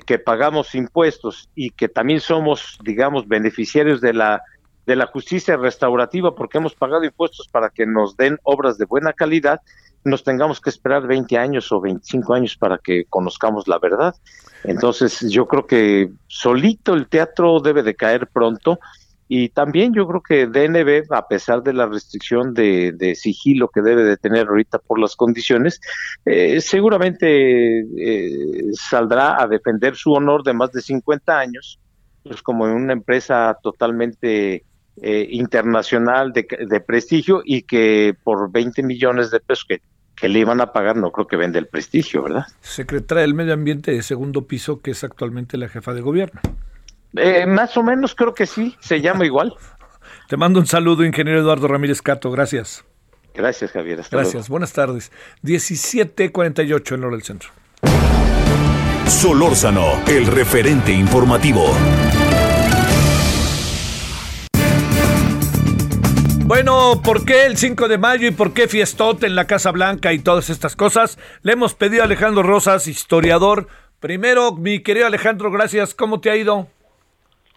que 0.00 0.18
pagamos 0.18 0.74
impuestos 0.74 1.50
y 1.54 1.70
que 1.70 1.88
también 1.88 2.20
somos, 2.20 2.78
digamos, 2.82 3.28
beneficiarios 3.28 4.00
de 4.00 4.14
la 4.14 4.42
de 4.86 4.96
la 4.96 5.06
justicia 5.06 5.56
restaurativa 5.56 6.34
porque 6.34 6.58
hemos 6.58 6.74
pagado 6.74 7.04
impuestos 7.04 7.46
para 7.48 7.70
que 7.70 7.86
nos 7.86 8.16
den 8.16 8.38
obras 8.42 8.78
de 8.78 8.84
buena 8.84 9.12
calidad, 9.12 9.60
nos 10.04 10.24
tengamos 10.24 10.60
que 10.60 10.70
esperar 10.70 11.06
20 11.06 11.38
años 11.38 11.70
o 11.70 11.80
25 11.80 12.34
años 12.34 12.56
para 12.56 12.78
que 12.78 13.04
conozcamos 13.04 13.68
la 13.68 13.78
verdad. 13.78 14.14
Entonces 14.64 15.20
yo 15.30 15.46
creo 15.46 15.66
que 15.66 16.10
solito 16.26 16.94
el 16.94 17.06
teatro 17.06 17.60
debe 17.60 17.82
de 17.84 17.94
caer 17.94 18.26
pronto 18.26 18.80
y 19.28 19.48
también 19.48 19.94
yo 19.94 20.06
creo 20.06 20.22
que 20.22 20.46
DNB, 20.46 21.10
a 21.10 21.26
pesar 21.26 21.62
de 21.62 21.72
la 21.72 21.86
restricción 21.86 22.54
de, 22.54 23.14
sigilo 23.16 23.68
que 23.68 23.80
debe 23.80 24.04
de 24.04 24.16
tener 24.16 24.48
ahorita 24.48 24.78
por 24.78 24.98
las 24.98 25.16
condiciones, 25.16 25.80
eh, 26.24 26.60
seguramente 26.60 27.80
eh, 27.80 28.70
saldrá 28.72 29.40
a 29.42 29.46
defender 29.46 29.96
su 29.96 30.12
honor 30.12 30.42
de 30.42 30.52
más 30.52 30.72
de 30.72 30.82
50 30.82 31.38
años, 31.38 31.78
pues 32.22 32.42
como 32.42 32.66
en 32.66 32.74
una 32.74 32.92
empresa 32.92 33.56
totalmente 33.62 34.64
eh, 35.00 35.26
internacional 35.30 36.32
de, 36.32 36.46
de, 36.68 36.80
prestigio 36.80 37.42
y 37.44 37.62
que 37.62 38.14
por 38.22 38.52
20 38.52 38.82
millones 38.82 39.30
de 39.30 39.40
pesos 39.40 39.64
que 39.66 39.80
que 40.14 40.28
le 40.28 40.38
iban 40.38 40.60
a 40.60 40.72
pagar, 40.72 40.96
no 40.96 41.10
creo 41.10 41.26
que 41.26 41.36
vende 41.36 41.58
el 41.58 41.66
prestigio, 41.66 42.22
¿verdad? 42.22 42.46
Secretaria 42.60 43.22
del 43.22 43.34
Medio 43.34 43.54
Ambiente 43.54 43.92
de 43.92 44.02
segundo 44.02 44.46
piso, 44.46 44.80
que 44.80 44.92
es 44.92 45.02
actualmente 45.02 45.56
la 45.56 45.68
jefa 45.68 45.94
de 45.94 46.00
gobierno. 46.00 46.40
Eh, 47.16 47.46
más 47.46 47.76
o 47.76 47.82
menos 47.82 48.14
creo 48.14 48.34
que 48.34 48.46
sí, 48.46 48.76
se 48.80 49.00
llama 49.00 49.26
igual. 49.26 49.54
Te 50.28 50.36
mando 50.36 50.60
un 50.60 50.66
saludo, 50.66 51.04
ingeniero 51.04 51.40
Eduardo 51.40 51.68
Ramírez 51.68 52.00
Cato, 52.00 52.30
gracias. 52.30 52.84
Gracias, 53.34 53.72
Javier. 53.72 54.02
gracias, 54.10 54.48
buenas 54.48 54.72
tardes. 54.72 55.10
17.48 55.42 56.94
en 56.94 57.04
hora 57.04 57.16
del 57.16 57.22
centro. 57.22 57.50
Solórzano, 59.06 60.02
el 60.06 60.26
referente 60.26 60.92
informativo. 60.92 61.74
Bueno, 66.44 67.00
¿por 67.02 67.24
qué 67.24 67.46
el 67.46 67.56
5 67.56 67.88
de 67.88 67.96
mayo 67.96 68.28
y 68.28 68.30
por 68.30 68.52
qué 68.52 68.68
fiestote 68.68 69.26
en 69.26 69.34
la 69.34 69.46
Casa 69.46 69.70
Blanca 69.70 70.12
y 70.12 70.18
todas 70.18 70.50
estas 70.50 70.76
cosas? 70.76 71.18
Le 71.42 71.52
hemos 71.52 71.74
pedido 71.74 72.02
a 72.02 72.04
Alejandro 72.04 72.42
Rosas, 72.42 72.88
historiador. 72.88 73.68
Primero, 74.00 74.52
mi 74.52 74.82
querido 74.82 75.06
Alejandro, 75.06 75.50
gracias. 75.50 75.94
¿Cómo 75.94 76.20
te 76.20 76.28
ha 76.28 76.36
ido? 76.36 76.68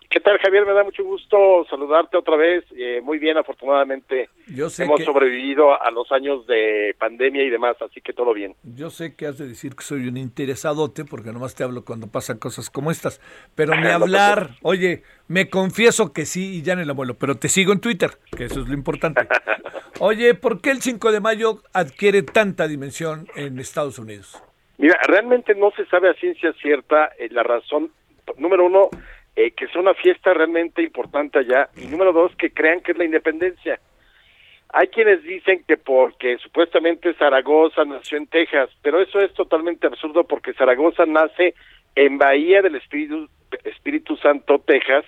¿Qué 0.09 0.19
tal, 0.21 0.37
Javier? 0.39 0.65
Me 0.65 0.73
da 0.73 0.83
mucho 0.83 1.03
gusto 1.03 1.65
saludarte 1.69 2.15
otra 2.15 2.37
vez. 2.37 2.63
Eh, 2.77 3.01
muy 3.03 3.17
bien, 3.19 3.37
afortunadamente. 3.37 4.29
Yo 4.47 4.69
sé 4.69 4.83
Hemos 4.85 4.99
que- 4.99 5.05
sobrevivido 5.05 5.81
a 5.81 5.91
los 5.91 6.09
años 6.11 6.47
de 6.47 6.95
pandemia 6.97 7.43
y 7.43 7.49
demás, 7.49 7.75
así 7.81 7.99
que 8.01 8.13
todo 8.13 8.33
bien. 8.33 8.55
Yo 8.63 8.89
sé 8.89 9.15
que 9.15 9.25
has 9.27 9.37
de 9.37 9.47
decir 9.47 9.75
que 9.75 9.83
soy 9.83 10.07
un 10.07 10.15
interesadote 10.17 11.03
porque 11.05 11.31
nomás 11.33 11.55
te 11.55 11.63
hablo 11.63 11.83
cuando 11.83 12.07
pasan 12.07 12.37
cosas 12.37 12.69
como 12.69 12.91
estas, 12.91 13.19
pero 13.55 13.75
ni 13.75 13.87
hablar, 13.89 14.51
oye, 14.61 15.03
me 15.27 15.49
confieso 15.49 16.13
que 16.13 16.25
sí 16.25 16.57
y 16.59 16.61
ya 16.61 16.73
en 16.73 16.79
el 16.79 16.89
abuelo, 16.89 17.15
pero 17.15 17.35
te 17.35 17.49
sigo 17.49 17.73
en 17.73 17.81
Twitter, 17.81 18.11
que 18.37 18.45
eso 18.45 18.61
es 18.61 18.67
lo 18.67 18.73
importante. 18.73 19.27
Oye, 20.01 20.33
¿por 20.33 20.59
qué 20.59 20.71
el 20.71 20.81
5 20.81 21.09
de 21.13 21.21
mayo 21.21 21.61
adquiere 21.71 22.21
tanta 22.21 22.67
dimensión 22.67 23.27
en 23.37 23.59
Estados 23.59 23.97
Unidos? 23.97 24.43
Mira, 24.77 24.99
realmente 25.07 25.55
no 25.55 25.71
se 25.71 25.85
sabe 25.85 26.09
a 26.09 26.13
ciencia 26.15 26.51
cierta 26.61 27.11
eh, 27.17 27.29
la 27.31 27.43
razón. 27.43 27.91
Número 28.37 28.65
uno, 28.65 28.89
eh, 29.35 29.51
que 29.51 29.67
sea 29.67 29.81
una 29.81 29.93
fiesta 29.93 30.33
realmente 30.33 30.81
importante 30.81 31.39
allá. 31.39 31.69
Y 31.75 31.87
número 31.87 32.13
dos, 32.13 32.35
que 32.35 32.51
crean 32.51 32.81
que 32.81 32.93
es 32.93 32.97
la 32.97 33.05
independencia. 33.05 33.79
Hay 34.69 34.87
quienes 34.87 35.23
dicen 35.23 35.63
que 35.67 35.77
porque 35.77 36.37
supuestamente 36.39 37.13
Zaragoza 37.13 37.85
nació 37.85 38.17
en 38.17 38.27
Texas, 38.27 38.69
pero 38.81 39.01
eso 39.01 39.19
es 39.19 39.33
totalmente 39.33 39.87
absurdo 39.87 40.25
porque 40.25 40.53
Zaragoza 40.53 41.05
nace 41.05 41.53
en 41.95 42.17
Bahía 42.17 42.61
del 42.61 42.75
Espíritu, 42.75 43.29
Espíritu 43.63 44.17
Santo, 44.17 44.59
Texas, 44.59 45.05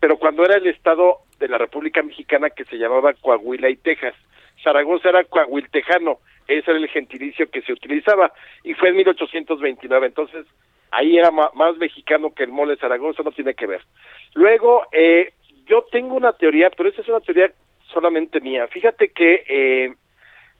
pero 0.00 0.16
cuando 0.16 0.44
era 0.44 0.56
el 0.56 0.66
estado 0.66 1.18
de 1.38 1.48
la 1.48 1.58
República 1.58 2.02
Mexicana 2.02 2.50
que 2.50 2.64
se 2.64 2.76
llamaba 2.76 3.14
Coahuila 3.14 3.68
y 3.68 3.76
Texas. 3.76 4.14
Zaragoza 4.62 5.10
era 5.10 5.24
coahuiltejano, 5.24 6.18
ese 6.46 6.70
era 6.70 6.78
el 6.78 6.88
gentilicio 6.88 7.50
que 7.50 7.62
se 7.62 7.72
utilizaba 7.72 8.32
y 8.62 8.74
fue 8.74 8.90
en 8.90 8.96
1829, 8.96 10.06
entonces 10.06 10.46
ahí 10.94 11.18
era 11.18 11.30
más 11.30 11.76
mexicano 11.76 12.32
que 12.34 12.44
el 12.44 12.52
mole 12.52 12.76
Zaragoza, 12.76 13.22
no 13.22 13.32
tiene 13.32 13.54
que 13.54 13.66
ver. 13.66 13.82
Luego, 14.34 14.86
eh, 14.92 15.32
yo 15.66 15.84
tengo 15.90 16.14
una 16.14 16.32
teoría, 16.32 16.70
pero 16.70 16.88
esa 16.88 17.02
es 17.02 17.08
una 17.08 17.20
teoría 17.20 17.52
solamente 17.92 18.40
mía. 18.40 18.66
Fíjate 18.68 19.08
que 19.08 19.44
eh, 19.48 19.94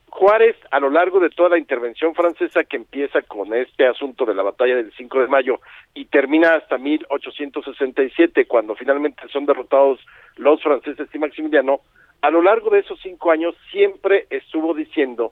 Juárez, 0.09 0.55
a 0.71 0.79
lo 0.79 0.89
largo 0.89 1.19
de 1.19 1.29
toda 1.29 1.49
la 1.49 1.57
intervención 1.57 2.15
francesa 2.15 2.63
que 2.63 2.77
empieza 2.77 3.21
con 3.23 3.53
este 3.53 3.85
asunto 3.85 4.25
de 4.25 4.33
la 4.33 4.43
batalla 4.43 4.75
del 4.75 4.93
5 4.93 5.19
de 5.19 5.27
mayo 5.27 5.59
y 5.93 6.05
termina 6.05 6.55
hasta 6.55 6.77
1867, 6.77 8.45
cuando 8.45 8.75
finalmente 8.75 9.27
son 9.31 9.45
derrotados 9.45 9.99
los 10.37 10.61
franceses 10.61 11.09
y 11.13 11.19
Maximiliano, 11.19 11.81
a 12.21 12.29
lo 12.29 12.41
largo 12.41 12.69
de 12.69 12.79
esos 12.79 12.99
cinco 13.01 13.29
años 13.29 13.55
siempre 13.71 14.25
estuvo 14.29 14.73
diciendo 14.73 15.31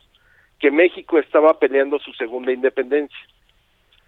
que 0.60 0.70
México 0.70 1.18
estaba 1.18 1.58
peleando 1.60 1.98
su 2.00 2.14
segunda 2.14 2.52
independencia. 2.52 3.18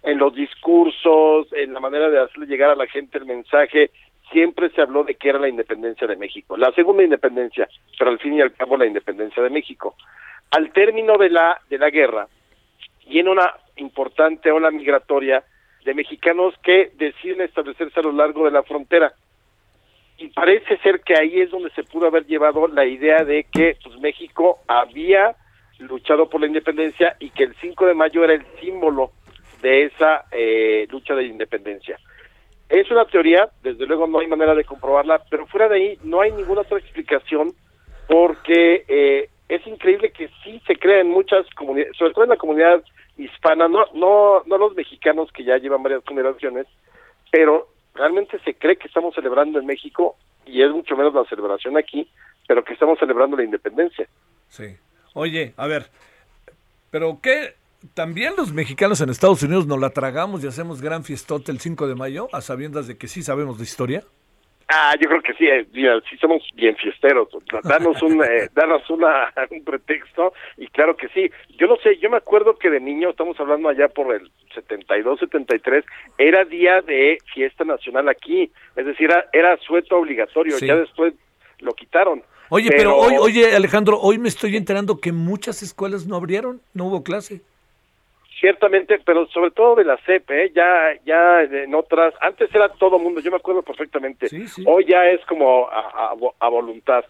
En 0.06 0.18
los 0.18 0.32
discursos, 0.34 1.48
en 1.52 1.74
la 1.74 1.80
manera 1.80 2.08
de 2.08 2.20
hacerle 2.20 2.46
llegar 2.46 2.70
a 2.70 2.76
la 2.76 2.86
gente 2.86 3.18
el 3.18 3.26
mensaje, 3.26 3.90
siempre 4.30 4.70
se 4.70 4.80
habló 4.80 5.02
de 5.02 5.16
que 5.16 5.28
era 5.28 5.40
la 5.40 5.48
independencia 5.48 6.06
de 6.06 6.14
México, 6.14 6.56
la 6.56 6.70
segunda 6.72 7.02
independencia, 7.02 7.68
pero 7.98 8.12
al 8.12 8.20
fin 8.20 8.34
y 8.34 8.40
al 8.40 8.52
cabo 8.54 8.76
la 8.76 8.86
independencia 8.86 9.42
de 9.42 9.50
México. 9.50 9.96
Al 10.52 10.72
término 10.72 11.18
de 11.18 11.30
la 11.30 11.60
de 11.68 11.78
la 11.78 11.90
guerra, 11.90 12.28
viene 13.08 13.30
una 13.30 13.52
importante 13.78 14.52
ola 14.52 14.70
migratoria 14.70 15.42
de 15.84 15.94
mexicanos 15.94 16.54
que 16.62 16.92
deciden 16.96 17.40
establecerse 17.40 17.98
a 17.98 18.04
lo 18.04 18.12
largo 18.12 18.44
de 18.44 18.52
la 18.52 18.62
frontera. 18.62 19.12
Y 20.18 20.28
parece 20.28 20.78
ser 20.78 21.00
que 21.00 21.14
ahí 21.18 21.40
es 21.40 21.50
donde 21.50 21.70
se 21.70 21.82
pudo 21.82 22.06
haber 22.06 22.26
llevado 22.26 22.68
la 22.68 22.86
idea 22.86 23.24
de 23.24 23.44
que 23.52 23.76
pues, 23.82 23.98
México 23.98 24.60
había 24.68 25.34
luchado 25.80 26.30
por 26.30 26.40
la 26.40 26.46
independencia 26.46 27.16
y 27.18 27.30
que 27.30 27.42
el 27.42 27.56
5 27.60 27.86
de 27.86 27.94
mayo 27.94 28.22
era 28.22 28.34
el 28.34 28.46
símbolo 28.60 29.10
de 29.66 29.86
esa 29.86 30.26
eh, 30.30 30.86
lucha 30.92 31.16
de 31.16 31.24
independencia. 31.24 31.98
Es 32.68 32.88
una 32.88 33.04
teoría, 33.04 33.50
desde 33.64 33.84
luego 33.84 34.06
no 34.06 34.20
hay 34.20 34.28
manera 34.28 34.54
de 34.54 34.62
comprobarla, 34.62 35.20
pero 35.28 35.44
fuera 35.48 35.68
de 35.68 35.74
ahí 35.74 35.98
no 36.04 36.20
hay 36.20 36.30
ninguna 36.30 36.60
otra 36.60 36.78
explicación 36.78 37.52
porque 38.06 38.84
eh, 38.86 39.28
es 39.48 39.66
increíble 39.66 40.12
que 40.12 40.30
sí 40.44 40.62
se 40.68 40.76
crea 40.76 41.00
en 41.00 41.10
muchas 41.10 41.44
comunidades, 41.56 41.96
sobre 41.96 42.12
todo 42.12 42.22
en 42.22 42.30
la 42.30 42.36
comunidad 42.36 42.84
hispana, 43.18 43.66
no, 43.66 43.86
no, 43.92 44.44
no 44.46 44.56
los 44.56 44.76
mexicanos 44.76 45.32
que 45.32 45.42
ya 45.42 45.58
llevan 45.58 45.82
varias 45.82 46.04
generaciones, 46.06 46.66
pero 47.32 47.66
realmente 47.92 48.38
se 48.44 48.54
cree 48.54 48.76
que 48.76 48.86
estamos 48.86 49.16
celebrando 49.16 49.58
en 49.58 49.66
México 49.66 50.14
y 50.44 50.62
es 50.62 50.70
mucho 50.70 50.96
menos 50.96 51.12
la 51.12 51.24
celebración 51.24 51.76
aquí, 51.76 52.08
pero 52.46 52.62
que 52.62 52.74
estamos 52.74 53.00
celebrando 53.00 53.36
la 53.36 53.42
independencia. 53.42 54.06
Sí. 54.48 54.76
Oye, 55.14 55.54
a 55.56 55.66
ver, 55.66 55.86
¿pero 56.92 57.18
qué? 57.20 57.54
¿También 57.94 58.34
los 58.36 58.52
mexicanos 58.52 59.00
en 59.00 59.10
Estados 59.10 59.42
Unidos 59.42 59.66
nos 59.66 59.78
la 59.78 59.90
tragamos 59.90 60.42
y 60.42 60.46
hacemos 60.46 60.80
gran 60.80 61.04
fiestote 61.04 61.52
el 61.52 61.60
5 61.60 61.86
de 61.86 61.94
mayo, 61.94 62.28
a 62.32 62.40
sabiendas 62.40 62.86
de 62.86 62.96
que 62.96 63.08
sí 63.08 63.22
sabemos 63.22 63.58
de 63.58 63.64
historia? 63.64 64.04
Ah, 64.68 64.94
yo 65.00 65.08
creo 65.08 65.22
que 65.22 65.32
sí, 65.34 65.46
eh, 65.46 65.64
sí 66.10 66.16
somos 66.16 66.42
bien 66.54 66.76
fiesteros. 66.76 67.28
Danos 67.62 68.02
un, 68.02 68.22
eh, 68.24 68.48
danos 68.54 68.88
una, 68.90 69.32
un 69.50 69.62
pretexto 69.62 70.32
y 70.56 70.66
claro 70.68 70.96
que 70.96 71.08
sí. 71.08 71.30
Yo 71.56 71.68
no 71.68 71.76
sé, 71.76 71.98
yo 71.98 72.10
me 72.10 72.16
acuerdo 72.16 72.58
que 72.58 72.68
de 72.68 72.80
niño, 72.80 73.10
estamos 73.10 73.38
hablando 73.38 73.68
allá 73.68 73.88
por 73.88 74.12
el 74.12 74.28
72, 74.54 75.20
73, 75.20 75.84
era 76.18 76.44
día 76.44 76.80
de 76.80 77.18
fiesta 77.32 77.64
nacional 77.64 78.08
aquí. 78.08 78.50
Es 78.74 78.86
decir, 78.86 79.08
era, 79.08 79.26
era 79.32 79.56
sueto 79.58 79.98
obligatorio. 79.98 80.56
Sí. 80.58 80.66
Ya 80.66 80.74
después 80.74 81.14
lo 81.60 81.72
quitaron. 81.74 82.24
Oye, 82.48 82.70
pero, 82.70 82.96
hoy, 82.96 83.14
oye, 83.20 83.54
Alejandro, 83.54 83.98
hoy 84.00 84.18
me 84.18 84.28
estoy 84.28 84.56
enterando 84.56 85.00
que 85.00 85.12
muchas 85.12 85.62
escuelas 85.62 86.06
no 86.06 86.16
abrieron, 86.16 86.60
no 86.74 86.86
hubo 86.86 87.04
clase. 87.04 87.42
Ciertamente, 88.40 88.98
pero 89.04 89.26
sobre 89.28 89.50
todo 89.50 89.76
de 89.76 89.84
la 89.84 89.96
CEP, 89.98 90.30
¿eh? 90.30 90.52
ya, 90.54 90.92
ya 91.04 91.42
en 91.42 91.74
otras, 91.74 92.12
antes 92.20 92.54
era 92.54 92.68
todo 92.68 92.98
mundo, 92.98 93.20
yo 93.20 93.30
me 93.30 93.38
acuerdo 93.38 93.62
perfectamente, 93.62 94.28
hoy 94.66 94.84
ya 94.84 95.06
es 95.06 95.24
como 95.24 95.68
a, 95.68 95.80
a- 96.10 96.14
a 96.40 96.48
voluntad, 96.48 97.04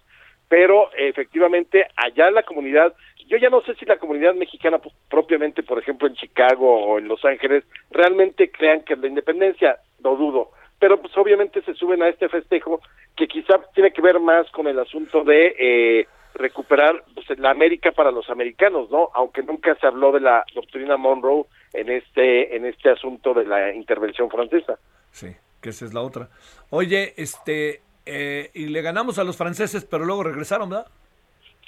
pero 0.49 0.89
efectivamente 0.97 1.85
allá 1.97 2.29
en 2.29 2.35
la 2.35 2.45
comunidad, 2.45 2.95
yo 3.27 3.39
ya 3.39 3.51
no 3.51 3.61
sé 3.63 3.75
si 3.75 3.85
la 3.87 3.99
comunidad 3.99 4.35
mexicana 4.35 4.79
propiamente, 5.11 5.65
por 5.65 5.81
ejemplo 5.81 6.07
en 6.07 6.15
Chicago 6.15 6.73
o 6.87 6.99
en 6.99 7.09
Los 7.09 7.25
Ángeles, 7.25 7.65
realmente 7.91 8.51
crean 8.53 8.83
que 8.83 8.95
la 8.95 9.09
independencia, 9.09 9.79
lo 10.05 10.15
dudo, 10.15 10.51
pero 10.79 11.01
pues 11.01 11.17
obviamente 11.19 11.61
se 11.63 11.75
suben 11.75 12.03
a 12.05 12.09
este 12.09 12.29
festejo 12.29 12.81
que 13.17 13.27
quizá 13.27 13.59
tiene 13.75 13.91
que 13.93 14.01
ver 14.03 14.21
más 14.21 14.49
con 14.53 14.69
el 14.69 14.79
asunto 14.79 15.25
de 15.25 15.57
eh, 15.59 16.07
recuperar 16.37 17.05
pues, 17.15 17.39
la 17.39 17.51
América 17.51 17.93
para 17.93 18.11
los 18.11 18.29
americanos, 18.31 18.91
¿no? 18.91 19.11
Aunque 19.15 19.43
nunca 19.43 19.75
se 19.77 19.87
habló 19.87 20.13
de 20.13 20.21
la 20.21 20.45
doctrina 20.55 20.97
Monroe 20.97 21.45
en 21.73 21.91
este 21.91 22.57
en 22.57 22.65
este 22.65 22.91
asunto 22.91 23.35
de 23.35 23.45
la 23.45 23.75
intervención 23.75 24.31
francesa. 24.31 24.79
Sí, 25.11 25.29
que 25.61 25.71
esa 25.71 25.85
es 25.85 25.95
la 25.95 26.03
otra. 26.03 26.29
Oye, 26.71 27.15
este, 27.17 27.81
eh, 28.05 28.51
y 28.55 28.67
le 28.67 28.83
ganamos 28.83 29.19
a 29.19 29.25
los 29.25 29.37
franceses, 29.37 29.85
pero 29.85 30.05
luego 30.05 30.23
regresaron, 30.23 30.71
¿verdad? 30.71 30.87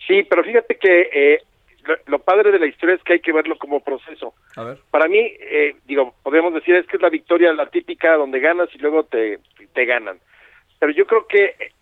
Sí, 0.07 0.23
pero 0.23 0.43
fíjate 0.43 0.77
que 0.77 1.11
eh, 1.13 1.43
lo, 1.85 1.97
lo 2.07 2.19
padre 2.19 2.53
de 2.53 2.59
la 2.59 2.67
historia 2.67 2.95
es 2.95 3.03
que 3.03 3.15
hay 3.15 3.21
que 3.21 3.33
verlo 3.33 3.57
como 3.59 3.81
proceso. 3.81 4.35
A 4.57 4.65
ver. 4.65 4.79
Para 4.91 5.09
mí, 5.09 5.19
eh, 5.19 5.77
digo, 5.87 6.15
podemos 6.23 6.55
decir 6.55 6.75
es 6.75 6.87
que 6.87 6.97
es 6.97 7.03
la 7.03 7.11
victoria, 7.11 7.53
la 7.53 7.71
típica 7.71 8.15
donde 8.17 8.41
ganas 8.41 8.69
y 8.75 8.79
luego 8.79 9.05
te, 9.05 9.41
te 9.73 9.85
ganan. 9.85 10.19
Pero 10.79 10.93
yo 10.93 11.07
creo 11.07 11.27
que 11.27 11.45
eh, 11.45 11.73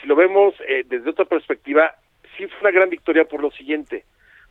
si 0.00 0.06
lo 0.06 0.16
vemos 0.16 0.54
eh, 0.66 0.84
desde 0.86 1.10
otra 1.10 1.24
perspectiva, 1.24 1.94
sí 2.36 2.46
fue 2.46 2.60
una 2.60 2.70
gran 2.70 2.90
victoria 2.90 3.24
por 3.24 3.42
lo 3.42 3.50
siguiente. 3.50 4.04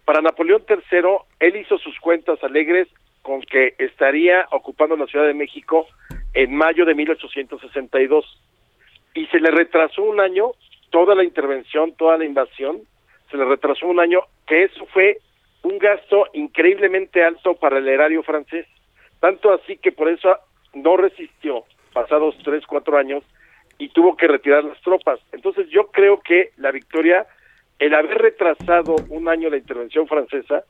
Para 0.05 0.21
Napoleón 0.21 0.63
III, 0.67 1.01
él 1.39 1.55
hizo 1.55 1.77
sus 1.77 1.99
cuentas 1.99 2.43
alegres 2.43 2.87
con 3.21 3.41
que 3.41 3.73
estaría 3.79 4.47
ocupando 4.51 4.95
la 4.95 5.07
Ciudad 5.07 5.25
de 5.25 5.33
México 5.33 5.87
en 6.33 6.55
mayo 6.55 6.85
de 6.85 6.93
1862 6.93 8.41
y 9.15 9.25
se 9.27 9.39
le 9.39 9.49
retrasó 9.49 10.03
un 10.03 10.19
año 10.19 10.51
toda 10.91 11.15
la 11.15 11.23
intervención, 11.23 11.93
toda 11.93 12.17
la 12.17 12.25
invasión, 12.25 12.81
se 13.31 13.37
le 13.37 13.45
retrasó 13.45 13.87
un 13.87 13.99
año, 13.99 14.21
que 14.45 14.63
eso 14.63 14.85
fue 14.87 15.17
un 15.63 15.79
gasto 15.79 16.27
increíblemente 16.33 17.23
alto 17.23 17.55
para 17.55 17.79
el 17.79 17.87
erario 17.87 18.21
francés, 18.21 18.67
tanto 19.19 19.51
así 19.51 19.77
que 19.77 19.91
por 19.91 20.09
eso 20.09 20.37
no 20.73 20.97
resistió 20.97 21.63
pasados 21.93 22.35
tres, 22.43 22.65
cuatro 22.67 22.97
años 22.97 23.23
y 23.77 23.89
tuvo 23.89 24.15
que 24.15 24.27
retirar 24.27 24.63
las 24.63 24.79
tropas. 24.81 25.19
Entonces 25.31 25.67
yo 25.69 25.87
creo 25.87 26.21
que 26.21 26.51
la 26.57 26.71
victoria, 26.71 27.25
el 27.79 27.93
haber 27.93 28.17
retrasado 28.17 28.95
un 29.09 29.27
año 29.27 29.49
la 29.49 29.57
intervención 29.57 30.07
francesa 30.07 30.63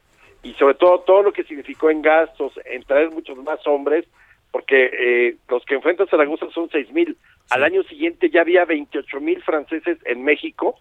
y 0.43 0.53
sobre 0.53 0.75
todo 0.75 0.99
todo 0.99 1.23
lo 1.23 1.33
que 1.33 1.43
significó 1.43 1.89
en 1.89 2.01
gastos, 2.01 2.53
en 2.65 2.83
traer 2.83 3.11
muchos 3.11 3.37
más 3.37 3.65
hombres, 3.65 4.05
porque 4.51 4.89
eh, 4.93 5.35
los 5.49 5.65
que 5.65 5.75
enfrentan 5.75 6.07
Zaragoza 6.07 6.47
son 6.51 6.69
seis 6.69 6.91
mil. 6.91 7.17
Al 7.49 7.63
año 7.63 7.83
siguiente 7.83 8.29
ya 8.29 8.41
había 8.41 8.63
28 8.63 9.19
mil 9.19 9.41
franceses 9.43 9.97
en 10.05 10.23
México, 10.23 10.77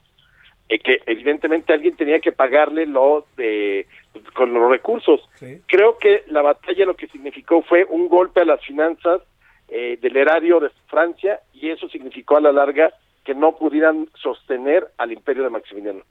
eh, 0.69 0.79
que 0.79 1.01
evidentemente 1.07 1.73
alguien 1.73 1.97
tenía 1.97 2.21
que 2.21 2.33
pagarle 2.33 2.87
lo 2.87 3.27
de 3.37 3.87
con 4.35 4.53
los 4.55 4.71
recursos. 4.71 5.29
Creo 5.67 5.99
que 5.99 6.25
la 6.29 6.43
batalla 6.43 6.87
lo 6.87 6.95
que 6.95 7.09
significó 7.09 7.63
fue 7.63 7.85
un 7.85 8.09
golpe 8.09 8.43
a 8.43 8.45
las 8.45 8.65
finanzas 8.65 9.23
eh, 9.69 9.99
del 10.01 10.17
erario 10.17 10.61
de 10.61 10.71
Francia 10.89 11.41
y 11.53 11.71
eso 11.71 11.89
significó 11.89 12.37
a 12.37 12.41
la 12.41 12.53
larga 12.53 12.93
que 13.25 13.35
no 13.35 13.57
pudieran 13.57 14.09
sostener 14.15 14.87
al 14.99 15.11
imperio 15.13 15.43
de 15.43 15.51
Maximiliano. 15.51 16.03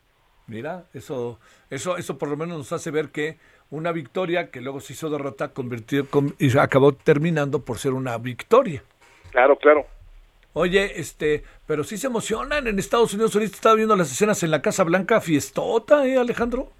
Mira, 0.47 0.83
eso, 0.93 1.39
eso, 1.69 1.97
eso 1.97 2.17
por 2.17 2.29
lo 2.29 2.37
menos 2.37 2.57
nos 2.57 2.71
hace 2.73 2.91
ver 2.91 3.09
que 3.09 3.37
una 3.71 3.91
victoria 3.91 4.51
que 4.51 4.61
luego 4.61 4.81
se 4.81 4.93
hizo 4.93 5.09
derrota 5.09 5.49
convirtió 5.53 6.07
con- 6.09 6.35
y 6.37 6.55
acabó 6.57 6.93
terminando 6.93 7.63
por 7.63 7.77
ser 7.79 7.93
una 7.93 8.17
victoria. 8.17 8.83
Claro, 9.31 9.55
claro. 9.57 9.85
Oye, 10.55 10.99
este, 10.99 11.43
pero 11.65 11.83
sí 11.83 11.97
se 11.97 12.07
emocionan 12.07 12.67
en 12.67 12.77
Estados 12.77 13.13
Unidos. 13.13 13.33
Ahorita 13.33 13.55
estaba 13.55 13.75
viendo 13.75 13.95
las 13.95 14.11
escenas 14.11 14.43
en 14.43 14.51
la 14.51 14.61
Casa 14.61 14.83
Blanca, 14.83 15.19
fiestota, 15.21 16.05
¿eh, 16.05 16.17
Alejandro? 16.17 16.71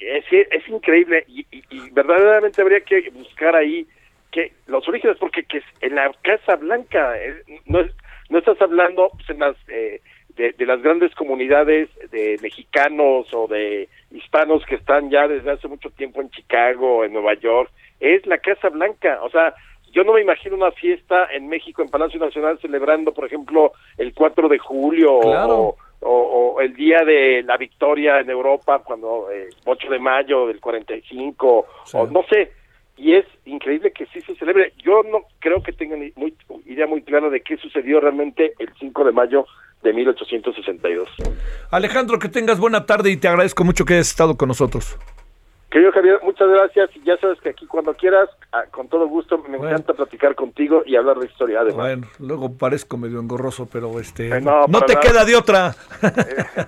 Es, 0.00 0.24
es 0.30 0.68
increíble 0.68 1.24
y, 1.28 1.46
y- 1.50 1.64
y 1.70 1.90
verdaderamente 1.90 2.60
habría 2.60 2.80
que 2.80 3.08
buscar 3.10 3.54
ahí 3.56 3.86
que 4.32 4.52
los 4.66 4.86
orígenes, 4.88 5.16
porque 5.18 5.44
que 5.44 5.62
en 5.80 5.94
la 5.94 6.12
Casa 6.22 6.56
Blanca 6.56 7.16
eh, 7.18 7.42
no, 7.66 7.80
es- 7.80 7.92
no 8.28 8.38
estás 8.38 8.60
hablando 8.60 9.08
pues, 9.14 9.30
en 9.30 9.38
las, 9.38 9.56
eh, 9.68 10.01
de, 10.42 10.52
de 10.52 10.66
las 10.66 10.82
grandes 10.82 11.14
comunidades 11.14 11.88
de 12.10 12.36
mexicanos 12.42 13.32
o 13.32 13.46
de 13.46 13.88
hispanos 14.10 14.64
que 14.66 14.74
están 14.74 15.08
ya 15.10 15.28
desde 15.28 15.50
hace 15.52 15.68
mucho 15.68 15.90
tiempo 15.90 16.20
en 16.20 16.30
Chicago, 16.30 17.04
en 17.04 17.12
Nueva 17.12 17.34
York, 17.34 17.70
es 18.00 18.26
la 18.26 18.38
Casa 18.38 18.68
Blanca, 18.70 19.20
o 19.22 19.30
sea, 19.30 19.54
yo 19.92 20.02
no 20.04 20.14
me 20.14 20.22
imagino 20.22 20.56
una 20.56 20.72
fiesta 20.72 21.28
en 21.32 21.48
México, 21.48 21.82
en 21.82 21.88
Palacio 21.90 22.18
Nacional, 22.18 22.58
celebrando, 22.60 23.12
por 23.12 23.26
ejemplo, 23.26 23.72
el 23.98 24.12
4 24.14 24.48
de 24.48 24.58
julio 24.58 25.20
Claro. 25.20 25.54
o, 25.58 25.76
o- 26.00 26.54
o 26.54 26.60
el 26.60 26.74
día 26.74 27.04
de 27.04 27.42
la 27.44 27.56
victoria 27.58 28.18
en 28.20 28.28
Europa, 28.30 28.80
cuando 28.84 29.30
eh, 29.30 29.48
8 29.66 29.90
de 29.90 29.98
mayo 29.98 30.46
del 30.48 30.60
45, 30.60 31.66
o 31.92 32.06
no 32.06 32.22
sé. 32.30 32.50
Y 32.96 33.14
es 33.14 33.24
increíble 33.44 33.92
que 33.92 34.06
sí 34.06 34.20
se 34.22 34.34
celebre. 34.36 34.72
Yo 34.78 35.02
no 35.04 35.22
creo 35.38 35.62
que 35.62 35.72
tengan 35.72 36.00
muy, 36.16 36.34
idea 36.66 36.86
muy 36.86 37.02
clara 37.02 37.28
de 37.30 37.40
qué 37.40 37.56
sucedió 37.56 38.00
realmente 38.00 38.54
el 38.58 38.68
5 38.80 39.04
de 39.04 39.12
mayo 39.12 39.46
de 39.82 39.92
1862. 39.92 41.08
Alejandro, 41.70 42.18
que 42.18 42.28
tengas 42.28 42.58
buena 42.58 42.86
tarde 42.86 43.10
y 43.10 43.16
te 43.16 43.28
agradezco 43.28 43.64
mucho 43.64 43.84
que 43.84 43.94
hayas 43.94 44.08
estado 44.08 44.36
con 44.36 44.48
nosotros. 44.48 44.96
Querido 45.70 45.90
Javier, 45.92 46.20
muchas 46.22 46.48
gracias. 46.50 46.90
Y 46.96 47.00
ya 47.02 47.16
sabes 47.16 47.40
que 47.40 47.48
aquí 47.48 47.66
cuando 47.66 47.94
quieras, 47.94 48.28
ah, 48.52 48.64
con 48.70 48.88
todo 48.88 49.08
gusto, 49.08 49.38
me 49.48 49.56
encanta 49.56 49.94
platicar 49.94 50.34
contigo 50.34 50.82
y 50.84 50.96
hablar 50.96 51.16
de 51.18 51.24
historia 51.24 51.60
además. 51.60 51.76
Bueno, 51.78 52.06
luego 52.18 52.52
parezco 52.58 52.98
medio 52.98 53.18
engorroso, 53.20 53.66
pero 53.72 53.98
este, 53.98 54.28
Eh, 54.36 54.40
no, 54.42 54.66
te 54.84 54.92
nada. 54.94 55.00
queda 55.00 55.24
de 55.24 55.34
otra. 55.34 55.74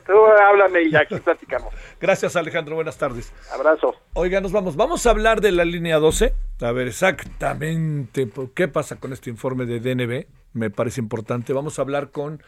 Tú 0.06 0.12
háblame 0.40 0.84
y 0.84 0.96
aquí 0.96 1.16
platicamos. 1.24 1.74
Gracias, 2.00 2.34
Alejandro. 2.34 2.76
Buenas 2.76 2.96
tardes. 2.96 3.30
Abrazo. 3.54 3.94
Oiga, 4.14 4.40
nos 4.40 4.52
vamos. 4.52 4.74
Vamos 4.74 5.06
a 5.06 5.10
hablar 5.10 5.42
de 5.42 5.52
la 5.52 5.66
línea 5.66 5.98
12. 5.98 6.32
A 6.62 6.72
ver 6.72 6.88
exactamente 6.88 8.26
qué 8.54 8.68
pasa 8.68 8.96
con 8.96 9.12
este 9.12 9.28
informe 9.28 9.66
de 9.66 9.80
DNB. 9.80 10.26
Me 10.54 10.70
parece 10.70 11.02
importante. 11.02 11.52
Vamos 11.52 11.78
a 11.78 11.82
hablar 11.82 12.10
con, 12.10 12.42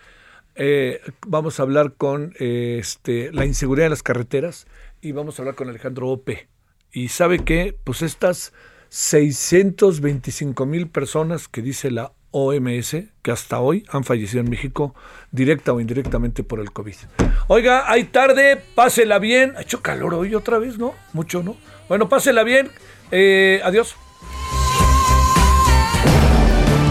eh, 0.57 1.01
vamos 1.27 1.61
a 1.61 1.63
hablar 1.63 1.95
con 1.95 2.35
eh, 2.39 2.79
este, 2.81 3.33
la 3.33 3.47
inseguridad 3.47 3.87
en 3.87 3.91
las 3.91 4.03
carreteras 4.03 4.67
y 5.01 5.13
vamos 5.13 5.39
a 5.39 5.43
hablar 5.43 5.55
con 5.55 5.69
Alejandro 5.69 6.09
Ope. 6.09 6.49
Y 6.93 7.09
sabe 7.09 7.41
que, 7.45 7.77
pues 7.85 8.03
estas 8.03 8.53
625 8.89 10.67
mil 10.67 10.89
personas 10.89 11.49
que 11.49 11.63
dice 11.63 11.91
la 11.91 12.13
OMS 12.31 12.97
que 13.23 13.31
hasta 13.31 13.61
hoy 13.61 13.85
han 13.89 14.05
fallecido 14.05 14.41
en 14.41 14.51
México 14.51 14.95
directa 15.31 15.73
o 15.73 15.81
indirectamente 15.81 16.43
por 16.43 16.61
el 16.61 16.71
COVID. 16.71 16.95
Oiga, 17.49 17.91
hay 17.91 18.05
tarde, 18.05 18.63
pásela 18.75 19.19
bien. 19.19 19.55
Ha 19.57 19.63
hecho 19.63 19.83
calor 19.83 20.15
hoy 20.15 20.35
otra 20.35 20.59
vez, 20.59 20.79
¿no? 20.79 20.95
Mucho, 21.13 21.43
¿no? 21.43 21.57
Bueno, 21.89 22.09
pásela 22.09 22.43
bien. 22.43 22.71
Eh, 23.11 23.61
adiós. 23.65 23.97